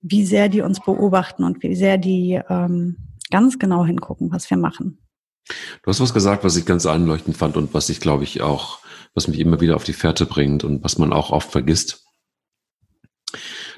wie 0.00 0.24
sehr 0.24 0.48
die 0.48 0.62
uns 0.62 0.80
beobachten 0.80 1.44
und 1.44 1.62
wie 1.62 1.74
sehr 1.74 1.98
die 1.98 2.40
ähm, 2.48 2.96
ganz 3.30 3.58
genau 3.58 3.84
hingucken, 3.84 4.32
was 4.32 4.48
wir 4.50 4.56
machen. 4.56 4.99
Du 5.46 5.86
hast 5.90 6.00
was 6.00 6.14
gesagt, 6.14 6.44
was 6.44 6.56
ich 6.56 6.66
ganz 6.66 6.86
einleuchtend 6.86 7.36
fand 7.36 7.56
und 7.56 7.74
was 7.74 7.88
ich 7.88 8.00
glaube 8.00 8.24
ich 8.24 8.42
auch, 8.42 8.78
was 9.14 9.28
mich 9.28 9.38
immer 9.38 9.60
wieder 9.60 9.76
auf 9.76 9.84
die 9.84 9.92
Fährte 9.92 10.26
bringt 10.26 10.64
und 10.64 10.84
was 10.84 10.98
man 10.98 11.12
auch 11.12 11.30
oft 11.30 11.50
vergisst, 11.50 12.04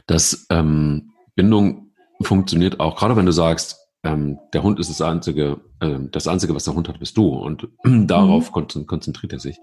dass 0.07 0.47
ähm, 0.51 1.13
Bindung 1.35 1.93
funktioniert 2.21 2.81
auch, 2.81 2.97
gerade 2.97 3.17
wenn 3.17 3.27
du 3.27 3.33
sagst, 3.33 3.77
ähm, 4.05 4.39
der 4.53 4.63
Hund 4.63 4.81
ist 4.81 4.91
das 4.91 5.01
einzige, 5.01 5.61
äh, 5.81 5.99
das 6.11 6.27
einzige, 6.27 6.55
was 6.55 6.65
der 6.65 6.75
Hund 6.75 6.89
hat, 6.89 6.99
bist 6.99 7.17
du 7.17 7.29
und 7.29 7.69
darauf 7.85 8.55
mhm. 8.55 8.87
konzentriert 8.87 9.33
er 9.33 9.39
sich. 9.39 9.59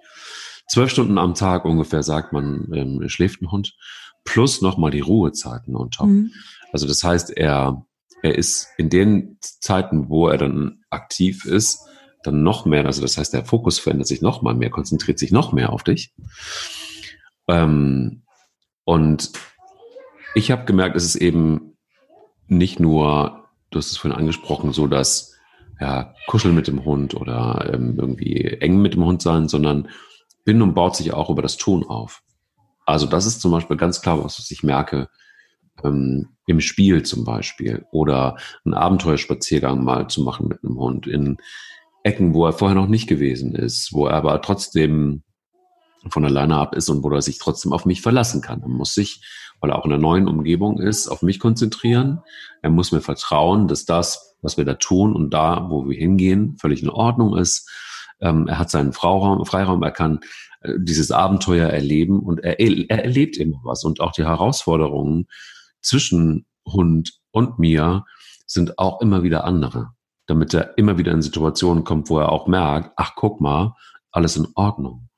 Zwölf 0.68 0.92
Stunden 0.92 1.18
am 1.18 1.34
Tag 1.34 1.66
ungefähr, 1.66 2.04
sagt 2.04 2.32
man, 2.32 2.72
ähm, 2.74 3.10
schläft 3.10 3.42
ein 3.42 3.52
Hund 3.52 3.76
plus 4.24 4.62
nochmal 4.62 4.92
die 4.92 5.00
Ruhezeiten 5.00 5.76
on 5.76 5.92
top. 5.92 6.08
Mhm. 6.08 6.32
Also 6.72 6.88
das 6.88 7.04
heißt, 7.04 7.36
er, 7.36 7.86
er 8.22 8.36
ist 8.36 8.68
in 8.78 8.90
den 8.90 9.38
Zeiten, 9.42 10.10
wo 10.10 10.28
er 10.28 10.38
dann 10.38 10.82
aktiv 10.90 11.46
ist, 11.46 11.80
dann 12.24 12.44
noch 12.44 12.66
mehr, 12.66 12.86
also 12.86 13.02
das 13.02 13.18
heißt, 13.18 13.34
der 13.34 13.46
Fokus 13.46 13.80
verändert 13.80 14.08
sich 14.08 14.22
noch 14.22 14.42
mal 14.42 14.54
mehr, 14.54 14.70
konzentriert 14.70 15.20
sich 15.20 15.32
noch 15.32 15.52
mehr 15.52 15.72
auf 15.72 15.84
dich. 15.84 16.14
Ähm, 17.48 18.24
und 18.84 19.32
ich 20.36 20.52
habe 20.52 20.66
gemerkt, 20.66 20.96
es 20.96 21.06
ist 21.06 21.16
eben 21.16 21.78
nicht 22.48 22.80
nur, 22.80 23.46
du 23.70 23.80
hast 23.80 23.92
es 23.92 23.98
vorhin 23.98 24.18
angesprochen, 24.18 24.74
so 24.74 24.88
dass 24.88 25.36
ja, 25.80 26.14
kuscheln 26.28 26.56
mit 26.56 26.68
dem 26.68 26.84
Hund 26.84 27.16
oder 27.16 27.70
ähm, 27.74 27.96
irgendwie 27.98 28.44
eng 28.44 28.82
mit 28.82 28.96
dem 28.96 29.06
Hund 29.06 29.22
sein, 29.22 29.48
sondern 29.48 29.90
Bindung 30.44 30.74
baut 30.74 30.96
sich 30.96 31.14
auch 31.14 31.30
über 31.30 31.42
das 31.42 31.58
Tun 31.58 31.86
auf. 31.88 32.22
Also 32.86 33.06
das 33.06 33.26
ist 33.26 33.40
zum 33.40 33.52
Beispiel 33.52 33.78
ganz 33.78 34.02
klar, 34.02 34.24
was 34.24 34.50
ich 34.50 34.64
merke 34.64 35.10
ähm, 35.84 36.30
im 36.48 36.60
Spiel 36.60 37.04
zum 37.04 37.24
Beispiel 37.24 37.86
oder 37.92 38.38
einen 38.66 38.74
Abenteuerspaziergang 38.74 39.84
mal 39.84 40.10
zu 40.10 40.22
machen 40.22 40.48
mit 40.48 40.64
einem 40.64 40.78
Hund 40.78 41.08
in 41.08 41.38
Ecken, 42.10 42.34
wo 42.34 42.46
er 42.46 42.54
vorher 42.54 42.76
noch 42.76 42.88
nicht 42.88 43.08
gewesen 43.08 43.54
ist, 43.54 43.94
wo 43.94 44.08
er 44.08 44.16
aber 44.16 44.42
trotzdem 44.42 45.22
von 46.10 46.26
alleine 46.26 46.58
ab 46.58 46.76
ist 46.76 46.90
und 46.90 47.04
wo 47.04 47.12
er 47.12 47.22
sich 47.22 47.38
trotzdem 47.38 47.72
auf 47.72 47.86
mich 47.86 48.02
verlassen 48.02 48.42
kann. 48.42 48.62
Er 48.62 48.68
muss 48.68 48.96
sich, 48.96 49.22
weil 49.60 49.70
er 49.70 49.78
auch 49.78 49.86
in 49.86 49.92
einer 49.92 50.02
neuen 50.02 50.28
Umgebung 50.28 50.80
ist, 50.80 51.08
auf 51.08 51.22
mich 51.22 51.40
konzentrieren. 51.40 52.22
Er 52.64 52.72
muss 52.72 52.92
mir 52.92 53.02
vertrauen, 53.02 53.68
dass 53.68 53.86
das, 53.86 54.36
was 54.42 54.58
wir 54.58 54.66
da 54.66 54.74
tun 54.74 55.16
und 55.16 55.32
da, 55.32 55.68
wo 55.70 55.88
wir 55.88 55.98
hingehen, 55.98 56.58
völlig 56.60 56.82
in 56.82 56.90
Ordnung 56.90 57.38
ist. 57.38 57.70
Ähm, 58.22 58.48
er 58.48 58.58
hat 58.58 58.72
seinen 58.72 58.92
Freiraum, 58.92 59.46
Freiraum, 59.46 59.84
er 59.84 59.92
kann 59.92 60.22
äh, 60.62 60.74
dieses 60.80 61.12
Abenteuer 61.12 61.70
erleben 61.70 62.20
und 62.20 62.40
er, 62.40 62.60
er 62.60 63.04
erlebt 63.04 63.38
immer 63.38 63.60
was 63.64 63.84
und 63.84 64.02
auch 64.02 64.14
die 64.14 64.26
Herausforderungen 64.26 65.28
zwischen 65.82 66.48
Hund 66.66 67.20
und 67.32 67.60
mir 67.60 68.06
sind 68.46 68.80
auch 68.80 69.02
immer 69.02 69.22
wieder 69.22 69.44
andere, 69.44 69.92
damit 70.30 70.54
er 70.54 70.78
immer 70.78 71.00
wieder 71.00 71.12
in 71.12 71.24
Situationen 71.24 71.84
kommt, 71.84 72.10
wo 72.10 72.20
er 72.20 72.32
auch 72.32 72.46
merkt, 72.46 72.94
ach 72.98 73.14
guck 73.16 73.42
mal, 73.42 73.76
alles 74.12 74.38
in 74.38 74.48
Ordnung. 74.54 75.10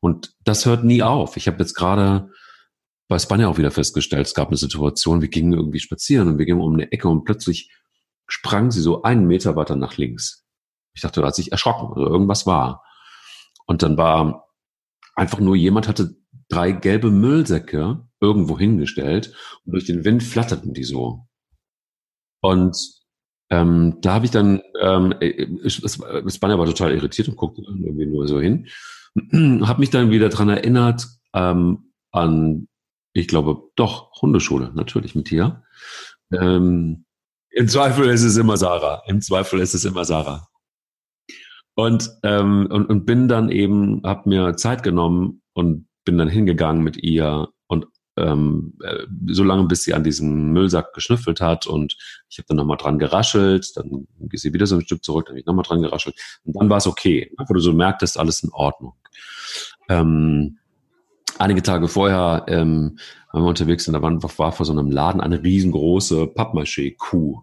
Und 0.00 0.32
das 0.44 0.64
hört 0.64 0.84
nie 0.84 1.02
auf. 1.02 1.36
Ich 1.36 1.48
habe 1.48 1.58
jetzt 1.58 1.74
gerade 1.74 2.30
bei 3.08 3.18
Spanja 3.18 3.48
auch 3.48 3.58
wieder 3.58 3.72
festgestellt, 3.72 4.28
es 4.28 4.34
gab 4.34 4.48
eine 4.48 4.56
Situation, 4.56 5.22
wir 5.22 5.28
gingen 5.28 5.52
irgendwie 5.52 5.80
spazieren 5.80 6.28
und 6.28 6.38
wir 6.38 6.46
gingen 6.46 6.60
um 6.60 6.74
eine 6.74 6.92
Ecke 6.92 7.08
und 7.08 7.24
plötzlich 7.24 7.72
sprang 8.28 8.70
sie 8.70 8.80
so 8.80 9.02
einen 9.02 9.26
Meter 9.26 9.56
weiter 9.56 9.74
nach 9.74 9.96
links. 9.96 10.46
Ich 10.94 11.02
dachte, 11.02 11.20
da 11.20 11.26
hat 11.26 11.34
sich 11.34 11.50
erschrocken 11.50 11.88
oder 11.88 12.08
irgendwas 12.08 12.46
war. 12.46 12.84
Und 13.66 13.82
dann 13.82 13.96
war 13.96 14.46
einfach 15.16 15.40
nur 15.40 15.56
jemand 15.56 15.88
hatte 15.88 16.14
drei 16.48 16.70
gelbe 16.70 17.10
Müllsäcke 17.10 18.06
irgendwo 18.20 18.56
hingestellt 18.56 19.34
und 19.64 19.72
durch 19.72 19.86
den 19.86 20.04
Wind 20.04 20.22
flatterten 20.22 20.74
die 20.74 20.84
so. 20.84 21.26
Und 22.40 22.99
ähm, 23.50 23.98
da 24.00 24.14
habe 24.14 24.24
ich 24.24 24.30
dann, 24.30 24.62
ähm, 24.80 25.12
Spanier 25.68 26.58
war 26.58 26.66
total 26.66 26.94
irritiert 26.94 27.28
und 27.28 27.36
guckte 27.36 27.62
dann 27.62 27.82
irgendwie 27.82 28.06
nur 28.06 28.28
so 28.28 28.40
hin. 28.40 28.68
habe 29.66 29.80
mich 29.80 29.90
dann 29.90 30.10
wieder 30.10 30.28
dran 30.28 30.48
erinnert 30.48 31.06
ähm, 31.34 31.90
an, 32.12 32.68
ich 33.12 33.26
glaube, 33.26 33.70
doch, 33.74 34.12
Hundeschule, 34.22 34.70
natürlich 34.74 35.16
mit 35.16 35.28
hier. 35.28 35.64
Ähm, 36.32 37.04
Im 37.50 37.68
Zweifel 37.68 38.08
ist 38.08 38.22
es 38.22 38.36
immer 38.36 38.56
Sarah. 38.56 39.02
Im 39.06 39.20
Zweifel 39.20 39.58
ist 39.58 39.74
es 39.74 39.84
immer 39.84 40.04
Sarah. 40.04 40.46
Und, 41.74 42.10
ähm, 42.22 42.68
und, 42.70 42.86
und 42.86 43.04
bin 43.04 43.26
dann 43.26 43.48
eben, 43.48 44.02
habe 44.04 44.28
mir 44.28 44.56
Zeit 44.56 44.84
genommen 44.84 45.42
und 45.54 45.88
bin 46.04 46.18
dann 46.18 46.28
hingegangen 46.28 46.84
mit 46.84 46.98
ihr 46.98 47.48
ähm, 48.20 48.74
äh, 48.82 49.06
so 49.28 49.44
lange, 49.44 49.64
bis 49.64 49.84
sie 49.84 49.94
an 49.94 50.04
diesem 50.04 50.52
Müllsack 50.52 50.92
geschnüffelt 50.94 51.40
hat 51.40 51.66
und 51.66 51.96
ich 52.28 52.38
habe 52.38 52.46
dann 52.48 52.56
nochmal 52.58 52.76
dran 52.76 52.98
geraschelt, 52.98 53.76
dann 53.76 54.06
ist 54.30 54.42
sie 54.42 54.52
wieder 54.52 54.66
so 54.66 54.76
ein 54.76 54.82
Stück 54.82 55.04
zurück, 55.04 55.26
dann 55.26 55.32
habe 55.32 55.40
ich 55.40 55.46
nochmal 55.46 55.64
dran 55.64 55.82
geraschelt 55.82 56.16
und 56.44 56.56
dann 56.56 56.70
war 56.70 56.78
es 56.78 56.86
okay, 56.86 57.32
ne, 57.38 57.44
wo 57.48 57.54
du 57.54 57.60
so 57.60 57.72
merktest, 57.72 58.18
alles 58.18 58.42
in 58.42 58.50
Ordnung. 58.52 58.94
Ähm, 59.88 60.58
einige 61.38 61.62
Tage 61.62 61.88
vorher 61.88 62.44
ähm, 62.48 62.98
waren 63.32 63.42
wir 63.42 63.48
unterwegs 63.48 63.86
und 63.88 63.94
da 63.94 64.02
war, 64.02 64.12
war 64.22 64.52
vor 64.52 64.66
so 64.66 64.72
einem 64.72 64.90
Laden 64.90 65.20
eine 65.20 65.42
riesengroße 65.42 66.26
Pappmaché-Kuh 66.28 67.42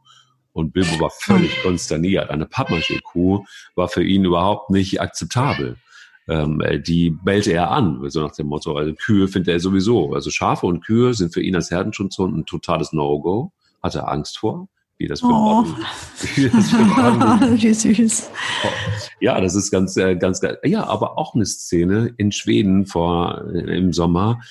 Und 0.53 0.73
Bilbo 0.73 0.99
war 0.99 1.11
völlig 1.11 1.61
konsterniert. 1.63 2.29
Eine 2.29 2.45
Pappmaché-Kuh 2.45 3.45
war 3.75 3.87
für 3.87 4.03
ihn 4.03 4.25
überhaupt 4.25 4.69
nicht 4.69 5.01
akzeptabel. 5.01 5.77
Ähm, 6.27 6.61
die 6.85 7.09
bellte 7.09 7.53
er 7.53 7.71
an, 7.71 8.01
so 8.09 8.21
nach 8.21 8.35
dem 8.35 8.47
Motto, 8.47 8.75
also 8.75 8.93
Kühe 8.93 9.27
findet 9.27 9.53
er 9.53 9.59
sowieso. 9.59 10.13
Also 10.13 10.29
Schafe 10.29 10.65
und 10.65 10.85
Kühe 10.85 11.13
sind 11.13 11.33
für 11.33 11.41
ihn 11.41 11.55
als 11.55 11.71
Herdenschutzhund 11.71 12.35
ein 12.37 12.45
totales 12.45 12.91
No-Go. 12.93 13.51
Hat 13.81 13.95
er 13.95 14.09
Angst 14.09 14.37
vor 14.39 14.67
wie 14.97 15.07
das 15.07 15.19
für 15.19 15.27
oh. 15.27 15.63
wie 16.35 16.49
das 16.49 16.71
für 16.71 16.77
wie 17.61 17.73
süß. 17.73 18.31
Ja, 19.19 19.39
das 19.39 19.55
ist 19.55 19.71
ganz, 19.71 19.95
äh, 19.97 20.15
ganz 20.15 20.41
geil. 20.41 20.57
Ja, 20.63 20.85
aber 20.85 21.17
auch 21.17 21.35
eine 21.35 21.45
Szene 21.45 22.13
in 22.17 22.31
Schweden 22.31 22.85
vor, 22.85 23.43
äh, 23.53 23.77
im 23.77 23.93
Sommer, 23.93 24.41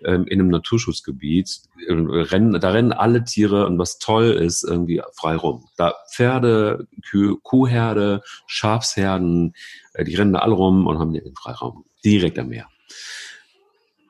in 0.00 0.30
einem 0.30 0.48
Naturschutzgebiet. 0.48 1.62
Äh, 1.88 1.92
rennen, 1.92 2.60
da 2.60 2.70
rennen 2.70 2.92
alle 2.92 3.24
Tiere 3.24 3.66
und 3.66 3.78
was 3.78 3.98
toll 3.98 4.30
ist, 4.30 4.62
irgendwie 4.62 5.02
frei 5.14 5.36
rum. 5.36 5.66
Da 5.76 5.94
Pferde, 6.12 6.86
Kuh, 7.10 7.36
Kuhherde, 7.42 8.22
Schafsherden, 8.46 9.54
die 9.98 10.14
rennen 10.14 10.32
da 10.32 10.40
alle 10.40 10.54
rum 10.54 10.86
und 10.86 10.98
haben 10.98 11.12
den 11.12 11.34
Freiraum. 11.34 11.84
Direkt 12.04 12.38
am 12.38 12.48
Meer. 12.48 12.68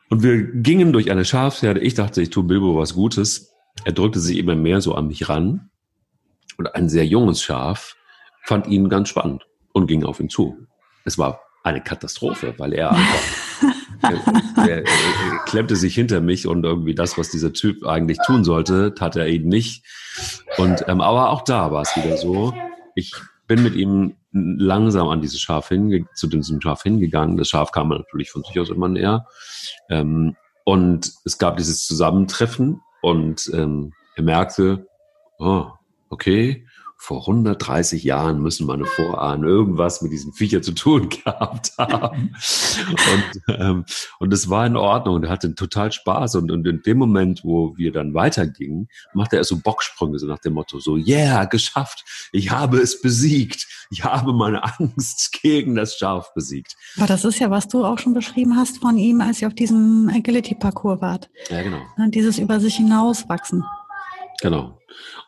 Und 0.09 0.22
wir 0.22 0.43
gingen 0.43 0.93
durch 0.93 1.11
eine 1.11 1.24
Schafsherde. 1.24 1.80
Ich 1.80 1.95
dachte, 1.95 2.22
ich 2.22 2.30
tue 2.30 2.45
Bilbo 2.45 2.76
was 2.76 2.95
Gutes. 2.95 3.53
Er 3.84 3.93
drückte 3.93 4.20
sich 4.20 4.39
immer 4.39 4.55
mehr 4.55 4.80
so 4.80 4.95
an 4.95 5.09
mich 5.09 5.28
ran 5.28 5.70
und 6.59 6.74
ein 6.74 6.89
sehr 6.89 7.07
junges 7.07 7.43
Schaf 7.43 7.97
fand 8.43 8.66
ihn 8.66 8.89
ganz 8.89 9.09
spannend 9.09 9.47
und 9.72 9.87
ging 9.87 10.05
auf 10.05 10.20
ihn 10.20 10.28
zu. 10.28 10.57
Es 11.05 11.18
war 11.18 11.41
eine 11.62 11.82
Katastrophe, 11.82 12.55
weil 12.59 12.72
er 12.72 12.91
einfach 13.61 13.76
er, 14.03 14.68
er, 14.68 14.78
er, 14.78 14.84
klemmte 15.47 15.76
sich 15.76 15.94
hinter 15.94 16.20
mich 16.20 16.47
und 16.47 16.64
irgendwie 16.64 16.94
das, 16.94 17.18
was 17.18 17.30
dieser 17.30 17.53
Typ 17.53 17.84
eigentlich 17.86 18.18
tun 18.26 18.44
sollte, 18.44 18.94
tat 18.94 19.16
er 19.16 19.26
eben 19.26 19.49
nicht. 19.49 19.84
Und 20.59 20.84
ähm, 20.88 21.01
aber 21.01 21.30
auch 21.30 21.42
da 21.42 21.70
war 21.72 21.82
es 21.82 21.97
wieder 21.97 22.16
so. 22.16 22.55
Ich 22.94 23.12
bin 23.47 23.62
mit 23.62 23.74
ihm 23.74 24.16
langsam 24.32 25.09
an 25.09 25.20
dieses 25.20 25.40
Schaf 25.40 25.68
hinge 25.68 26.05
zu 26.14 26.26
diesem 26.26 26.61
Schaf 26.61 26.82
hingegangen. 26.82 27.36
Das 27.36 27.49
Schaf 27.49 27.72
kam 27.72 27.88
natürlich 27.88 28.30
von 28.30 28.42
sich 28.42 28.59
aus 28.59 28.70
immer 28.70 28.88
näher. 28.88 29.26
Ähm, 29.88 30.36
und 30.64 31.12
es 31.24 31.38
gab 31.38 31.57
dieses 31.57 31.86
Zusammentreffen 31.86 32.80
und 33.03 33.51
ähm, 33.55 33.92
er 34.16 34.22
merkte, 34.24 34.86
oh, 35.38 35.66
okay, 36.09 36.66
vor 36.99 37.20
130 37.20 38.03
Jahren 38.05 38.40
müssen 38.40 38.66
meine 38.66 38.84
Vorahnen 38.84 39.44
irgendwas 39.44 40.03
mit 40.03 40.12
diesem 40.12 40.32
Viecher 40.32 40.62
zu 40.62 40.72
tun 40.72 41.09
gehabt 41.24 41.72
haben. 41.78 42.34
Und, 42.88 43.42
ähm, 43.49 43.84
und 44.18 44.32
es 44.32 44.49
war 44.49 44.66
in 44.66 44.76
Ordnung 44.76 45.16
und 45.16 45.24
er 45.24 45.30
hatte 45.30 45.55
total 45.55 45.92
Spaß. 45.92 46.36
Und, 46.36 46.51
und 46.51 46.66
in 46.66 46.82
dem 46.82 46.99
Moment, 46.99 47.44
wo 47.44 47.76
wir 47.76 47.92
dann 47.92 48.14
weitergingen, 48.14 48.88
machte 49.14 49.36
er 49.36 49.44
so 49.44 49.59
Bocksprünge, 49.59 50.18
so 50.18 50.26
nach 50.26 50.38
dem 50.38 50.55
Motto, 50.55 50.80
so, 50.80 50.97
yeah, 50.97 51.44
geschafft, 51.44 52.05
ich 52.32 52.51
habe 52.51 52.78
es 52.78 53.01
besiegt. 53.01 53.66
Ich 53.90 54.03
habe 54.03 54.32
meine 54.32 54.64
Angst 54.64 55.32
gegen 55.42 55.76
das 55.76 55.97
Schaf 55.97 56.32
besiegt. 56.34 56.76
Aber 56.97 57.07
das 57.07 57.24
ist 57.24 57.38
ja, 57.38 57.51
was 57.51 57.68
du 57.68 57.84
auch 57.84 57.99
schon 57.99 58.14
beschrieben 58.14 58.57
hast 58.57 58.78
von 58.78 58.97
ihm, 58.97 59.20
als 59.20 59.42
ihr 59.42 59.49
auf 59.49 59.55
diesem 59.55 60.11
Agility-Parcours 60.12 61.01
wart. 61.01 61.30
Ja, 61.51 61.62
genau. 61.62 61.82
Dieses 62.09 62.38
über 62.38 62.59
sich 62.59 62.76
hinauswachsen. 62.76 63.64
Genau. 64.40 64.78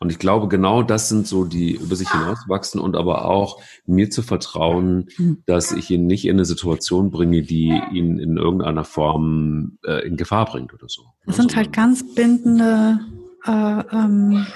Und 0.01 0.11
ich 0.11 0.19
glaube, 0.19 0.49
genau 0.49 0.83
das 0.83 1.09
sind 1.09 1.27
so 1.27 1.45
die 1.45 1.73
über 1.73 1.97
sich 1.97 2.11
hinauswachsen 2.11 2.81
und 2.81 2.97
aber 2.97 3.25
auch 3.25 3.61
mir 3.87 4.11
zu 4.11 4.23
vertrauen, 4.23 5.09
hm. 5.17 5.43
dass 5.47 5.73
ich 5.73 5.91
ihn 5.91 6.07
nicht 6.07 6.25
in 6.27 6.37
eine 6.37 6.45
Situation 6.45 7.11
bringe, 7.11 7.43
die 7.43 7.69
ihn 7.93 8.19
in 8.19 8.37
irgendeiner 8.37 8.85
Form 8.85 9.79
äh, 9.85 10.07
in 10.07 10.17
Gefahr 10.17 10.47
bringt 10.47 10.73
oder 10.75 10.89
so. 10.89 11.03
Das 11.27 11.37
sind 11.37 11.57
halt 11.57 11.73
ganz 11.73 12.15
bindende 12.15 13.01
äh, 13.45 13.51
ähm, 13.51 14.47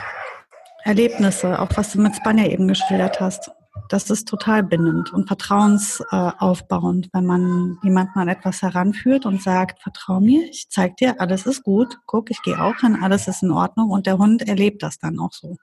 Erlebnisse, 0.84 1.60
auch 1.60 1.70
was 1.76 1.92
du 1.92 2.00
mit 2.00 2.16
Spanja 2.16 2.46
eben 2.46 2.68
geschildert 2.68 3.20
hast 3.20 3.50
das 3.88 4.10
ist 4.10 4.28
total 4.28 4.62
bindend 4.62 5.12
und 5.12 5.26
vertrauensaufbauend, 5.26 7.08
wenn 7.12 7.26
man 7.26 7.78
jemanden 7.82 8.18
an 8.18 8.28
etwas 8.28 8.62
heranführt 8.62 9.26
und 9.26 9.42
sagt, 9.42 9.82
vertrau 9.82 10.20
mir, 10.20 10.48
ich 10.48 10.68
zeig 10.68 10.96
dir, 10.96 11.20
alles 11.20 11.46
ist 11.46 11.62
gut, 11.62 11.98
guck, 12.06 12.30
ich 12.30 12.42
gehe 12.42 12.62
auch 12.62 12.78
hin, 12.80 12.98
alles 13.00 13.28
ist 13.28 13.42
in 13.42 13.50
Ordnung 13.50 13.90
und 13.90 14.06
der 14.06 14.18
Hund 14.18 14.46
erlebt 14.46 14.82
das 14.82 14.98
dann 14.98 15.18
auch 15.18 15.32
so. 15.32 15.56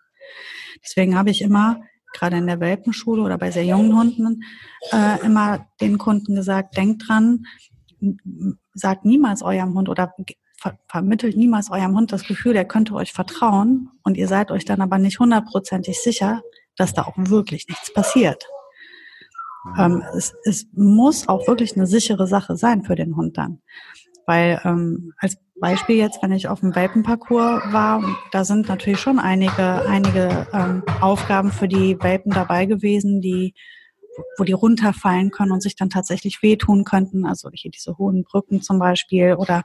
Deswegen 0.83 1.17
habe 1.17 1.29
ich 1.29 1.41
immer, 1.41 1.81
gerade 2.13 2.37
in 2.37 2.47
der 2.47 2.59
Welpenschule 2.59 3.21
oder 3.21 3.37
bei 3.37 3.51
sehr 3.51 3.65
jungen 3.65 3.95
Hunden, 3.95 4.43
äh, 4.91 5.23
immer 5.23 5.67
den 5.81 5.97
Kunden 5.97 6.35
gesagt, 6.35 6.77
denkt 6.77 7.07
dran, 7.07 7.45
sagt 8.73 9.05
niemals 9.05 9.41
eurem 9.43 9.73
Hund 9.75 9.89
oder 9.89 10.13
ver 10.57 10.77
vermittelt 10.87 11.37
niemals 11.37 11.69
eurem 11.69 11.95
Hund 11.95 12.11
das 12.11 12.25
Gefühl, 12.25 12.55
er 12.55 12.65
könnte 12.65 12.93
euch 12.93 13.13
vertrauen 13.13 13.91
und 14.03 14.17
ihr 14.17 14.27
seid 14.27 14.51
euch 14.51 14.65
dann 14.65 14.81
aber 14.81 14.97
nicht 14.97 15.19
hundertprozentig 15.19 16.01
sicher, 16.01 16.41
dass 16.79 16.93
da 16.93 17.03
auch 17.03 17.15
wirklich 17.17 17.67
nichts 17.67 17.93
passiert. 17.93 18.45
Ähm, 19.77 20.03
es, 20.15 20.33
es 20.45 20.67
muss 20.73 21.27
auch 21.27 21.47
wirklich 21.47 21.75
eine 21.75 21.85
sichere 21.85 22.27
Sache 22.27 22.55
sein 22.55 22.83
für 22.83 22.95
den 22.95 23.15
Hund 23.15 23.37
dann. 23.37 23.61
Weil 24.25 24.61
ähm, 24.63 25.13
als 25.17 25.37
Beispiel 25.59 25.97
jetzt, 25.97 26.21
wenn 26.23 26.31
ich 26.31 26.47
auf 26.47 26.61
dem 26.61 26.75
Welpenparcours 26.75 27.73
war, 27.73 28.03
da 28.31 28.45
sind 28.45 28.69
natürlich 28.69 28.99
schon 28.99 29.19
einige, 29.19 29.85
einige 29.87 30.47
ähm, 30.53 30.83
Aufgaben 31.01 31.51
für 31.51 31.67
die 31.67 31.97
Welpen 32.01 32.31
dabei 32.31 32.65
gewesen, 32.65 33.21
die 33.21 33.53
wo 34.37 34.43
die 34.43 34.53
runterfallen 34.53 35.31
können 35.31 35.51
und 35.51 35.61
sich 35.61 35.75
dann 35.75 35.89
tatsächlich 35.89 36.41
wehtun 36.41 36.83
könnten. 36.83 37.25
Also 37.25 37.49
hier 37.53 37.71
diese 37.71 37.97
hohen 37.97 38.23
Brücken 38.23 38.61
zum 38.61 38.79
Beispiel 38.79 39.35
oder 39.35 39.63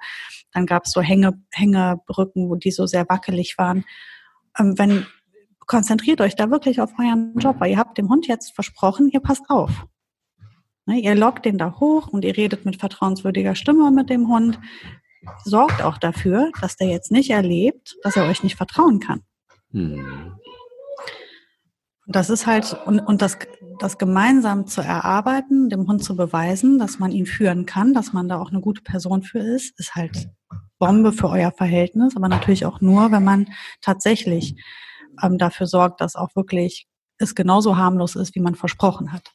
dann 0.52 0.66
gab 0.66 0.84
es 0.84 0.92
so 0.92 1.00
Hänge, 1.00 1.40
Hängebrücken, 1.52 2.48
wo 2.48 2.54
die 2.54 2.70
so 2.70 2.86
sehr 2.86 3.08
wackelig 3.08 3.58
waren. 3.58 3.84
Ähm, 4.58 4.78
wenn 4.78 5.06
konzentriert 5.66 6.20
euch 6.20 6.36
da 6.36 6.50
wirklich 6.50 6.80
auf 6.80 6.92
euren 6.98 7.34
Job, 7.38 7.56
weil 7.58 7.72
ihr 7.72 7.78
habt 7.78 7.98
dem 7.98 8.08
Hund 8.08 8.26
jetzt 8.26 8.54
versprochen, 8.54 9.10
ihr 9.10 9.20
passt 9.20 9.48
auf. 9.48 9.86
Ne, 10.86 11.00
ihr 11.00 11.14
lockt 11.14 11.46
den 11.46 11.58
da 11.58 11.78
hoch 11.80 12.08
und 12.08 12.24
ihr 12.24 12.36
redet 12.36 12.64
mit 12.64 12.76
vertrauenswürdiger 12.78 13.54
Stimme 13.54 13.90
mit 13.90 14.10
dem 14.10 14.28
Hund. 14.28 14.58
Sorgt 15.44 15.82
auch 15.82 15.96
dafür, 15.96 16.50
dass 16.60 16.76
der 16.76 16.88
jetzt 16.88 17.10
nicht 17.10 17.30
erlebt, 17.30 17.96
dass 18.02 18.16
er 18.16 18.28
euch 18.28 18.42
nicht 18.42 18.56
vertrauen 18.56 19.00
kann. 19.00 19.22
Hm. 19.72 20.34
Das 22.06 22.28
ist 22.28 22.46
halt, 22.46 22.76
und, 22.84 23.00
und 23.00 23.22
das, 23.22 23.38
das 23.78 23.96
gemeinsam 23.96 24.66
zu 24.66 24.82
erarbeiten, 24.82 25.70
dem 25.70 25.86
Hund 25.88 26.04
zu 26.04 26.16
beweisen, 26.16 26.78
dass 26.78 26.98
man 26.98 27.12
ihn 27.12 27.24
führen 27.24 27.64
kann, 27.64 27.94
dass 27.94 28.12
man 28.12 28.28
da 28.28 28.38
auch 28.38 28.50
eine 28.50 28.60
gute 28.60 28.82
Person 28.82 29.22
für 29.22 29.38
ist, 29.38 29.78
ist 29.80 29.94
halt 29.94 30.28
Bombe 30.78 31.12
für 31.12 31.30
euer 31.30 31.50
Verhältnis, 31.50 32.14
aber 32.14 32.28
natürlich 32.28 32.66
auch 32.66 32.82
nur, 32.82 33.10
wenn 33.10 33.24
man 33.24 33.46
tatsächlich 33.80 34.54
ähm, 35.22 35.38
dafür 35.38 35.66
sorgt, 35.66 36.00
dass 36.00 36.16
auch 36.16 36.34
wirklich 36.34 36.86
es 37.18 37.34
genauso 37.34 37.76
harmlos 37.76 38.16
ist, 38.16 38.34
wie 38.34 38.40
man 38.40 38.54
versprochen 38.54 39.12
hat. 39.12 39.32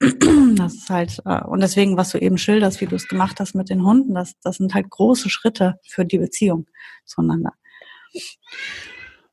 Das 0.56 0.74
ist 0.74 0.90
halt, 0.90 1.20
äh, 1.24 1.42
und 1.42 1.60
deswegen, 1.60 1.96
was 1.96 2.10
du 2.10 2.18
eben 2.18 2.38
schilderst, 2.38 2.80
wie 2.80 2.86
du 2.86 2.96
es 2.96 3.08
gemacht 3.08 3.40
hast 3.40 3.54
mit 3.54 3.68
den 3.68 3.84
Hunden, 3.84 4.14
das, 4.14 4.34
das 4.42 4.56
sind 4.56 4.74
halt 4.74 4.88
große 4.90 5.28
Schritte 5.28 5.78
für 5.86 6.04
die 6.04 6.18
Beziehung 6.18 6.66
zueinander. 7.04 7.52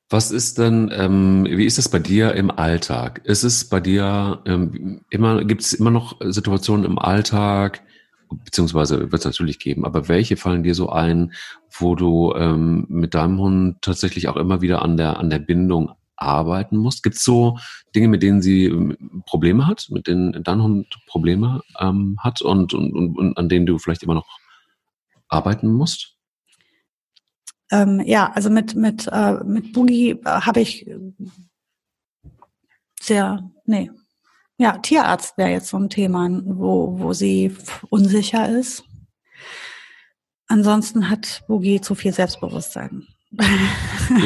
Was 0.09 0.31
ist 0.31 0.57
denn, 0.57 0.91
ähm, 0.93 1.47
wie 1.49 1.65
ist 1.65 1.77
das 1.77 1.89
bei 1.89 1.99
dir 1.99 2.33
im 2.35 2.51
Alltag? 2.51 3.21
Ist 3.23 3.43
es 3.43 3.67
bei 3.67 3.79
dir 3.79 4.41
ähm, 4.45 5.01
immer, 5.09 5.43
gibt 5.43 5.61
es 5.61 5.73
immer 5.73 5.91
noch 5.91 6.19
Situationen 6.21 6.85
im 6.85 6.99
Alltag, 6.99 7.83
beziehungsweise 8.43 9.11
wird 9.11 9.21
es 9.21 9.25
natürlich 9.25 9.59
geben, 9.59 9.85
aber 9.85 10.07
welche 10.07 10.37
fallen 10.37 10.63
dir 10.63 10.75
so 10.75 10.89
ein, 10.89 11.33
wo 11.71 11.95
du 11.95 12.33
ähm, 12.35 12.85
mit 12.89 13.13
deinem 13.13 13.39
Hund 13.39 13.81
tatsächlich 13.81 14.27
auch 14.27 14.37
immer 14.37 14.61
wieder 14.61 14.81
an 14.81 14.97
der, 14.97 15.19
an 15.19 15.29
der 15.29 15.39
Bindung 15.39 15.91
arbeiten 16.15 16.77
musst? 16.77 17.03
Gibt 17.03 17.15
es 17.15 17.23
so 17.23 17.57
Dinge, 17.95 18.07
mit 18.07 18.23
denen 18.23 18.41
sie 18.41 18.65
ähm, 18.65 19.23
Probleme 19.25 19.67
hat, 19.67 19.87
mit 19.89 20.07
denen 20.07 20.43
dein 20.43 20.61
Hund 20.61 20.87
Probleme 21.07 21.61
ähm, 21.79 22.17
hat 22.19 22.41
und, 22.41 22.73
und, 22.73 22.93
und, 22.93 23.17
und 23.17 23.37
an 23.37 23.49
denen 23.49 23.65
du 23.65 23.77
vielleicht 23.77 24.03
immer 24.03 24.15
noch 24.15 24.27
arbeiten 25.27 25.71
musst? 25.71 26.15
Ähm, 27.71 28.01
ja, 28.05 28.31
also 28.31 28.49
mit, 28.49 28.75
mit, 28.75 29.07
äh, 29.11 29.43
mit 29.43 29.73
Boogie 29.73 30.11
äh, 30.11 30.25
habe 30.25 30.61
ich 30.61 30.85
sehr, 33.01 33.51
nee, 33.65 33.89
ja, 34.57 34.77
Tierarzt 34.77 35.37
wäre 35.37 35.51
jetzt 35.51 35.69
so 35.69 35.77
ein 35.77 35.89
Thema, 35.89 36.29
wo, 36.45 36.99
wo 36.99 37.13
sie 37.13 37.55
unsicher 37.89 38.49
ist. 38.49 38.83
Ansonsten 40.47 41.09
hat 41.09 41.43
Boogie 41.47 41.81
zu 41.81 41.95
viel 41.95 42.13
Selbstbewusstsein. 42.13 43.07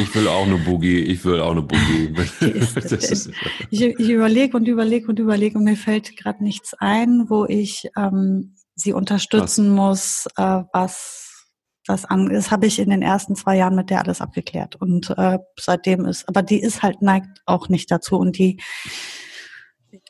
Ich 0.00 0.14
will 0.14 0.28
auch 0.28 0.44
eine 0.44 0.58
Boogie, 0.58 1.00
ich 1.00 1.24
will 1.24 1.40
auch 1.40 1.52
eine 1.52 1.62
Boogie. 1.62 2.12
ich, 3.70 3.82
ich 3.82 4.10
überlege 4.10 4.56
und 4.56 4.66
überlege 4.66 5.06
und 5.06 5.18
überlege 5.18 5.56
und 5.56 5.64
mir 5.64 5.76
fällt 5.76 6.16
gerade 6.16 6.42
nichts 6.42 6.74
ein, 6.78 7.30
wo 7.30 7.46
ich 7.46 7.88
ähm, 7.96 8.56
sie 8.74 8.92
unterstützen 8.92 9.70
was? 9.70 9.76
muss, 9.76 10.28
äh, 10.36 10.62
was 10.72 11.46
das 11.86 12.04
an 12.04 12.28
Das 12.28 12.50
habe 12.50 12.66
ich 12.66 12.78
in 12.78 12.90
den 12.90 13.02
ersten 13.02 13.34
zwei 13.34 13.56
Jahren 13.56 13.76
mit 13.76 13.88
der 13.88 14.02
alles 14.02 14.20
abgeklärt. 14.20 14.76
Und 14.76 15.10
äh, 15.16 15.38
seitdem 15.58 16.04
ist, 16.04 16.28
aber 16.28 16.42
die 16.42 16.60
ist 16.60 16.82
halt 16.82 17.00
neigt 17.00 17.40
auch 17.46 17.68
nicht 17.68 17.90
dazu 17.90 18.18
und 18.18 18.36
die 18.36 18.60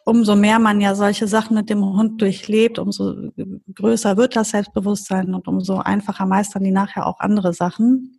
umso 0.09 0.37
mehr 0.37 0.59
man 0.59 0.81
ja 0.81 0.95
solche 0.95 1.29
Sachen 1.29 1.55
mit 1.55 1.69
dem 1.69 1.85
Hund 1.85 2.23
durchlebt, 2.23 2.79
umso 2.79 3.31
größer 3.75 4.17
wird 4.17 4.37
das 4.37 4.51
Selbstbewusstsein 4.51 5.35
und 5.35 5.47
umso 5.47 5.81
einfacher 5.81 6.25
meistern 6.25 6.65
die 6.65 6.71
nachher 6.71 7.07
auch 7.07 7.21
andere 7.21 7.53
Sachen. 7.53 8.19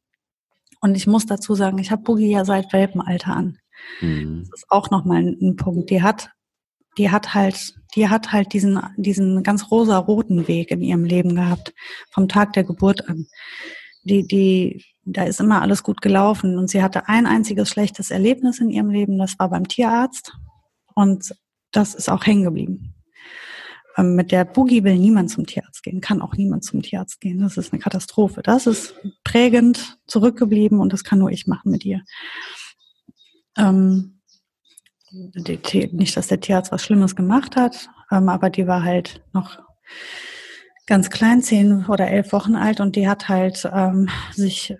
Und 0.81 0.95
ich 0.95 1.07
muss 1.07 1.25
dazu 1.25 1.55
sagen, 1.55 1.79
ich 1.79 1.89
habe 1.89 2.03
Boogie 2.03 2.29
ja 2.29 2.45
seit 2.45 2.71
Welpenalter 2.73 3.35
an. 3.35 3.57
Mhm. 4.01 4.41
Das 4.41 4.61
ist 4.61 4.69
auch 4.69 4.91
nochmal 4.91 5.23
ein, 5.23 5.37
ein 5.41 5.55
Punkt. 5.55 5.89
Die 5.89 6.03
hat, 6.03 6.29
die 6.99 7.09
hat 7.09 7.33
halt, 7.33 7.73
die 7.95 8.07
hat 8.07 8.31
halt 8.31 8.53
diesen, 8.53 8.79
diesen 8.97 9.41
ganz 9.41 9.71
rosa-roten 9.71 10.47
Weg 10.47 10.69
in 10.69 10.83
ihrem 10.83 11.05
Leben 11.05 11.33
gehabt, 11.33 11.73
vom 12.11 12.27
Tag 12.27 12.53
der 12.53 12.65
Geburt 12.65 13.09
an. 13.09 13.25
Die, 14.03 14.27
die, 14.27 14.85
da 15.05 15.23
ist 15.23 15.39
immer 15.39 15.63
alles 15.63 15.81
gut 15.81 16.03
gelaufen 16.03 16.59
und 16.59 16.69
sie 16.69 16.83
hatte 16.83 17.09
ein 17.09 17.25
einziges 17.25 17.67
schlechtes 17.67 18.11
Erlebnis 18.11 18.59
in 18.59 18.69
ihrem 18.69 18.91
Leben, 18.91 19.17
das 19.17 19.39
war 19.39 19.49
beim 19.49 19.67
Tierarzt 19.67 20.37
und 20.93 21.33
das 21.71 21.95
ist 21.95 22.09
auch 22.09 22.25
hängen 22.25 22.43
geblieben. 22.43 22.95
Ähm, 23.97 24.15
mit 24.15 24.31
der 24.31 24.45
Boogie 24.45 24.83
will 24.83 24.97
niemand 24.97 25.29
zum 25.29 25.45
Tierarzt 25.45 25.83
gehen, 25.83 26.01
kann 26.01 26.21
auch 26.21 26.35
niemand 26.35 26.63
zum 26.63 26.81
Tierarzt 26.81 27.19
gehen. 27.19 27.39
Das 27.39 27.57
ist 27.57 27.73
eine 27.73 27.81
Katastrophe. 27.81 28.41
Das 28.41 28.67
ist 28.67 28.95
prägend 29.23 29.99
zurückgeblieben 30.07 30.79
und 30.79 30.93
das 30.93 31.03
kann 31.03 31.19
nur 31.19 31.31
ich 31.31 31.47
machen 31.47 31.71
mit 31.71 31.85
ihr. 31.85 32.01
Ähm, 33.57 34.21
die, 35.11 35.89
nicht, 35.91 36.15
dass 36.15 36.27
der 36.27 36.39
Tierarzt 36.39 36.71
was 36.71 36.83
Schlimmes 36.83 37.15
gemacht 37.15 37.55
hat, 37.55 37.89
ähm, 38.11 38.29
aber 38.29 38.49
die 38.49 38.67
war 38.67 38.83
halt 38.83 39.23
noch 39.33 39.59
ganz 40.85 41.09
klein, 41.09 41.41
zehn 41.41 41.85
oder 41.85 42.07
elf 42.07 42.31
Wochen 42.31 42.55
alt 42.55 42.79
und 42.79 42.95
die 42.95 43.07
hat 43.07 43.27
halt 43.27 43.69
ähm, 43.73 44.09
sich 44.31 44.75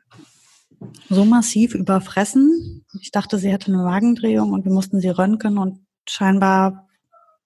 so 1.10 1.26
massiv 1.26 1.76
überfressen. 1.76 2.86
Ich 3.02 3.12
dachte, 3.12 3.38
sie 3.38 3.52
hätte 3.52 3.72
eine 3.72 3.84
Magendrehung 3.84 4.54
und 4.54 4.66
wir 4.66 4.72
mussten 4.72 5.02
sie 5.02 5.10
röntgen 5.10 5.58
und 5.58 5.86
scheinbar 6.10 6.88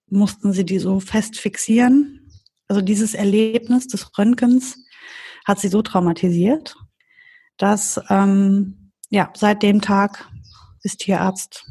mussten 0.08 0.54
sie 0.54 0.66
die 0.66 0.80
so 0.80 1.00
fest 1.00 1.38
fixieren. 1.38 2.30
Also 2.68 2.82
dieses 2.82 3.14
Erlebnis 3.14 3.88
des 3.88 4.18
Röntgens 4.18 4.78
hat 5.46 5.60
sie 5.60 5.68
so 5.68 5.82
traumatisiert, 5.82 6.76
dass 7.58 8.00
ähm, 8.10 8.92
ja 9.10 9.32
seit 9.36 9.64
dem 9.64 9.82
Tag 9.82 10.30
ist 10.84 11.00
Tierarzt 11.00 11.66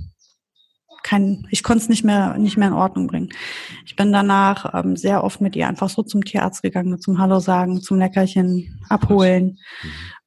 kein, 1.03 1.47
ich 1.51 1.63
konnte 1.63 1.83
es 1.83 1.89
nicht 1.89 2.05
mehr 2.05 2.39
nicht 2.39 2.57
mehr 2.57 2.69
in 2.69 2.75
Ordnung 2.75 3.09
bringen. 3.09 3.31
Ich 3.85 3.97
bin 3.97 4.13
danach 4.13 4.73
ähm, 4.75 4.97
sehr 4.97 5.25
oft 5.25 5.41
mit 5.41 5.57
ihr 5.57 5.67
einfach 5.67 5.91
so 5.91 6.03
zum 6.03 6.25
Tierarzt 6.25 6.63
gegangen, 6.63 7.01
zum 7.01 7.19
Hallo 7.19 7.41
sagen, 7.41 7.81
zum 7.81 7.99
Leckerchen 7.99 8.81
abholen. 8.89 9.59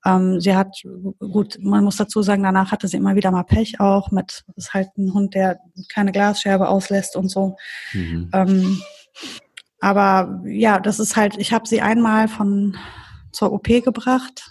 Ähm, 0.06 0.40
sie 0.40 0.56
hat, 0.56 0.84
gut, 1.20 1.58
man 1.62 1.84
muss 1.84 1.98
dazu 1.98 2.22
sagen, 2.22 2.44
danach 2.44 2.72
hatte 2.72 2.88
sie 2.88 2.98
immer 2.98 3.16
wieder 3.16 3.32
mal 3.32 3.44
Pech 3.44 3.80
auch 3.80 4.12
mit, 4.12 4.46
ist 4.56 4.74
halt 4.74 4.90
ein 4.98 5.14
Hund, 5.14 5.34
der 5.34 5.60
keine 5.92 6.12
Glasscherbe 6.12 6.70
auslässt 6.70 7.16
und 7.16 7.30
so. 7.30 7.56
Mhm. 7.94 8.30
Ähm, 8.34 8.82
aber 9.80 10.42
ja, 10.46 10.80
das 10.80 11.00
ist 11.00 11.16
halt, 11.16 11.38
ich 11.38 11.54
habe 11.54 11.68
sie 11.68 11.82
einmal 11.82 12.28
von 12.28 12.78
zur 13.32 13.52
OP 13.52 13.68
gebracht. 13.68 14.50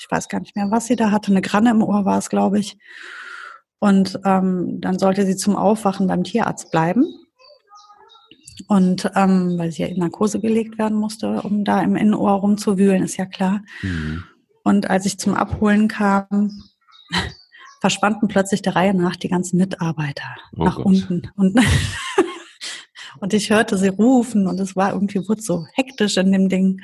Ich 0.00 0.10
weiß 0.10 0.28
gar 0.28 0.40
nicht 0.40 0.56
mehr, 0.56 0.70
was 0.70 0.86
sie 0.86 0.96
da 0.96 1.10
hatte. 1.10 1.30
Eine 1.30 1.40
Granne 1.40 1.70
im 1.70 1.82
Ohr 1.82 2.04
war 2.04 2.18
es, 2.18 2.28
glaube 2.28 2.58
ich. 2.58 2.76
Und 3.78 4.20
ähm, 4.24 4.80
dann 4.80 4.98
sollte 4.98 5.24
sie 5.24 5.36
zum 5.36 5.56
Aufwachen 5.56 6.06
beim 6.06 6.24
Tierarzt 6.24 6.70
bleiben. 6.70 7.04
Und 8.68 9.10
ähm, 9.14 9.54
weil 9.58 9.70
sie 9.70 9.82
ja 9.82 9.88
in 9.88 9.98
Narkose 9.98 10.40
gelegt 10.40 10.78
werden 10.78 10.98
musste, 10.98 11.42
um 11.42 11.64
da 11.64 11.82
im 11.82 11.94
Innenohr 11.94 12.32
rumzuwühlen, 12.32 13.02
ist 13.02 13.16
ja 13.16 13.26
klar. 13.26 13.62
Mhm. 13.82 14.24
Und 14.66 14.90
als 14.90 15.06
ich 15.06 15.16
zum 15.16 15.34
Abholen 15.34 15.86
kam, 15.86 16.50
verschwanden 17.80 18.26
plötzlich 18.26 18.62
der 18.62 18.74
Reihe 18.74 18.94
nach 18.94 19.14
die 19.14 19.28
ganzen 19.28 19.58
Mitarbeiter 19.58 20.26
oh 20.56 20.64
nach 20.64 20.74
Gott. 20.74 20.86
unten. 20.86 21.30
Und, 21.36 21.56
und 23.20 23.32
ich 23.32 23.50
hörte 23.50 23.78
sie 23.78 23.86
rufen 23.86 24.48
und 24.48 24.58
es 24.58 24.74
war 24.74 24.92
irgendwie 24.92 25.20
wurde 25.28 25.40
so 25.40 25.64
hektisch 25.74 26.16
in 26.16 26.32
dem 26.32 26.48
Ding. 26.48 26.80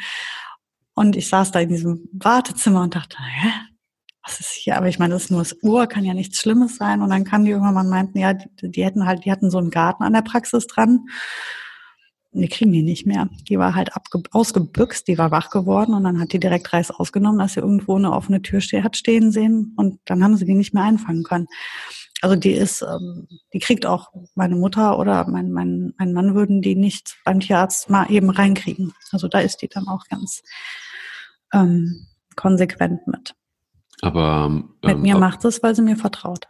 Und 0.95 1.17
ich 1.17 1.29
saß 1.29 1.51
da 1.51 1.59
in 1.59 1.71
diesem 1.71 2.09
Wartezimmer 2.13 2.83
und 2.83 2.95
dachte, 2.95 3.17
hä? 3.21 3.49
Was 4.23 4.39
ist 4.39 4.53
hier? 4.53 4.77
Aber 4.77 4.87
ich 4.87 5.01
meine, 5.01 5.15
das 5.15 5.25
ist 5.25 5.31
nur 5.33 5.41
das 5.41 5.57
Uhr, 5.61 5.89
kann 5.89 6.05
ja 6.05 6.15
nichts 6.15 6.39
Schlimmes 6.39 6.77
sein. 6.77 7.03
Und 7.03 7.11
dann 7.11 7.25
kamen 7.25 7.45
die 7.45 7.51
irgendwann 7.51 7.75
mal 7.75 7.83
meinten, 7.83 8.17
ja, 8.17 8.33
die, 8.33 8.71
die 8.71 8.85
hätten 8.85 9.07
halt, 9.07 9.25
die 9.25 9.33
hatten 9.33 9.51
so 9.51 9.59
einen 9.59 9.71
Garten 9.71 10.05
an 10.05 10.13
der 10.13 10.23
Praxis 10.23 10.69
dran 10.69 11.01
wir 12.33 12.49
kriegen 12.49 12.73
die 12.73 12.83
nicht 12.83 13.07
mehr. 13.07 13.29
Die 13.49 13.59
war 13.59 13.75
halt 13.75 13.91
ausgebüxt, 14.31 15.07
die 15.07 15.19
war 15.19 15.31
wach 15.31 15.51
geworden 15.51 15.95
und 15.95 16.05
dann 16.05 16.19
hat 16.19 16.33
die 16.33 16.41
direkt 16.41 16.73
Reis 16.73 16.91
ausgenommen, 16.91 17.39
dass 17.39 17.55
sie 17.55 17.61
irgendwo 17.61 17.97
eine 17.97 18.13
offene 18.13 18.41
Tür 18.41 18.61
ste 18.61 18.83
hat 18.83 18.97
stehen 18.97 19.33
sehen 19.33 19.75
und 19.77 20.01
dann 20.07 20.25
haben 20.25 20.37
sie 20.37 20.47
die 20.47 20.55
nicht 20.55 20.73
mehr 20.73 20.85
einfangen 20.85 21.25
können. 21.25 21.47
Also 22.23 22.37
die 22.37 22.53
ist, 22.53 22.83
ähm, 22.83 23.27
die 23.53 23.59
kriegt 23.59 23.85
auch 23.85 24.13
meine 24.35 24.55
Mutter 24.55 24.99
oder 24.99 25.29
mein, 25.29 25.51
mein, 25.53 25.93
mein 25.99 26.13
Mann 26.13 26.35
würden 26.35 26.63
die 26.63 26.77
nicht 26.77 27.17
beim 27.25 27.41
Tierarzt 27.41 27.91
mal 27.91 28.11
eben 28.11 28.31
reinkriegen. 28.31 28.93
Also 29.11 29.29
da 29.29 29.41
ist 29.41 29.61
die 29.61 29.69
dann 29.69 29.89
auch 29.89 30.05
ganz 30.09 30.43
ähm, 31.53 32.07
konsequent 32.37 33.07
mit. 33.09 33.35
Aber 34.01 34.47
ähm, 34.49 34.75
mit 34.83 34.99
mir 34.99 35.19
macht 35.19 35.45
es, 35.45 35.63
weil 35.63 35.75
sie 35.75 35.83
mir 35.83 35.97
vertraut. 35.97 36.47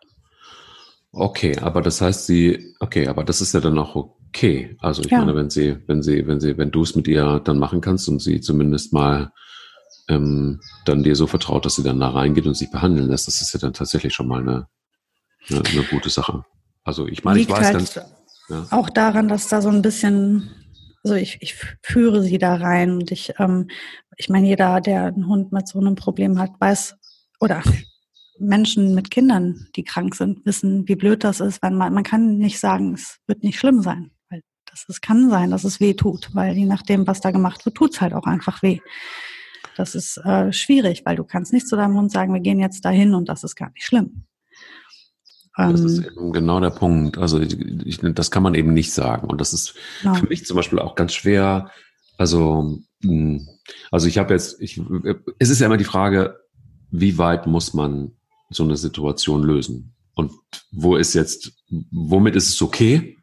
Okay, 1.11 1.59
aber 1.59 1.83
das 1.83 2.01
heißt, 2.01 2.26
sie, 2.26 2.74
okay, 2.80 3.09
aber 3.09 3.24
das 3.24 3.41
ist 3.41 3.53
ja 3.53 3.61
dann 3.61 3.78
auch 3.78 4.16
okay. 4.35 4.76
Also 4.80 5.03
ich 5.03 5.11
ja. 5.11 5.18
meine, 5.18 5.35
wenn 5.35 5.51
sie, 5.51 5.76
wenn 5.87 6.03
sie, 6.03 6.26
wenn 6.26 6.41
sie, 6.41 6.57
wenn 6.57 6.70
du 6.70 6.83
es 6.83 6.97
mit 6.97 7.07
ihr 7.07 7.41
dann 7.45 7.59
machen 7.59 7.80
kannst 7.80 8.09
und 8.09 8.20
sie 8.20 8.41
zumindest 8.41 8.93
mal 8.93 9.30
ähm, 10.09 10.61
dann 10.85 11.03
dir 11.03 11.14
so 11.14 11.26
vertraut, 11.26 11.64
dass 11.64 11.76
sie 11.76 11.83
dann 11.83 12.01
da 12.01 12.11
reingeht 12.11 12.47
und 12.47 12.55
sich 12.55 12.70
behandeln 12.70 13.09
lässt, 13.09 13.28
das 13.28 13.41
ist 13.41 13.53
ja 13.55 13.61
dann 13.61 13.72
tatsächlich 13.72 14.14
schon 14.14 14.28
mal 14.28 14.41
eine, 14.41 14.66
eine, 15.51 15.62
eine 15.64 15.83
gute 15.85 16.11
Sache. 16.11 16.45
Also 16.83 17.07
ich 17.07 17.24
meine, 17.24 17.39
Liegt 17.39 17.51
ich 17.51 17.57
weiß 17.57 17.66
halt 17.66 17.76
ganz, 17.76 17.95
ja. 18.49 18.66
auch 18.70 18.91
daran, 18.91 19.28
dass 19.28 19.49
da 19.49 19.62
so 19.62 19.68
ein 19.68 19.83
bisschen, 19.83 20.51
also 21.05 21.14
ich, 21.14 21.39
ich 21.41 21.55
führe 21.83 22.22
sie 22.22 22.39
da 22.39 22.57
rein 22.57 22.93
und 22.93 23.12
ich, 23.12 23.35
ähm, 23.39 23.68
ich 24.16 24.28
meine, 24.28 24.49
jeder, 24.49 24.80
der 24.80 25.07
einen 25.07 25.28
Hund 25.28 25.53
mit 25.53 25.68
so 25.68 25.78
einem 25.78 25.95
Problem 25.95 26.39
hat, 26.39 26.51
weiß 26.59 26.97
oder 27.41 27.62
Menschen 28.39 28.95
mit 28.95 29.11
Kindern, 29.11 29.68
die 29.76 29.85
krank 29.85 30.14
sind, 30.14 30.45
wissen, 30.45 30.89
wie 30.89 30.97
blöd 30.97 31.22
das 31.22 31.41
ist, 31.41 31.62
weil 31.62 31.70
man, 31.70 31.93
man 31.93 32.03
kann 32.03 32.39
nicht 32.39 32.59
sagen, 32.59 32.95
es 32.95 33.18
wird 33.26 33.43
nicht 33.43 33.59
schlimm 33.59 33.83
sein. 33.83 34.11
Weil 34.73 34.79
das 34.87 34.89
es 34.89 35.01
kann 35.01 35.31
sein, 35.31 35.51
dass 35.51 35.64
es 35.64 35.81
weh 35.81 35.95
tut, 35.95 36.35
weil 36.35 36.57
je 36.57 36.64
nachdem, 36.64 37.07
was 37.07 37.20
da 37.20 37.31
gemacht 37.31 37.64
wird, 37.64 37.77
tut 37.77 37.95
es 37.95 38.01
halt 38.01 38.14
auch 38.14 38.25
einfach 38.25 38.62
weh. 38.62 38.81
Das 39.77 39.95
ist 39.95 40.18
äh, 40.18 40.53
schwierig, 40.53 41.03
weil 41.05 41.16
du 41.16 41.25
kannst 41.25 41.53
nicht 41.53 41.68
zu 41.68 41.77
deinem 41.77 41.97
Hund 41.97 42.11
sagen, 42.11 42.33
wir 42.33 42.41
gehen 42.41 42.59
jetzt 42.59 42.85
dahin 42.85 43.14
und 43.14 43.29
das 43.29 43.45
ist 43.45 43.57
gar 43.57 43.70
nicht 43.70 43.85
schlimm. 43.85 44.25
Das 45.57 45.81
ist 45.81 45.99
ähm, 45.99 46.05
eben 46.05 46.33
genau 46.33 46.61
der 46.61 46.70
Punkt. 46.70 47.18
Also 47.18 47.39
ich, 47.39 47.59
ich, 47.85 47.99
das 48.01 48.31
kann 48.31 48.43
man 48.43 48.55
eben 48.55 48.73
nicht 48.73 48.93
sagen. 48.93 49.29
Und 49.29 49.41
das 49.41 49.53
ist 49.53 49.75
genau. 50.01 50.14
für 50.14 50.27
mich 50.27 50.47
zum 50.47 50.57
Beispiel 50.57 50.79
auch 50.79 50.95
ganz 50.95 51.12
schwer. 51.12 51.70
Also, 52.16 52.79
hm, 53.03 53.47
also 53.91 54.07
ich 54.07 54.16
habe 54.16 54.33
jetzt, 54.33 54.61
ich, 54.61 54.81
es 55.39 55.51
ist 55.51 55.61
ja 55.61 55.66
immer 55.66 55.77
die 55.77 55.85
Frage, 55.85 56.39
wie 56.91 57.18
weit 57.18 57.47
muss 57.47 57.75
man 57.75 58.12
so 58.49 58.64
eine 58.64 58.77
Situation 58.77 59.43
lösen? 59.43 59.95
Und 60.14 60.33
wo 60.70 60.97
ist 60.97 61.14
jetzt, 61.14 61.53
womit 61.91 62.37
ist 62.37 62.49
es 62.49 62.62
okay? 62.62 63.18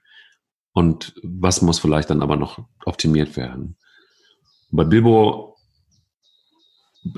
Und 0.73 1.13
was 1.23 1.61
muss 1.61 1.79
vielleicht 1.79 2.09
dann 2.09 2.21
aber 2.21 2.35
noch 2.35 2.63
optimiert 2.85 3.35
werden? 3.35 3.77
Bei 4.71 4.83
Bilbo 4.83 5.57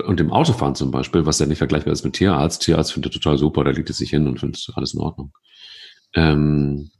und 0.04 0.20
dem 0.20 0.32
Autofahren 0.32 0.74
zum 0.74 0.90
Beispiel, 0.90 1.26
was 1.26 1.38
ja 1.38 1.46
nicht 1.46 1.58
vergleichbar 1.58 1.92
ist 1.92 2.04
mit 2.04 2.14
Tierarzt, 2.14 2.62
Tierarzt 2.62 2.92
findet 2.92 3.12
total 3.12 3.36
super, 3.36 3.64
da 3.64 3.70
liegt 3.70 3.90
es 3.90 3.98
sich 3.98 4.10
hin 4.10 4.26
und 4.26 4.40
findet 4.40 4.66
alles 4.74 4.94
in 4.94 5.00
Ordnung. 5.00 5.32
Ähm, 6.14 6.90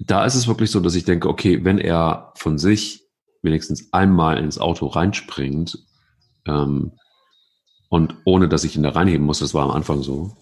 da 0.00 0.24
ist 0.24 0.34
es 0.34 0.48
wirklich 0.48 0.70
so, 0.70 0.80
dass 0.80 0.94
ich 0.94 1.04
denke, 1.04 1.28
okay, 1.28 1.64
wenn 1.64 1.78
er 1.78 2.32
von 2.36 2.58
sich 2.58 3.02
wenigstens 3.42 3.92
einmal 3.92 4.38
ins 4.38 4.58
Auto 4.58 4.86
reinspringt, 4.86 5.78
ähm, 6.46 6.92
und 7.88 8.16
ohne 8.24 8.48
dass 8.48 8.64
ich 8.64 8.74
ihn 8.74 8.82
da 8.82 8.90
reinheben 8.90 9.24
muss, 9.24 9.38
das 9.38 9.54
war 9.54 9.64
am 9.64 9.70
Anfang 9.70 10.02
so, 10.02 10.36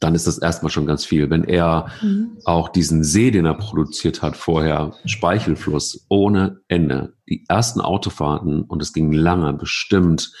dann 0.00 0.14
ist 0.14 0.26
das 0.26 0.38
erstmal 0.38 0.70
schon 0.70 0.86
ganz 0.86 1.04
viel. 1.04 1.30
Wenn 1.30 1.44
er 1.44 1.90
mhm. 2.02 2.38
auch 2.44 2.68
diesen 2.68 3.02
See, 3.02 3.30
den 3.30 3.46
er 3.46 3.54
produziert 3.54 4.22
hat 4.22 4.36
vorher, 4.36 4.94
Speichelfluss 5.04 6.06
ohne 6.08 6.60
Ende, 6.68 7.14
die 7.28 7.44
ersten 7.48 7.80
Autofahrten, 7.80 8.62
und 8.62 8.80
es 8.82 8.92
ging 8.92 9.12
lange, 9.12 9.52
bestimmt, 9.54 10.32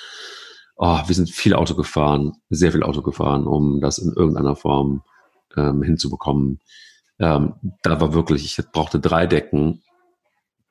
oh, 0.76 1.00
wir 1.06 1.14
sind 1.14 1.30
viel 1.30 1.54
Auto 1.54 1.74
gefahren, 1.74 2.32
sehr 2.50 2.72
viel 2.72 2.82
Auto 2.82 3.02
gefahren, 3.02 3.46
um 3.46 3.80
das 3.80 3.98
in 3.98 4.12
irgendeiner 4.12 4.56
Form 4.56 5.02
ähm, 5.56 5.82
hinzubekommen. 5.82 6.60
Ähm, 7.18 7.54
da 7.82 8.00
war 8.00 8.14
wirklich, 8.14 8.44
ich 8.44 8.64
brauchte 8.70 9.00
drei 9.00 9.26
Decken 9.26 9.82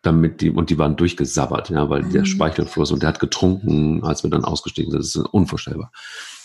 damit 0.02 0.42
die, 0.42 0.52
und 0.52 0.70
die 0.70 0.78
waren 0.78 0.96
durchgesabbert, 0.96 1.70
ja, 1.70 1.90
weil 1.90 2.04
mhm. 2.04 2.12
der 2.14 2.26
Speichelfluss 2.26 2.92
und 2.92 3.02
der 3.02 3.10
hat 3.10 3.20
getrunken, 3.20 4.04
als 4.04 4.24
wir 4.24 4.30
dann 4.30 4.46
ausgestiegen 4.46 4.92
sind. 4.92 5.00
Das 5.00 5.08
ist 5.08 5.18
unvorstellbar. 5.18 5.92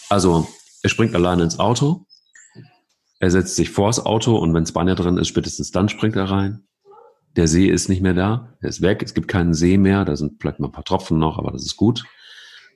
Also, 0.09 0.49
er 0.83 0.91
springt 0.91 1.15
alleine 1.15 1.45
ins 1.45 1.59
Auto, 1.59 2.07
er 3.23 3.31
setzt 3.31 3.55
sich 3.55 3.71
vors 3.71 4.05
Auto 4.05 4.37
und 4.37 4.53
wenn 4.53 4.67
Spanier 4.67 4.97
drin 4.97 5.17
ist, 5.17 5.29
spätestens 5.29 5.71
dann 5.71 5.89
springt 5.89 6.17
er 6.17 6.29
rein. 6.29 6.65
Der 7.37 7.47
See 7.47 7.69
ist 7.69 7.89
nicht 7.89 8.03
mehr 8.03 8.15
da, 8.15 8.53
er 8.61 8.69
ist 8.69 8.83
weg, 8.83 9.01
es 9.01 9.15
gibt 9.15 9.29
keinen 9.29 9.55
See 9.55 9.79
mehr, 9.79 10.05
da 10.05 10.17
sind 10.17 10.41
vielleicht 10.41 10.59
mal 10.59 10.67
ein 10.67 10.73
paar 10.73 10.83
Tropfen 10.83 11.21
noch, 11.21 11.39
aber 11.39 11.53
das 11.53 11.63
ist 11.63 11.77
gut. 11.77 12.03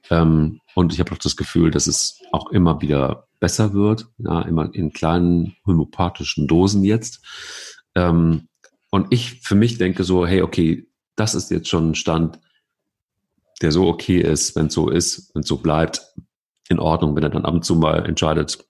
Ähm, 0.09 0.61
und 0.77 0.93
ich 0.93 1.01
habe 1.01 1.11
auch 1.11 1.19
das 1.19 1.35
Gefühl, 1.35 1.73
dass 1.73 1.89
es 1.89 2.21
auch 2.31 2.53
immer 2.53 2.81
wieder 2.81 3.27
besser 3.41 3.73
wird, 3.73 4.07
ja, 4.19 4.43
immer 4.43 4.73
in 4.73 4.93
kleinen 4.93 5.57
homöopathischen 5.67 6.47
Dosen 6.47 6.85
jetzt. 6.85 7.27
Ähm, 7.97 8.47
und 8.93 9.09
ich 9.11 9.41
für 9.41 9.57
mich 9.57 9.79
denke 9.79 10.05
so, 10.05 10.29
hey, 10.29 10.43
okay, 10.43 10.87
das 11.17 11.35
ist 11.35 11.51
jetzt 11.51 11.69
schon 11.69 11.91
ein 11.91 11.95
Stand, 11.97 12.39
der 13.63 13.73
so 13.73 13.89
okay 13.89 14.21
ist, 14.21 14.55
wenn 14.55 14.67
es 14.67 14.75
so 14.75 14.91
ist, 14.91 15.35
wenn 15.35 15.43
es 15.43 15.49
so 15.49 15.57
bleibt, 15.57 16.15
in 16.69 16.79
Ordnung, 16.79 17.17
wenn 17.17 17.25
er 17.25 17.31
dann 17.31 17.45
ab 17.45 17.55
und 17.55 17.65
zu 17.65 17.75
mal 17.75 18.07
entscheidet, 18.07 18.65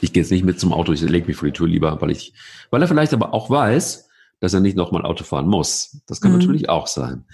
Ich 0.00 0.12
gehe 0.12 0.22
jetzt 0.22 0.30
nicht 0.30 0.44
mit 0.44 0.60
zum 0.60 0.72
Auto, 0.72 0.92
ich 0.92 1.00
lege 1.00 1.26
mich 1.26 1.36
vor 1.36 1.48
die 1.48 1.52
Tür 1.52 1.68
lieber, 1.68 2.00
weil 2.00 2.10
ich, 2.10 2.34
weil 2.70 2.82
er 2.82 2.88
vielleicht 2.88 3.14
aber 3.14 3.32
auch 3.32 3.50
weiß, 3.50 4.08
dass 4.40 4.54
er 4.54 4.60
nicht 4.60 4.76
nochmal 4.76 5.04
Auto 5.04 5.24
fahren 5.24 5.48
muss. 5.48 6.00
Das 6.06 6.20
kann 6.20 6.32
mhm. 6.32 6.38
natürlich 6.38 6.68
auch 6.68 6.86
sein. 6.86 7.24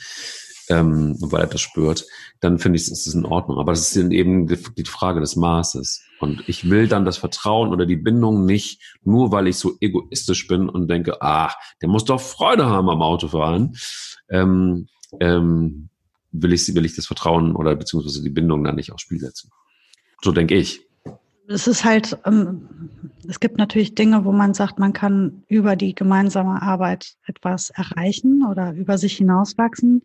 Ähm, 0.69 1.17
weil 1.19 1.41
er 1.41 1.47
das 1.49 1.61
spürt, 1.61 2.07
dann 2.39 2.61
finde 2.61 2.79
ich, 2.79 2.83
ist 2.83 3.09
es 3.09 3.15
in 3.15 3.25
Ordnung. 3.25 3.59
Aber 3.59 3.73
das 3.73 3.81
ist 3.81 3.97
eben 3.97 4.47
die, 4.47 4.57
die 4.77 4.85
Frage 4.85 5.19
des 5.19 5.35
Maßes. 5.35 6.05
Und 6.21 6.49
ich 6.49 6.71
will 6.71 6.87
dann 6.87 7.05
das 7.05 7.17
Vertrauen 7.17 7.73
oder 7.73 7.87
die 7.87 7.97
Bindung 7.97 8.45
nicht, 8.45 8.81
nur 9.03 9.33
weil 9.33 9.49
ich 9.49 9.57
so 9.57 9.77
egoistisch 9.81 10.47
bin 10.47 10.69
und 10.69 10.89
denke, 10.89 11.21
ah, 11.23 11.53
der 11.83 11.89
muss 11.89 12.05
doch 12.05 12.21
Freude 12.21 12.67
haben 12.67 12.89
am 12.89 13.03
Autofahren. 13.03 13.75
Ähm, 14.29 14.87
ähm, 15.19 15.89
will 16.31 16.53
ich, 16.53 16.73
will 16.73 16.85
ich 16.85 16.95
das 16.95 17.07
Vertrauen 17.07 17.57
oder 17.57 17.75
beziehungsweise 17.75 18.23
die 18.23 18.31
Bindung 18.31 18.63
dann 18.63 18.77
nicht 18.77 18.93
aufs 18.93 19.03
Spiel 19.03 19.19
setzen. 19.19 19.51
So 20.23 20.31
denke 20.31 20.55
ich 20.55 20.90
es 21.51 21.67
ist 21.67 21.85
halt, 21.85 22.17
ähm, 22.25 22.69
es 23.29 23.41
gibt 23.41 23.59
natürlich 23.59 23.97
Dinge, 23.97 24.25
wo 24.25 24.31
man 24.31 24.55
sagt, 24.55 24.79
man 24.79 24.93
kann 24.93 25.43
über 25.49 25.75
die 25.75 25.97
gemeinsame 25.97 26.63
Arbeit 26.63 27.17
etwas 27.27 27.71
erreichen 27.71 28.47
oder 28.49 28.73
über 28.73 28.99
sich 28.99 29.17
hinauswachsen. 29.17 30.03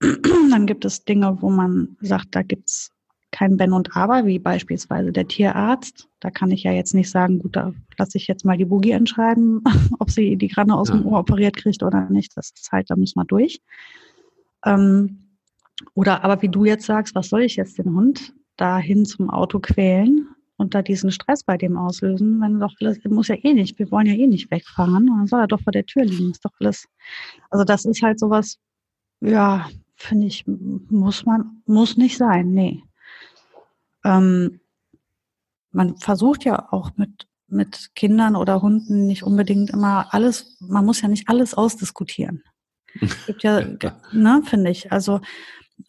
Dann 0.00 0.66
gibt 0.66 0.86
es 0.86 1.04
Dinge, 1.04 1.36
wo 1.42 1.50
man 1.50 1.96
sagt, 2.00 2.28
da 2.30 2.40
gibt's 2.42 2.92
kein 3.30 3.58
Wenn 3.58 3.74
und 3.74 3.94
Aber, 3.94 4.24
wie 4.24 4.38
beispielsweise 4.38 5.12
der 5.12 5.28
Tierarzt. 5.28 6.08
Da 6.18 6.30
kann 6.30 6.50
ich 6.50 6.62
ja 6.62 6.72
jetzt 6.72 6.94
nicht 6.94 7.10
sagen, 7.10 7.38
gut, 7.40 7.56
da 7.56 7.72
lasse 7.98 8.16
ich 8.16 8.26
jetzt 8.26 8.46
mal 8.46 8.56
die 8.56 8.64
Boogie 8.64 8.92
entscheiden, 8.92 9.62
ob 9.98 10.10
sie 10.10 10.36
die 10.36 10.48
Granne 10.48 10.74
aus 10.74 10.88
ja. 10.88 10.96
dem 10.96 11.06
Ohr 11.06 11.20
operiert 11.20 11.56
kriegt 11.56 11.82
oder 11.82 12.08
nicht. 12.08 12.34
Das 12.36 12.52
ist 12.56 12.72
halt, 12.72 12.88
da 12.88 12.96
müssen 12.96 13.20
wir 13.20 13.26
durch. 13.26 13.60
Ähm, 14.64 15.18
oder 15.94 16.24
aber 16.24 16.40
wie 16.40 16.48
du 16.48 16.64
jetzt 16.64 16.86
sagst, 16.86 17.14
was 17.14 17.28
soll 17.28 17.42
ich 17.42 17.56
jetzt 17.56 17.76
den 17.76 17.94
Hund 17.94 18.32
dahin 18.56 19.04
zum 19.04 19.28
Auto 19.28 19.58
quälen? 19.60 20.26
Und 20.60 20.74
da 20.74 20.82
diesen 20.82 21.10
Stress 21.10 21.42
bei 21.42 21.56
dem 21.56 21.78
auslösen, 21.78 22.38
wenn 22.42 22.60
doch 22.60 22.74
alles, 22.80 23.02
muss 23.04 23.28
ja 23.28 23.36
eh 23.36 23.54
nicht, 23.54 23.78
wir 23.78 23.90
wollen 23.90 24.06
ja 24.06 24.12
eh 24.12 24.26
nicht 24.26 24.50
wegfahren, 24.50 25.08
und 25.08 25.18
dann 25.18 25.26
soll 25.26 25.40
er 25.40 25.46
doch 25.46 25.62
vor 25.62 25.72
der 25.72 25.86
Tür 25.86 26.04
liegen, 26.04 26.30
ist 26.32 26.44
doch 26.44 26.52
alles. 26.60 26.86
Also 27.48 27.64
das 27.64 27.86
ist 27.86 28.02
halt 28.02 28.20
sowas, 28.20 28.58
ja, 29.22 29.70
finde 29.96 30.26
ich, 30.26 30.44
muss 30.46 31.24
man, 31.24 31.62
muss 31.64 31.96
nicht 31.96 32.18
sein, 32.18 32.52
nee. 32.52 32.82
Ähm, 34.04 34.60
man 35.72 35.96
versucht 35.96 36.44
ja 36.44 36.70
auch 36.70 36.90
mit, 36.96 37.26
mit 37.48 37.94
Kindern 37.94 38.36
oder 38.36 38.60
Hunden 38.60 39.06
nicht 39.06 39.22
unbedingt 39.22 39.70
immer 39.70 40.12
alles, 40.12 40.58
man 40.60 40.84
muss 40.84 41.00
ja 41.00 41.08
nicht 41.08 41.28
alles 41.30 41.54
ausdiskutieren. 41.54 42.44
Es 43.00 43.24
gibt 43.24 43.44
ja, 43.44 43.60
ne, 44.12 44.42
finde 44.44 44.70
ich. 44.70 44.90
Also 44.92 45.20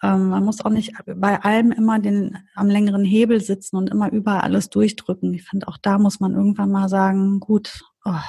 ähm, 0.04 0.30
man 0.30 0.44
muss 0.44 0.64
auch 0.64 0.70
nicht 0.70 0.94
bei 1.06 1.42
allem 1.42 1.72
immer 1.72 2.00
den 2.00 2.38
am 2.56 2.68
längeren 2.68 3.04
Hebel 3.04 3.42
sitzen 3.42 3.76
und 3.78 3.89
immer 3.89 4.12
überall 4.12 4.42
alles 4.42 4.70
durchdrücken. 4.70 5.34
Ich 5.34 5.44
finde, 5.44 5.68
auch 5.68 5.78
da 5.78 5.98
muss 5.98 6.20
man 6.20 6.34
irgendwann 6.34 6.72
mal 6.72 6.89
sagen, 6.89 7.39
gut, 7.39 7.84
oh, 8.06 8.20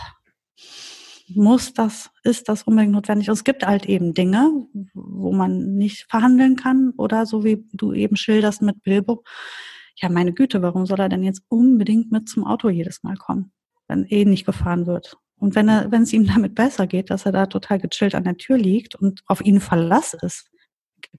muss 1.34 1.72
das, 1.72 2.10
ist 2.24 2.48
das 2.48 2.64
unbedingt 2.64 2.92
notwendig? 2.92 3.28
Und 3.28 3.34
es 3.34 3.44
gibt 3.44 3.66
halt 3.66 3.86
eben 3.86 4.14
Dinge, 4.14 4.50
wo 4.94 5.32
man 5.32 5.76
nicht 5.76 6.06
verhandeln 6.10 6.56
kann 6.56 6.92
oder 6.96 7.26
so 7.26 7.44
wie 7.44 7.64
du 7.72 7.92
eben 7.92 8.16
schilderst 8.16 8.62
mit 8.62 8.82
Bilbo. 8.82 9.22
Ja, 9.96 10.08
meine 10.08 10.32
Güte, 10.32 10.62
warum 10.62 10.86
soll 10.86 11.00
er 11.00 11.08
denn 11.08 11.22
jetzt 11.22 11.42
unbedingt 11.48 12.10
mit 12.10 12.28
zum 12.28 12.44
Auto 12.46 12.68
jedes 12.68 13.02
Mal 13.02 13.16
kommen, 13.16 13.52
wenn 13.88 14.04
eh 14.04 14.24
nicht 14.24 14.46
gefahren 14.46 14.86
wird? 14.86 15.16
Und 15.36 15.54
wenn 15.54 15.68
er, 15.68 15.90
wenn 15.90 16.02
es 16.02 16.12
ihm 16.12 16.26
damit 16.26 16.54
besser 16.54 16.86
geht, 16.86 17.10
dass 17.10 17.26
er 17.26 17.32
da 17.32 17.46
total 17.46 17.80
gechillt 17.80 18.14
an 18.14 18.24
der 18.24 18.36
Tür 18.36 18.56
liegt 18.56 18.94
und 18.94 19.22
auf 19.26 19.40
ihn 19.40 19.60
Verlass 19.60 20.14
ist, 20.14 20.51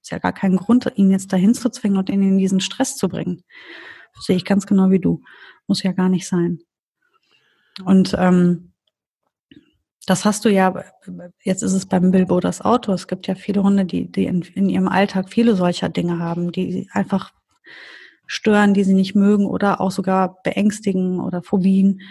gibt 0.04 0.08
es 0.08 0.10
ja 0.12 0.20
gar 0.20 0.34
keinen 0.34 0.58
Grund, 0.58 0.92
ihn 0.96 1.12
jetzt 1.12 1.32
dahin 1.32 1.54
zu 1.54 1.70
zwingen 1.70 1.98
und 1.98 2.10
ihn 2.10 2.22
in 2.22 2.38
diesen 2.38 2.60
Stress 2.60 2.98
zu 2.98 3.08
bringen. 3.08 3.46
Das 4.14 4.26
sehe 4.26 4.36
ich 4.36 4.44
ganz 4.44 4.68
genau 4.68 4.90
wie 4.90 5.00
du. 5.00 5.22
Muss 5.66 5.82
ja 5.82 5.94
gar 5.94 6.10
nicht 6.10 6.28
sein. 6.28 6.60
Und 7.86 8.14
ähm, 8.20 8.74
das 10.06 10.26
hast 10.26 10.44
du 10.44 10.50
ja, 10.50 10.74
jetzt 11.42 11.64
ist 11.64 11.72
es 11.72 11.86
beim 11.86 12.12
Bilbo 12.12 12.42
das 12.42 12.60
Auto. 12.60 12.92
Es 12.92 13.08
gibt 13.08 13.28
ja 13.28 13.36
viele 13.36 13.64
Hunde, 13.64 13.86
die, 13.86 14.12
die 14.12 14.26
in, 14.26 14.42
in 14.42 14.68
ihrem 14.68 14.90
Alltag 14.90 15.30
viele 15.30 15.56
solcher 15.56 15.88
Dinge 15.88 16.20
haben, 16.20 16.52
die 16.52 16.90
einfach 16.92 17.32
stören, 18.28 18.74
die 18.74 18.84
sie 18.84 18.96
nicht 18.96 19.16
mögen 19.16 19.46
oder 19.46 19.80
auch 19.80 19.92
sogar 19.92 20.42
beängstigen 20.44 21.22
oder 21.22 21.42
Phobien. 21.42 22.02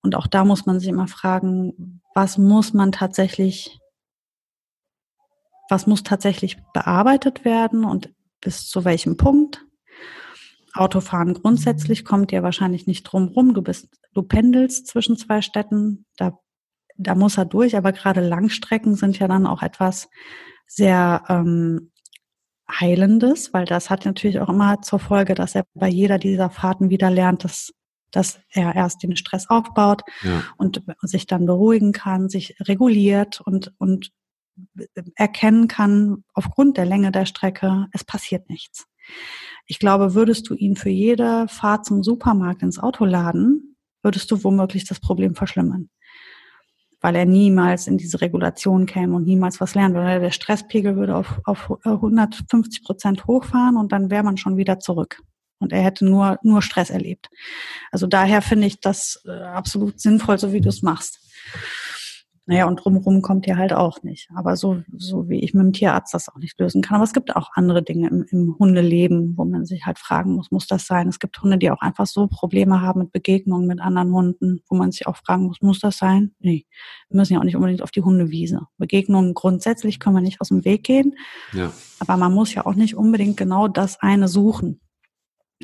Und 0.00 0.14
auch 0.14 0.28
da 0.28 0.44
muss 0.44 0.64
man 0.64 0.78
sich 0.78 0.88
immer 0.88 1.08
fragen, 1.08 2.00
was 2.14 2.38
muss 2.38 2.72
man 2.72 2.92
tatsächlich 2.92 3.80
was 5.72 5.86
muss 5.86 6.02
tatsächlich 6.02 6.58
bearbeitet 6.74 7.46
werden 7.46 7.84
und 7.86 8.10
bis 8.42 8.68
zu 8.68 8.84
welchem 8.84 9.16
Punkt. 9.16 9.64
Autofahren 10.74 11.32
grundsätzlich 11.32 12.04
kommt 12.04 12.30
ja 12.30 12.42
wahrscheinlich 12.42 12.86
nicht 12.86 13.04
drum 13.04 13.28
rum. 13.28 13.54
Du 13.54 13.62
bist, 13.62 13.88
du 14.12 14.22
pendelst 14.22 14.86
zwischen 14.86 15.16
zwei 15.16 15.40
Städten, 15.40 16.04
da, 16.18 16.38
da 16.98 17.14
muss 17.14 17.38
er 17.38 17.46
durch, 17.46 17.74
aber 17.74 17.92
gerade 17.92 18.20
Langstrecken 18.20 18.96
sind 18.96 19.18
ja 19.18 19.28
dann 19.28 19.46
auch 19.46 19.62
etwas 19.62 20.10
sehr 20.66 21.22
ähm, 21.30 21.90
Heilendes, 22.70 23.54
weil 23.54 23.64
das 23.64 23.88
hat 23.88 24.04
natürlich 24.04 24.40
auch 24.40 24.50
immer 24.50 24.82
zur 24.82 24.98
Folge, 24.98 25.34
dass 25.34 25.54
er 25.54 25.64
bei 25.72 25.88
jeder 25.88 26.18
dieser 26.18 26.50
Fahrten 26.50 26.90
wieder 26.90 27.10
lernt, 27.10 27.44
dass, 27.44 27.72
dass 28.10 28.40
er 28.50 28.74
erst 28.74 29.02
den 29.02 29.16
Stress 29.16 29.48
aufbaut 29.48 30.02
ja. 30.22 30.42
und 30.58 30.82
sich 31.00 31.26
dann 31.26 31.46
beruhigen 31.46 31.92
kann, 31.92 32.28
sich 32.28 32.56
reguliert 32.60 33.40
und, 33.40 33.72
und 33.78 34.12
erkennen 35.14 35.68
kann, 35.68 36.24
aufgrund 36.34 36.76
der 36.76 36.86
Länge 36.86 37.12
der 37.12 37.26
Strecke, 37.26 37.86
es 37.92 38.04
passiert 38.04 38.48
nichts. 38.48 38.86
Ich 39.66 39.78
glaube, 39.78 40.14
würdest 40.14 40.48
du 40.48 40.54
ihn 40.54 40.76
für 40.76 40.90
jede 40.90 41.48
Fahrt 41.48 41.86
zum 41.86 42.02
Supermarkt 42.02 42.62
ins 42.62 42.78
Auto 42.78 43.04
laden, 43.04 43.76
würdest 44.02 44.30
du 44.30 44.44
womöglich 44.44 44.86
das 44.86 45.00
Problem 45.00 45.34
verschlimmern. 45.34 45.88
Weil 47.00 47.16
er 47.16 47.24
niemals 47.24 47.86
in 47.86 47.98
diese 47.98 48.20
Regulation 48.20 48.86
käme 48.86 49.16
und 49.16 49.26
niemals 49.26 49.60
was 49.60 49.74
lernen 49.74 49.94
würde. 49.94 50.20
Der 50.20 50.30
Stresspegel 50.30 50.96
würde 50.96 51.16
auf, 51.16 51.40
auf 51.44 51.70
150 51.84 52.84
Prozent 52.84 53.26
hochfahren 53.26 53.76
und 53.76 53.92
dann 53.92 54.10
wäre 54.10 54.22
man 54.22 54.36
schon 54.36 54.56
wieder 54.56 54.78
zurück. 54.78 55.20
Und 55.58 55.72
er 55.72 55.82
hätte 55.82 56.04
nur, 56.04 56.38
nur 56.42 56.60
Stress 56.60 56.90
erlebt. 56.90 57.28
Also 57.92 58.06
daher 58.06 58.42
finde 58.42 58.66
ich 58.66 58.80
das 58.80 59.22
äh, 59.24 59.30
absolut 59.30 60.00
sinnvoll, 60.00 60.38
so 60.38 60.52
wie 60.52 60.60
du 60.60 60.68
es 60.68 60.82
machst. 60.82 61.20
Naja, 62.46 62.66
und 62.66 62.76
drumherum 62.76 63.22
kommt 63.22 63.46
ihr 63.46 63.56
halt 63.56 63.72
auch 63.72 64.02
nicht. 64.02 64.28
Aber 64.34 64.56
so, 64.56 64.82
so 64.96 65.28
wie 65.28 65.38
ich 65.38 65.54
mit 65.54 65.62
dem 65.62 65.72
Tierarzt 65.72 66.12
das 66.12 66.28
auch 66.28 66.38
nicht 66.38 66.58
lösen 66.58 66.82
kann. 66.82 66.96
Aber 66.96 67.04
es 67.04 67.12
gibt 67.12 67.36
auch 67.36 67.50
andere 67.54 67.84
Dinge 67.84 68.08
im, 68.08 68.26
im 68.30 68.56
Hundeleben, 68.58 69.36
wo 69.36 69.44
man 69.44 69.64
sich 69.64 69.86
halt 69.86 70.00
fragen 70.00 70.34
muss, 70.34 70.50
muss 70.50 70.66
das 70.66 70.86
sein? 70.86 71.08
Es 71.08 71.20
gibt 71.20 71.40
Hunde, 71.40 71.56
die 71.56 71.70
auch 71.70 71.80
einfach 71.80 72.06
so 72.06 72.26
Probleme 72.26 72.80
haben 72.80 73.00
mit 73.00 73.12
Begegnungen 73.12 73.68
mit 73.68 73.80
anderen 73.80 74.12
Hunden, 74.12 74.60
wo 74.68 74.74
man 74.74 74.90
sich 74.90 75.06
auch 75.06 75.16
fragen 75.16 75.44
muss, 75.44 75.62
muss 75.62 75.78
das 75.78 75.98
sein? 75.98 76.34
Nee, 76.40 76.66
wir 77.08 77.16
müssen 77.18 77.34
ja 77.34 77.38
auch 77.38 77.44
nicht 77.44 77.56
unbedingt 77.56 77.82
auf 77.82 77.92
die 77.92 78.02
Hundewiese. 78.02 78.66
Begegnungen 78.76 79.34
grundsätzlich 79.34 80.00
können 80.00 80.16
wir 80.16 80.22
nicht 80.22 80.40
aus 80.40 80.48
dem 80.48 80.64
Weg 80.64 80.82
gehen. 80.82 81.14
Ja. 81.52 81.72
Aber 82.00 82.16
man 82.16 82.34
muss 82.34 82.54
ja 82.54 82.66
auch 82.66 82.74
nicht 82.74 82.96
unbedingt 82.96 83.36
genau 83.36 83.68
das 83.68 84.00
eine 84.00 84.26
suchen. 84.26 84.80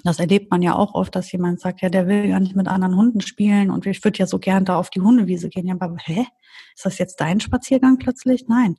Das 0.04 0.18
erlebt 0.18 0.50
man 0.50 0.62
ja 0.62 0.74
auch 0.74 0.94
oft, 0.94 1.14
dass 1.14 1.30
jemand 1.32 1.60
sagt, 1.60 1.80
ja, 1.82 1.88
der 1.88 2.06
will 2.06 2.28
gar 2.28 2.40
nicht 2.40 2.56
mit 2.56 2.68
anderen 2.68 2.96
Hunden 2.96 3.20
spielen 3.20 3.70
und 3.70 3.86
ich 3.86 4.02
würde 4.04 4.18
ja 4.18 4.26
so 4.26 4.38
gern 4.38 4.64
da 4.64 4.76
auf 4.76 4.90
die 4.90 5.00
Hundewiese 5.00 5.48
gehen. 5.48 5.66
Ja, 5.66 5.74
aber 5.78 5.96
hä? 5.98 6.26
Ist 6.74 6.84
das 6.84 6.98
jetzt 6.98 7.20
dein 7.20 7.40
Spaziergang 7.40 7.98
plötzlich? 7.98 8.46
Nein. 8.48 8.76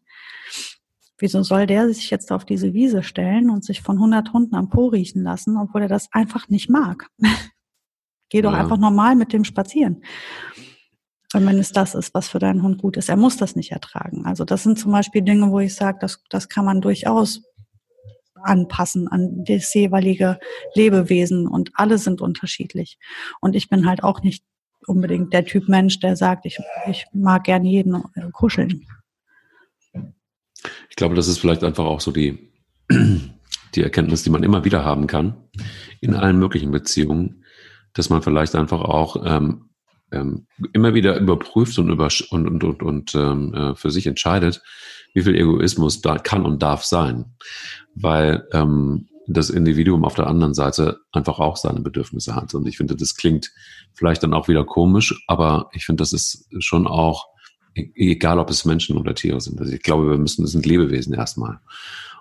Wieso 1.18 1.44
soll 1.44 1.68
der 1.68 1.88
sich 1.90 2.10
jetzt 2.10 2.32
auf 2.32 2.46
diese 2.46 2.74
Wiese 2.74 3.04
stellen 3.04 3.50
und 3.50 3.66
sich 3.66 3.82
von 3.82 3.98
100 3.98 4.32
Hunden 4.32 4.56
am 4.56 4.70
Po 4.70 4.88
riechen 4.88 5.24
lassen, 5.24 5.58
obwohl 5.58 5.82
er 5.82 5.90
das 5.90 6.08
einfach 6.14 6.48
nicht 6.48 6.70
mag? 6.70 7.08
Geh 8.30 8.42
doch 8.42 8.54
ja. 8.54 8.60
einfach 8.60 8.78
normal 8.78 9.16
mit 9.16 9.34
dem 9.34 9.44
spazieren. 9.44 10.04
Und 11.34 11.46
wenn 11.46 11.60
es 11.60 11.72
das 11.72 11.94
ist, 11.94 12.14
was 12.14 12.30
für 12.30 12.40
deinen 12.40 12.64
Hund 12.64 12.82
gut 12.82 12.98
ist, 12.98 13.10
er 13.10 13.18
muss 13.18 13.38
das 13.38 13.56
nicht 13.56 13.72
ertragen. 13.72 14.26
Also 14.26 14.46
das 14.46 14.64
sind 14.64 14.80
zum 14.80 14.92
Beispiel 14.92 15.22
Dinge, 15.22 15.52
wo 15.52 15.60
ich 15.60 15.76
sage, 15.76 16.00
das, 16.02 16.24
das 16.30 16.50
kann 16.50 16.66
man 16.66 16.82
durchaus 16.82 17.44
anpassen 18.44 19.08
an 19.08 19.44
das 19.46 19.74
jeweilige 19.74 20.40
Lebewesen 20.76 21.48
und 21.48 21.72
alle 21.74 21.98
sind 21.98 22.22
unterschiedlich. 22.22 22.98
Und 23.42 23.56
ich 23.56 23.70
bin 23.70 23.88
halt 23.88 24.04
auch 24.04 24.22
nicht 24.22 24.44
unbedingt 24.86 25.34
der 25.34 25.46
Typ 25.46 25.68
Mensch, 25.68 26.00
der 26.00 26.16
sagt, 26.16 26.46
ich, 26.46 26.60
ich 26.90 27.06
mag 27.14 27.44
gerne 27.44 27.68
jeden 27.68 27.96
äh, 28.16 28.30
kuscheln. 28.32 28.86
Ich 30.90 30.96
glaube, 30.96 31.16
das 31.16 31.28
ist 31.28 31.40
vielleicht 31.40 31.64
einfach 31.64 31.86
auch 31.86 32.02
so 32.02 32.12
die, 32.12 32.52
die 33.76 33.84
Erkenntnis, 33.84 34.24
die 34.24 34.30
man 34.30 34.44
immer 34.44 34.66
wieder 34.66 34.84
haben 34.84 35.08
kann 35.08 35.36
in 36.02 36.16
allen 36.16 36.40
möglichen 36.40 36.72
Beziehungen, 36.72 37.44
dass 37.94 38.10
man 38.10 38.22
vielleicht 38.22 38.56
einfach 38.56 38.82
auch 38.82 39.24
ähm, 39.26 39.69
ähm, 40.12 40.48
immer 40.74 40.94
wieder 40.94 41.20
überprüft 41.20 41.78
und, 41.80 41.90
über, 41.90 42.10
und, 42.32 42.48
und, 42.48 42.64
und, 42.64 42.84
und 42.84 43.16
ähm, 43.16 43.54
äh, 43.54 43.76
für 43.76 43.92
sich 43.92 44.08
entscheidet, 44.08 44.62
wie 45.14 45.24
viel 45.24 45.36
Egoismus 45.36 46.02
da 46.02 46.18
kann 46.18 46.46
und 46.46 46.62
darf 46.62 46.84
sein. 46.84 47.26
Weil 47.96 48.48
ähm, 48.54 49.08
das 49.30 49.50
Individuum 49.50 50.06
auf 50.06 50.16
der 50.16 50.28
anderen 50.28 50.54
Seite 50.54 51.02
einfach 51.12 51.40
auch 51.40 51.56
seine 51.56 51.82
Bedürfnisse 51.82 52.36
hat. 52.36 52.54
Und 52.56 52.68
ich 52.68 52.78
finde, 52.78 52.96
das 52.96 53.16
klingt 53.16 53.52
vielleicht 53.94 54.24
dann 54.24 54.34
auch 54.34 54.48
wieder 54.48 54.66
komisch, 54.66 55.24
aber 55.28 55.70
ich 55.74 55.86
finde, 55.86 56.02
das 56.02 56.14
ist 56.14 56.48
schon 56.60 56.88
auch, 56.88 57.28
e-, 57.76 57.92
egal 57.96 58.40
ob 58.40 58.50
es 58.50 58.66
Menschen 58.66 58.98
oder 58.98 59.14
Tiere 59.14 59.40
sind. 59.40 59.60
Also 59.60 59.72
ich 59.72 59.84
glaube, 59.84 60.10
wir 60.10 60.18
müssen, 60.18 60.42
das 60.42 60.52
sind 60.52 60.66
Lebewesen 60.66 61.14
erstmal. 61.14 61.60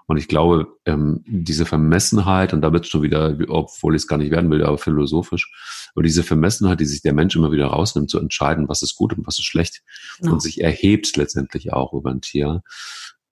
Und 0.09 0.17
ich 0.17 0.27
glaube, 0.27 0.69
ähm, 0.87 1.23
diese 1.27 1.67
Vermessenheit, 1.67 2.55
und 2.55 2.63
da 2.63 2.73
wird 2.73 2.87
schon 2.87 3.03
wieder, 3.03 3.37
obwohl 3.49 3.95
ich 3.95 4.03
es 4.03 4.09
gar 4.09 4.17
nicht 4.17 4.31
werden 4.31 4.51
will, 4.51 4.65
aber 4.65 4.79
philosophisch, 4.79 5.53
aber 5.95 6.03
diese 6.03 6.23
Vermessenheit, 6.23 6.81
die 6.81 6.87
sich 6.87 7.03
der 7.03 7.13
Mensch 7.13 7.37
immer 7.37 7.53
wieder 7.53 7.67
rausnimmt, 7.67 8.09
zu 8.09 8.19
entscheiden, 8.19 8.71
was 8.71 8.81
ist 8.81 8.97
gut 8.97 9.17
und 9.17 9.27
was 9.27 9.39
ist 9.39 9.45
schlecht, 9.45 9.83
genau. 10.19 10.33
und 10.33 10.41
sich 10.41 10.63
erhebt 10.63 11.15
letztendlich 11.19 11.75
auch 11.75 11.93
über 11.93 12.11
ein 12.11 12.23
Tier, 12.23 12.63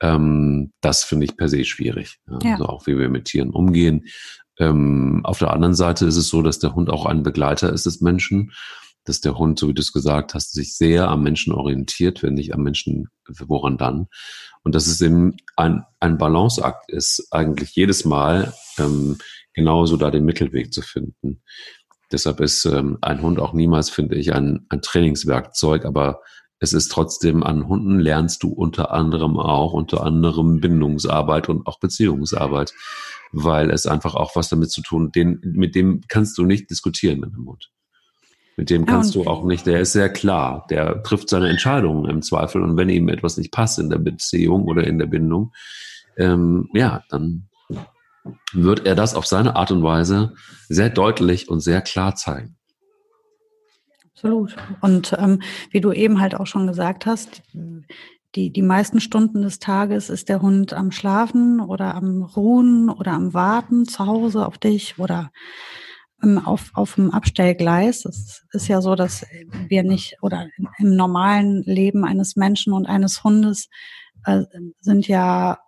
ähm, 0.01 0.75
das 0.83 1.03
finde 1.03 1.25
ich 1.25 1.39
per 1.39 1.49
se 1.49 1.65
schwierig. 1.65 2.19
Ja, 2.29 2.39
ja. 2.43 2.53
Also 2.53 2.67
auch 2.67 2.87
wie 2.87 2.99
wir 2.99 3.09
mit 3.09 3.25
Tieren 3.25 3.51
umgehen. 3.51 4.05
Ähm, 4.59 5.23
auf 5.25 5.39
der 5.39 5.55
anderen 5.55 5.75
Seite 5.75 6.05
ist 6.05 6.17
es 6.17 6.29
so, 6.29 6.43
dass 6.43 6.59
der 6.59 6.75
Hund 6.75 6.91
auch 6.91 7.07
ein 7.07 7.23
Begleiter 7.23 7.73
ist 7.73 7.87
des 7.87 8.03
Menschen 8.03 8.53
dass 9.09 9.21
der 9.21 9.39
Hund, 9.39 9.59
so 9.59 9.69
wie 9.69 9.75
du 9.75 9.81
es 9.81 9.93
gesagt 9.93 10.35
hast, 10.35 10.53
sich 10.53 10.77
sehr 10.77 11.09
am 11.09 11.23
Menschen 11.23 11.53
orientiert, 11.53 12.23
wenn 12.23 12.35
nicht 12.35 12.55
am 12.55 12.63
Menschen, 12.63 13.09
woran 13.27 13.79
dann? 13.79 14.09
Und 14.63 14.75
dass 14.75 14.87
es 14.87 15.01
eben 15.01 15.37
ein, 15.57 15.85
ein 16.01 16.19
Balanceakt 16.19 16.91
ist, 16.91 17.29
eigentlich 17.31 17.75
jedes 17.75 18.05
Mal 18.05 18.53
ähm, 18.79 19.19
genauso 19.55 19.97
da 19.97 20.11
den 20.11 20.25
Mittelweg 20.25 20.73
zu 20.73 20.83
finden. 20.83 21.43
Deshalb 22.13 22.41
ist 22.41 22.65
ähm, 22.67 22.99
ein 23.01 23.23
Hund 23.23 23.41
auch 23.41 23.53
niemals, 23.53 23.91
finde 23.91 24.17
ich, 24.17 24.33
ein, 24.33 24.67
ein 24.69 24.83
Trainingswerkzeug, 24.83 25.85
aber 25.85 26.21
es 26.59 26.73
ist 26.73 26.91
trotzdem, 26.91 27.43
an 27.43 27.69
Hunden 27.69 27.99
lernst 27.99 28.43
du 28.43 28.49
unter 28.49 28.93
anderem 28.93 29.39
auch, 29.39 29.73
unter 29.73 30.03
anderem 30.03 30.61
Bindungsarbeit 30.61 31.49
und 31.49 31.67
auch 31.67 31.79
Beziehungsarbeit, 31.81 32.73
weil 33.33 33.71
es 33.71 33.87
einfach 33.87 34.15
auch 34.15 34.37
was 34.37 34.49
damit 34.49 34.71
zu 34.71 34.83
tun, 34.83 35.13
den, 35.13 35.41
mit 35.43 35.75
dem 35.75 36.01
kannst 36.09 36.39
du 36.39 36.45
nicht 36.45 36.71
diskutieren 36.71 37.21
mit 37.21 37.35
einem 37.35 37.47
Hund. 37.47 37.71
Mit 38.57 38.71
dem 38.71 38.87
kannst 38.87 39.15
ja, 39.15 39.23
du 39.23 39.29
auch 39.29 39.45
nicht, 39.45 39.67
der 39.67 39.81
ist 39.81 39.93
sehr 39.93 40.09
klar, 40.09 40.67
der 40.71 41.03
trifft 41.03 41.29
seine 41.29 41.51
Entscheidungen 41.51 42.09
im 42.09 42.23
Zweifel 42.23 42.63
und 42.63 42.77
wenn 42.79 42.89
ihm 42.89 43.09
etwas 43.09 43.37
nicht 43.37 43.53
passt 43.53 43.79
in 43.79 43.91
der 43.91 43.99
Beziehung 43.99 44.65
oder 44.65 44.87
in 44.87 44.99
der 44.99 45.07
Bindung, 45.07 45.53
ähm, 46.17 46.71
ja, 46.73 47.03
dann 47.11 47.49
wird 48.53 48.87
er 48.87 48.95
das 48.95 49.15
auf 49.15 49.27
seine 49.27 49.57
Art 49.57 49.71
und 49.71 49.83
Weise 49.83 50.35
sehr 50.69 50.89
deutlich 50.89 51.49
und 51.51 51.61
sehr 51.61 51.83
klar 51.83 52.15
zeigen. 52.15 52.57
Absolut. 54.13 54.57
Und 54.81 55.15
ähm, 55.19 55.43
wie 55.71 55.83
du 55.83 55.93
eben 55.93 56.21
halt 56.21 56.35
auch 56.35 56.47
schon 56.47 56.67
gesagt 56.67 57.05
hast, 57.05 57.43
die, 58.35 58.51
die 58.51 58.63
meisten 58.63 59.01
Stunden 59.01 59.43
des 59.43 59.59
Tages 59.59 60.09
ist 60.09 60.31
der 60.31 60.41
Hund 60.41 60.73
am 60.73 60.91
Schlafen 60.91 61.61
oder 61.61 61.95
am 61.95 62.23
Ruhen 62.23 62.89
oder 62.89 63.13
am 63.13 63.35
Warten 63.35 63.87
zu 63.87 64.07
Hause 64.07 64.47
auf 64.47 64.57
dich 64.57 64.99
oder 64.99 65.31
auf, 66.45 66.71
auf 66.75 66.95
dem 66.95 67.11
Abstellgleis. 67.11 68.05
Es 68.05 68.45
ist 68.53 68.69
ja 68.69 68.81
so, 68.81 68.95
dass 68.95 69.27
wir 69.69 69.83
nicht 69.83 70.17
oder 70.23 70.49
im 70.79 70.97
normalen 70.97 71.63
Leben 71.63 72.05
eines 72.05 72.37
Menschen 72.37 72.73
und 72.73 72.87
eines 72.87 73.23
Hundes 73.23 73.69
äh, 74.25 74.43
sind 74.81 75.09
ja, 75.09 75.59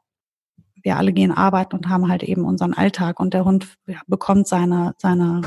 wir 0.82 0.96
alle 0.96 1.12
gehen 1.12 1.32
arbeiten 1.32 1.76
und 1.76 1.88
haben 1.88 2.08
halt 2.08 2.22
eben 2.22 2.44
unseren 2.44 2.72
Alltag 2.72 3.20
und 3.20 3.34
der 3.34 3.44
Hund 3.44 3.76
ja, 3.86 4.00
bekommt 4.06 4.48
seine, 4.48 4.94
seine 4.98 5.42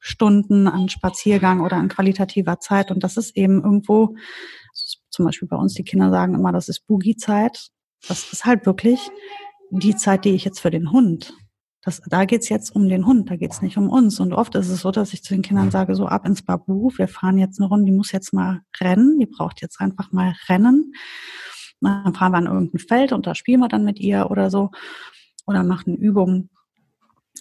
Stunden 0.00 0.66
an 0.66 0.88
Spaziergang 0.88 1.60
oder 1.60 1.76
an 1.76 1.88
qualitativer 1.88 2.58
Zeit 2.58 2.90
und 2.90 3.04
das 3.04 3.16
ist 3.16 3.36
eben 3.36 3.62
irgendwo, 3.62 4.16
zum 5.10 5.26
Beispiel 5.26 5.48
bei 5.48 5.56
uns, 5.56 5.74
die 5.74 5.84
Kinder 5.84 6.10
sagen 6.10 6.34
immer, 6.34 6.52
das 6.52 6.68
ist 6.68 6.86
Boogie-Zeit. 6.86 7.68
Das 8.08 8.32
ist 8.32 8.44
halt 8.44 8.64
wirklich 8.64 9.10
die 9.70 9.94
Zeit, 9.94 10.24
die 10.24 10.30
ich 10.30 10.44
jetzt 10.44 10.60
für 10.60 10.70
den 10.70 10.90
Hund 10.90 11.34
das, 11.82 12.02
da 12.06 12.26
geht's 12.26 12.48
jetzt 12.48 12.74
um 12.74 12.88
den 12.88 13.06
Hund, 13.06 13.30
da 13.30 13.36
geht's 13.36 13.62
nicht 13.62 13.78
um 13.78 13.88
uns. 13.88 14.20
Und 14.20 14.32
oft 14.34 14.54
ist 14.54 14.68
es 14.68 14.80
so, 14.80 14.90
dass 14.90 15.14
ich 15.14 15.22
zu 15.22 15.34
den 15.34 15.42
Kindern 15.42 15.70
sage, 15.70 15.94
so 15.94 16.06
ab 16.06 16.26
ins 16.26 16.42
Babu, 16.42 16.90
wir 16.96 17.08
fahren 17.08 17.38
jetzt 17.38 17.58
eine 17.58 17.68
Runde, 17.68 17.86
die 17.86 17.96
muss 17.96 18.12
jetzt 18.12 18.34
mal 18.34 18.60
rennen, 18.80 19.18
die 19.18 19.26
braucht 19.26 19.62
jetzt 19.62 19.80
einfach 19.80 20.12
mal 20.12 20.34
rennen. 20.48 20.92
Dann 21.80 22.14
fahren 22.14 22.32
wir 22.32 22.38
an 22.38 22.46
irgendein 22.46 22.80
Feld 22.80 23.12
und 23.12 23.26
da 23.26 23.34
spielen 23.34 23.60
wir 23.60 23.68
dann 23.68 23.84
mit 23.84 23.98
ihr 23.98 24.30
oder 24.30 24.50
so 24.50 24.70
oder 25.46 25.64
machen 25.64 25.96
Übungen. 25.96 26.50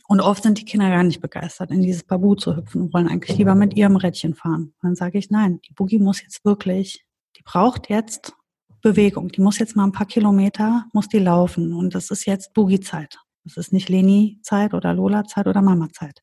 Und 0.07 0.21
oft 0.21 0.43
sind 0.43 0.57
die 0.57 0.65
Kinder 0.65 0.89
gar 0.89 1.03
nicht 1.03 1.21
begeistert, 1.21 1.71
in 1.71 1.81
dieses 1.81 2.03
Babu 2.03 2.35
zu 2.35 2.55
hüpfen 2.55 2.83
und 2.83 2.93
wollen 2.93 3.09
eigentlich 3.09 3.37
lieber 3.37 3.55
mit 3.55 3.75
ihrem 3.75 3.97
Rädchen 3.97 4.35
fahren. 4.35 4.73
Und 4.81 4.83
dann 4.83 4.95
sage 4.95 5.17
ich, 5.17 5.29
nein, 5.29 5.59
die 5.67 5.73
Boogie 5.73 5.99
muss 5.99 6.21
jetzt 6.21 6.45
wirklich, 6.45 7.05
die 7.37 7.43
braucht 7.43 7.89
jetzt 7.89 8.33
Bewegung. 8.81 9.27
Die 9.29 9.41
muss 9.41 9.59
jetzt 9.59 9.75
mal 9.75 9.83
ein 9.83 9.91
paar 9.91 10.07
Kilometer, 10.07 10.85
muss 10.93 11.09
die 11.09 11.19
laufen. 11.19 11.73
Und 11.73 11.93
das 11.93 12.09
ist 12.11 12.25
jetzt 12.25 12.53
Boogie-Zeit. 12.53 13.19
Das 13.55 13.65
ist 13.65 13.73
nicht 13.73 13.89
Leni-Zeit 13.89 14.73
oder 14.73 14.93
Lola-Zeit 14.93 15.47
oder 15.47 15.61
Mama-Zeit. 15.61 16.21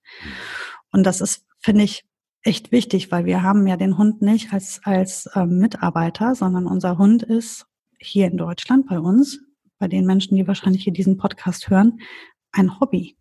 Und 0.92 1.04
das 1.04 1.20
ist, 1.20 1.44
finde 1.58 1.84
ich, 1.84 2.04
echt 2.42 2.70
wichtig, 2.70 3.10
weil 3.10 3.24
wir 3.24 3.42
haben 3.42 3.66
ja 3.66 3.76
den 3.76 3.98
Hund 3.98 4.22
nicht 4.22 4.52
als, 4.52 4.80
als 4.84 5.28
ähm, 5.34 5.58
Mitarbeiter, 5.58 6.34
sondern 6.34 6.66
unser 6.66 6.96
Hund 6.96 7.24
ist 7.24 7.66
hier 7.98 8.28
in 8.28 8.36
Deutschland 8.36 8.86
bei 8.86 9.00
uns, 9.00 9.40
bei 9.78 9.88
den 9.88 10.06
Menschen, 10.06 10.36
die 10.36 10.46
wahrscheinlich 10.46 10.84
hier 10.84 10.92
diesen 10.92 11.16
Podcast 11.16 11.68
hören, 11.68 11.98
ein 12.52 12.78
Hobby. 12.78 13.16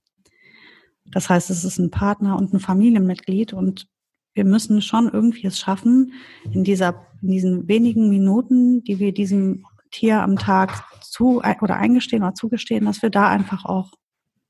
Das 1.06 1.30
heißt, 1.30 1.49
es 1.49 1.64
ist 1.64 1.80
ein 1.80 1.91
Partner 1.91 2.38
und 2.38 2.53
ein 2.53 2.60
Familienmitglied 2.60 3.53
und 3.53 3.88
wir 4.34 4.45
müssen 4.45 4.82
schon 4.82 5.10
irgendwie 5.12 5.47
es 5.47 5.60
schaffen, 5.60 6.14
in 6.51 6.64
dieser, 6.64 7.08
in 7.22 7.30
diesen 7.30 7.68
wenigen 7.68 8.10
Minuten, 8.10 8.84
die 8.84 8.99
wir 8.99 9.14
diesem 9.14 9.66
Tier 9.96 10.22
am 10.22 10.38
Tag 10.38 10.84
zu 11.02 11.41
oder 11.62 11.78
eingestehen 11.78 12.24
oder 12.24 12.34
zugestehen, 12.34 12.86
dass 12.86 13.02
wir 13.02 13.10
da 13.10 13.30
einfach 13.30 13.64
auch 13.64 13.91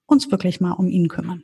uns 0.07 0.31
wirklich 0.31 0.59
mal 0.59 0.71
um 0.71 0.87
ihn 0.87 1.07
kümmern. 1.07 1.43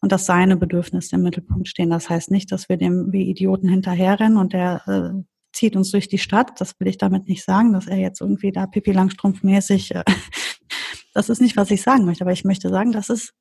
Und 0.00 0.12
dass 0.12 0.26
seine 0.26 0.56
Bedürfnisse 0.56 1.16
im 1.16 1.22
Mittelpunkt 1.22 1.66
stehen. 1.66 1.90
Das 1.90 2.08
heißt 2.08 2.30
nicht, 2.30 2.52
dass 2.52 2.68
wir 2.68 2.76
dem 2.76 3.12
wie 3.12 3.28
Idioten 3.28 3.68
hinterherrennen 3.68 4.36
und 4.36 4.52
der 4.52 4.82
äh, 4.86 5.22
zieht 5.52 5.74
uns 5.74 5.90
durch 5.90 6.06
die 6.06 6.18
Stadt. 6.18 6.60
Das 6.60 6.78
will 6.78 6.86
ich 6.86 6.98
damit 6.98 7.26
nicht 7.26 7.44
sagen, 7.44 7.72
dass 7.72 7.88
er 7.88 7.96
jetzt 7.96 8.20
irgendwie 8.20 8.52
da 8.52 8.66
Pipi 8.66 8.92
Langstrumpf-mäßig, 8.92 9.94
äh, 9.94 10.04
das 11.14 11.28
ist 11.28 11.40
nicht, 11.40 11.56
was 11.56 11.70
ich 11.70 11.82
sagen 11.82 12.04
möchte. 12.04 12.22
Aber 12.22 12.32
ich 12.32 12.44
möchte 12.44 12.68
sagen, 12.68 12.92
das 12.92 13.08
ist 13.08 13.32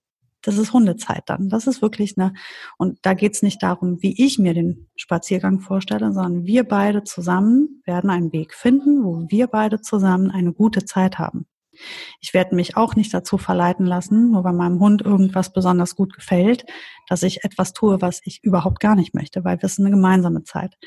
das 0.47 0.57
ist 0.57 0.73
Hundezeit 0.73 1.23
dann. 1.25 1.49
Das 1.49 1.67
ist 1.67 1.81
wirklich 1.81 2.17
eine, 2.17 2.33
und 2.77 2.99
da 3.01 3.13
geht 3.13 3.33
es 3.33 3.41
nicht 3.41 3.63
darum, 3.63 4.01
wie 4.01 4.23
ich 4.23 4.37
mir 4.37 4.53
den 4.53 4.87
Spaziergang 4.95 5.59
vorstelle, 5.59 6.11
sondern 6.13 6.45
wir 6.45 6.63
beide 6.63 7.03
zusammen 7.03 7.81
werden 7.85 8.09
einen 8.09 8.31
Weg 8.31 8.53
finden, 8.53 9.03
wo 9.03 9.25
wir 9.29 9.47
beide 9.47 9.81
zusammen 9.81 10.29
eine 10.29 10.53
gute 10.53 10.85
Zeit 10.85 11.17
haben. 11.17 11.47
Ich 12.21 12.33
werde 12.33 12.55
mich 12.55 12.77
auch 12.77 12.95
nicht 12.95 13.13
dazu 13.13 13.37
verleiten 13.37 13.85
lassen, 13.85 14.31
nur 14.31 14.43
weil 14.43 14.53
meinem 14.53 14.79
Hund 14.79 15.01
irgendwas 15.01 15.51
besonders 15.51 15.95
gut 15.95 16.13
gefällt, 16.13 16.65
dass 17.09 17.23
ich 17.23 17.43
etwas 17.43 17.73
tue, 17.73 18.01
was 18.01 18.21
ich 18.23 18.43
überhaupt 18.43 18.79
gar 18.79 18.95
nicht 18.95 19.13
möchte, 19.13 19.43
weil 19.43 19.61
wir 19.61 19.67
sind 19.69 19.85
eine 19.85 19.95
gemeinsame 19.95 20.43
Zeit. 20.43 20.77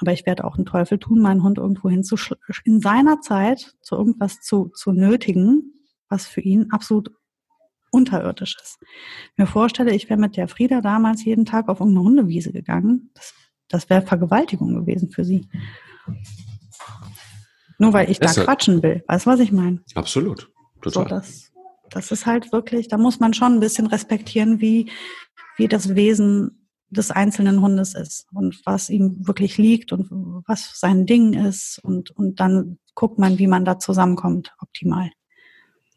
Aber 0.00 0.12
ich 0.12 0.26
werde 0.26 0.44
auch 0.44 0.56
einen 0.56 0.66
Teufel 0.66 0.98
tun, 0.98 1.20
meinen 1.20 1.44
Hund 1.44 1.58
irgendwo 1.58 1.88
in 1.88 2.80
seiner 2.80 3.20
Zeit 3.20 3.74
zu 3.80 3.94
irgendwas 3.94 4.40
zu, 4.40 4.70
zu 4.74 4.92
nötigen, 4.92 5.74
was 6.08 6.26
für 6.26 6.40
ihn 6.40 6.70
absolut 6.70 7.10
unterirdisch 7.94 8.56
ist. 8.62 8.78
Mir 9.36 9.46
vorstelle, 9.46 9.94
ich 9.94 10.10
wäre 10.10 10.20
mit 10.20 10.36
der 10.36 10.48
Frieda 10.48 10.80
damals 10.80 11.24
jeden 11.24 11.44
Tag 11.44 11.68
auf 11.68 11.80
irgendeine 11.80 12.06
Hundewiese 12.06 12.52
gegangen. 12.52 13.10
Das, 13.14 13.34
das 13.68 13.90
wäre 13.90 14.02
Vergewaltigung 14.02 14.74
gewesen 14.74 15.10
für 15.10 15.24
sie. 15.24 15.48
Nur 17.78 17.92
weil 17.92 18.10
ich 18.10 18.18
das 18.18 18.34
da 18.34 18.44
quatschen 18.44 18.82
will. 18.82 19.02
Weißt 19.06 19.26
du, 19.26 19.30
was 19.30 19.40
ich 19.40 19.52
meine? 19.52 19.80
Absolut. 19.94 20.50
Total. 20.82 21.04
So, 21.04 21.08
das, 21.08 21.52
das 21.90 22.10
ist 22.10 22.26
halt 22.26 22.52
wirklich, 22.52 22.88
da 22.88 22.98
muss 22.98 23.20
man 23.20 23.32
schon 23.34 23.54
ein 23.54 23.60
bisschen 23.60 23.86
respektieren, 23.86 24.60
wie, 24.60 24.90
wie 25.56 25.68
das 25.68 25.94
Wesen 25.94 26.68
des 26.90 27.10
einzelnen 27.10 27.60
Hundes 27.60 27.94
ist 27.94 28.26
und 28.32 28.60
was 28.64 28.90
ihm 28.90 29.26
wirklich 29.26 29.58
liegt 29.58 29.92
und 29.92 30.08
was 30.46 30.78
sein 30.78 31.06
Ding 31.06 31.32
ist 31.32 31.80
und, 31.82 32.10
und 32.10 32.40
dann 32.40 32.78
guckt 32.94 33.18
man, 33.18 33.38
wie 33.38 33.46
man 33.46 33.64
da 33.64 33.78
zusammenkommt, 33.78 34.54
optimal. 34.60 35.10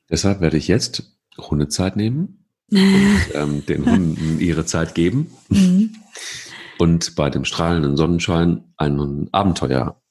Deshalb 0.09 0.39
werde 0.41 0.57
ich 0.57 0.67
jetzt 0.67 1.16
Hundezeit 1.37 1.95
nehmen 1.95 2.45
und 2.71 3.21
ähm, 3.33 3.65
den 3.65 3.85
Hunden 3.85 4.39
ihre 4.39 4.65
Zeit 4.65 4.95
geben 4.95 5.31
mhm. 5.49 5.95
und 6.79 7.15
bei 7.15 7.29
dem 7.29 7.45
strahlenden 7.45 7.95
Sonnenschein 7.95 8.63
einen 8.75 9.29
Abenteuer 9.31 10.01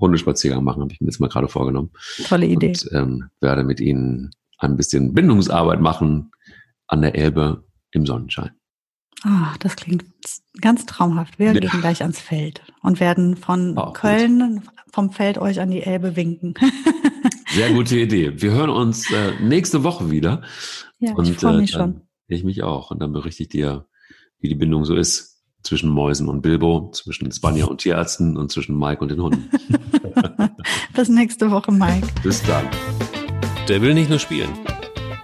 Hundespaziergang 0.00 0.62
machen, 0.62 0.82
habe 0.82 0.92
ich 0.92 1.00
mir 1.00 1.06
jetzt 1.06 1.20
mal 1.20 1.28
gerade 1.28 1.48
vorgenommen. 1.48 1.90
Tolle 2.24 2.46
Idee. 2.46 2.68
Und 2.68 2.88
ähm, 2.92 3.30
werde 3.40 3.64
mit 3.64 3.80
ihnen 3.80 4.30
ein 4.58 4.76
bisschen 4.76 5.14
Bindungsarbeit 5.14 5.80
machen 5.80 6.30
an 6.86 7.02
der 7.02 7.14
Elbe 7.14 7.64
im 7.92 8.06
Sonnenschein. 8.06 8.50
Ah, 9.22 9.54
das 9.60 9.76
klingt 9.76 10.04
ganz 10.60 10.84
traumhaft. 10.84 11.38
Wir 11.38 11.52
ja. 11.52 11.60
gehen 11.60 11.80
gleich 11.80 12.02
ans 12.02 12.20
Feld 12.20 12.62
und 12.82 13.00
werden 13.00 13.36
von 13.36 13.76
Auch 13.78 13.94
Köln 13.94 14.56
gut. 14.56 14.64
vom 14.92 15.10
Feld 15.12 15.38
euch 15.38 15.60
an 15.60 15.70
die 15.70 15.82
Elbe 15.82 16.16
winken. 16.16 16.54
Sehr 17.54 17.72
gute 17.72 17.96
Idee. 17.96 18.32
Wir 18.42 18.50
hören 18.50 18.70
uns 18.70 19.12
äh, 19.12 19.32
nächste 19.40 19.84
Woche 19.84 20.10
wieder. 20.10 20.42
Ja, 20.98 21.12
und, 21.14 21.28
ich 21.28 21.36
freue 21.36 21.58
mich 21.58 21.72
äh, 21.72 21.78
schon. 21.78 22.00
Ich 22.26 22.42
mich 22.42 22.64
auch. 22.64 22.90
Und 22.90 22.98
dann 22.98 23.12
berichte 23.12 23.44
ich 23.44 23.48
dir, 23.48 23.86
wie 24.40 24.48
die 24.48 24.56
Bindung 24.56 24.84
so 24.84 24.96
ist 24.96 25.40
zwischen 25.62 25.88
Mäusen 25.88 26.28
und 26.28 26.42
Bilbo, 26.42 26.90
zwischen 26.92 27.30
Spanier 27.30 27.68
und 27.70 27.78
Tierärzten 27.78 28.36
und 28.36 28.50
zwischen 28.50 28.76
Mike 28.76 29.00
und 29.00 29.10
den 29.12 29.22
Hunden. 29.22 29.48
Bis 30.94 31.08
nächste 31.08 31.48
Woche, 31.52 31.70
Mike. 31.70 32.08
Bis 32.24 32.42
dann. 32.42 32.66
Der 33.68 33.80
will 33.80 33.94
nicht 33.94 34.10
nur 34.10 34.18
spielen. 34.18 34.50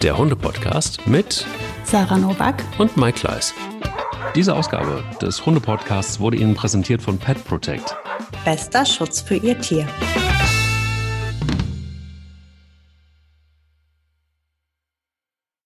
Der 0.00 0.16
Hunde-Podcast 0.16 1.08
mit 1.08 1.44
Sarah 1.82 2.16
Novak 2.16 2.62
und 2.78 2.96
Mike 2.96 3.18
Kleiss. 3.18 3.52
Diese 4.36 4.54
Ausgabe 4.54 5.02
des 5.20 5.44
Hunde-Podcasts 5.44 6.20
wurde 6.20 6.36
Ihnen 6.36 6.54
präsentiert 6.54 7.02
von 7.02 7.18
Pet 7.18 7.44
Protect. 7.44 7.96
Bester 8.44 8.86
Schutz 8.86 9.20
für 9.20 9.34
Ihr 9.34 9.58
Tier. 9.58 9.88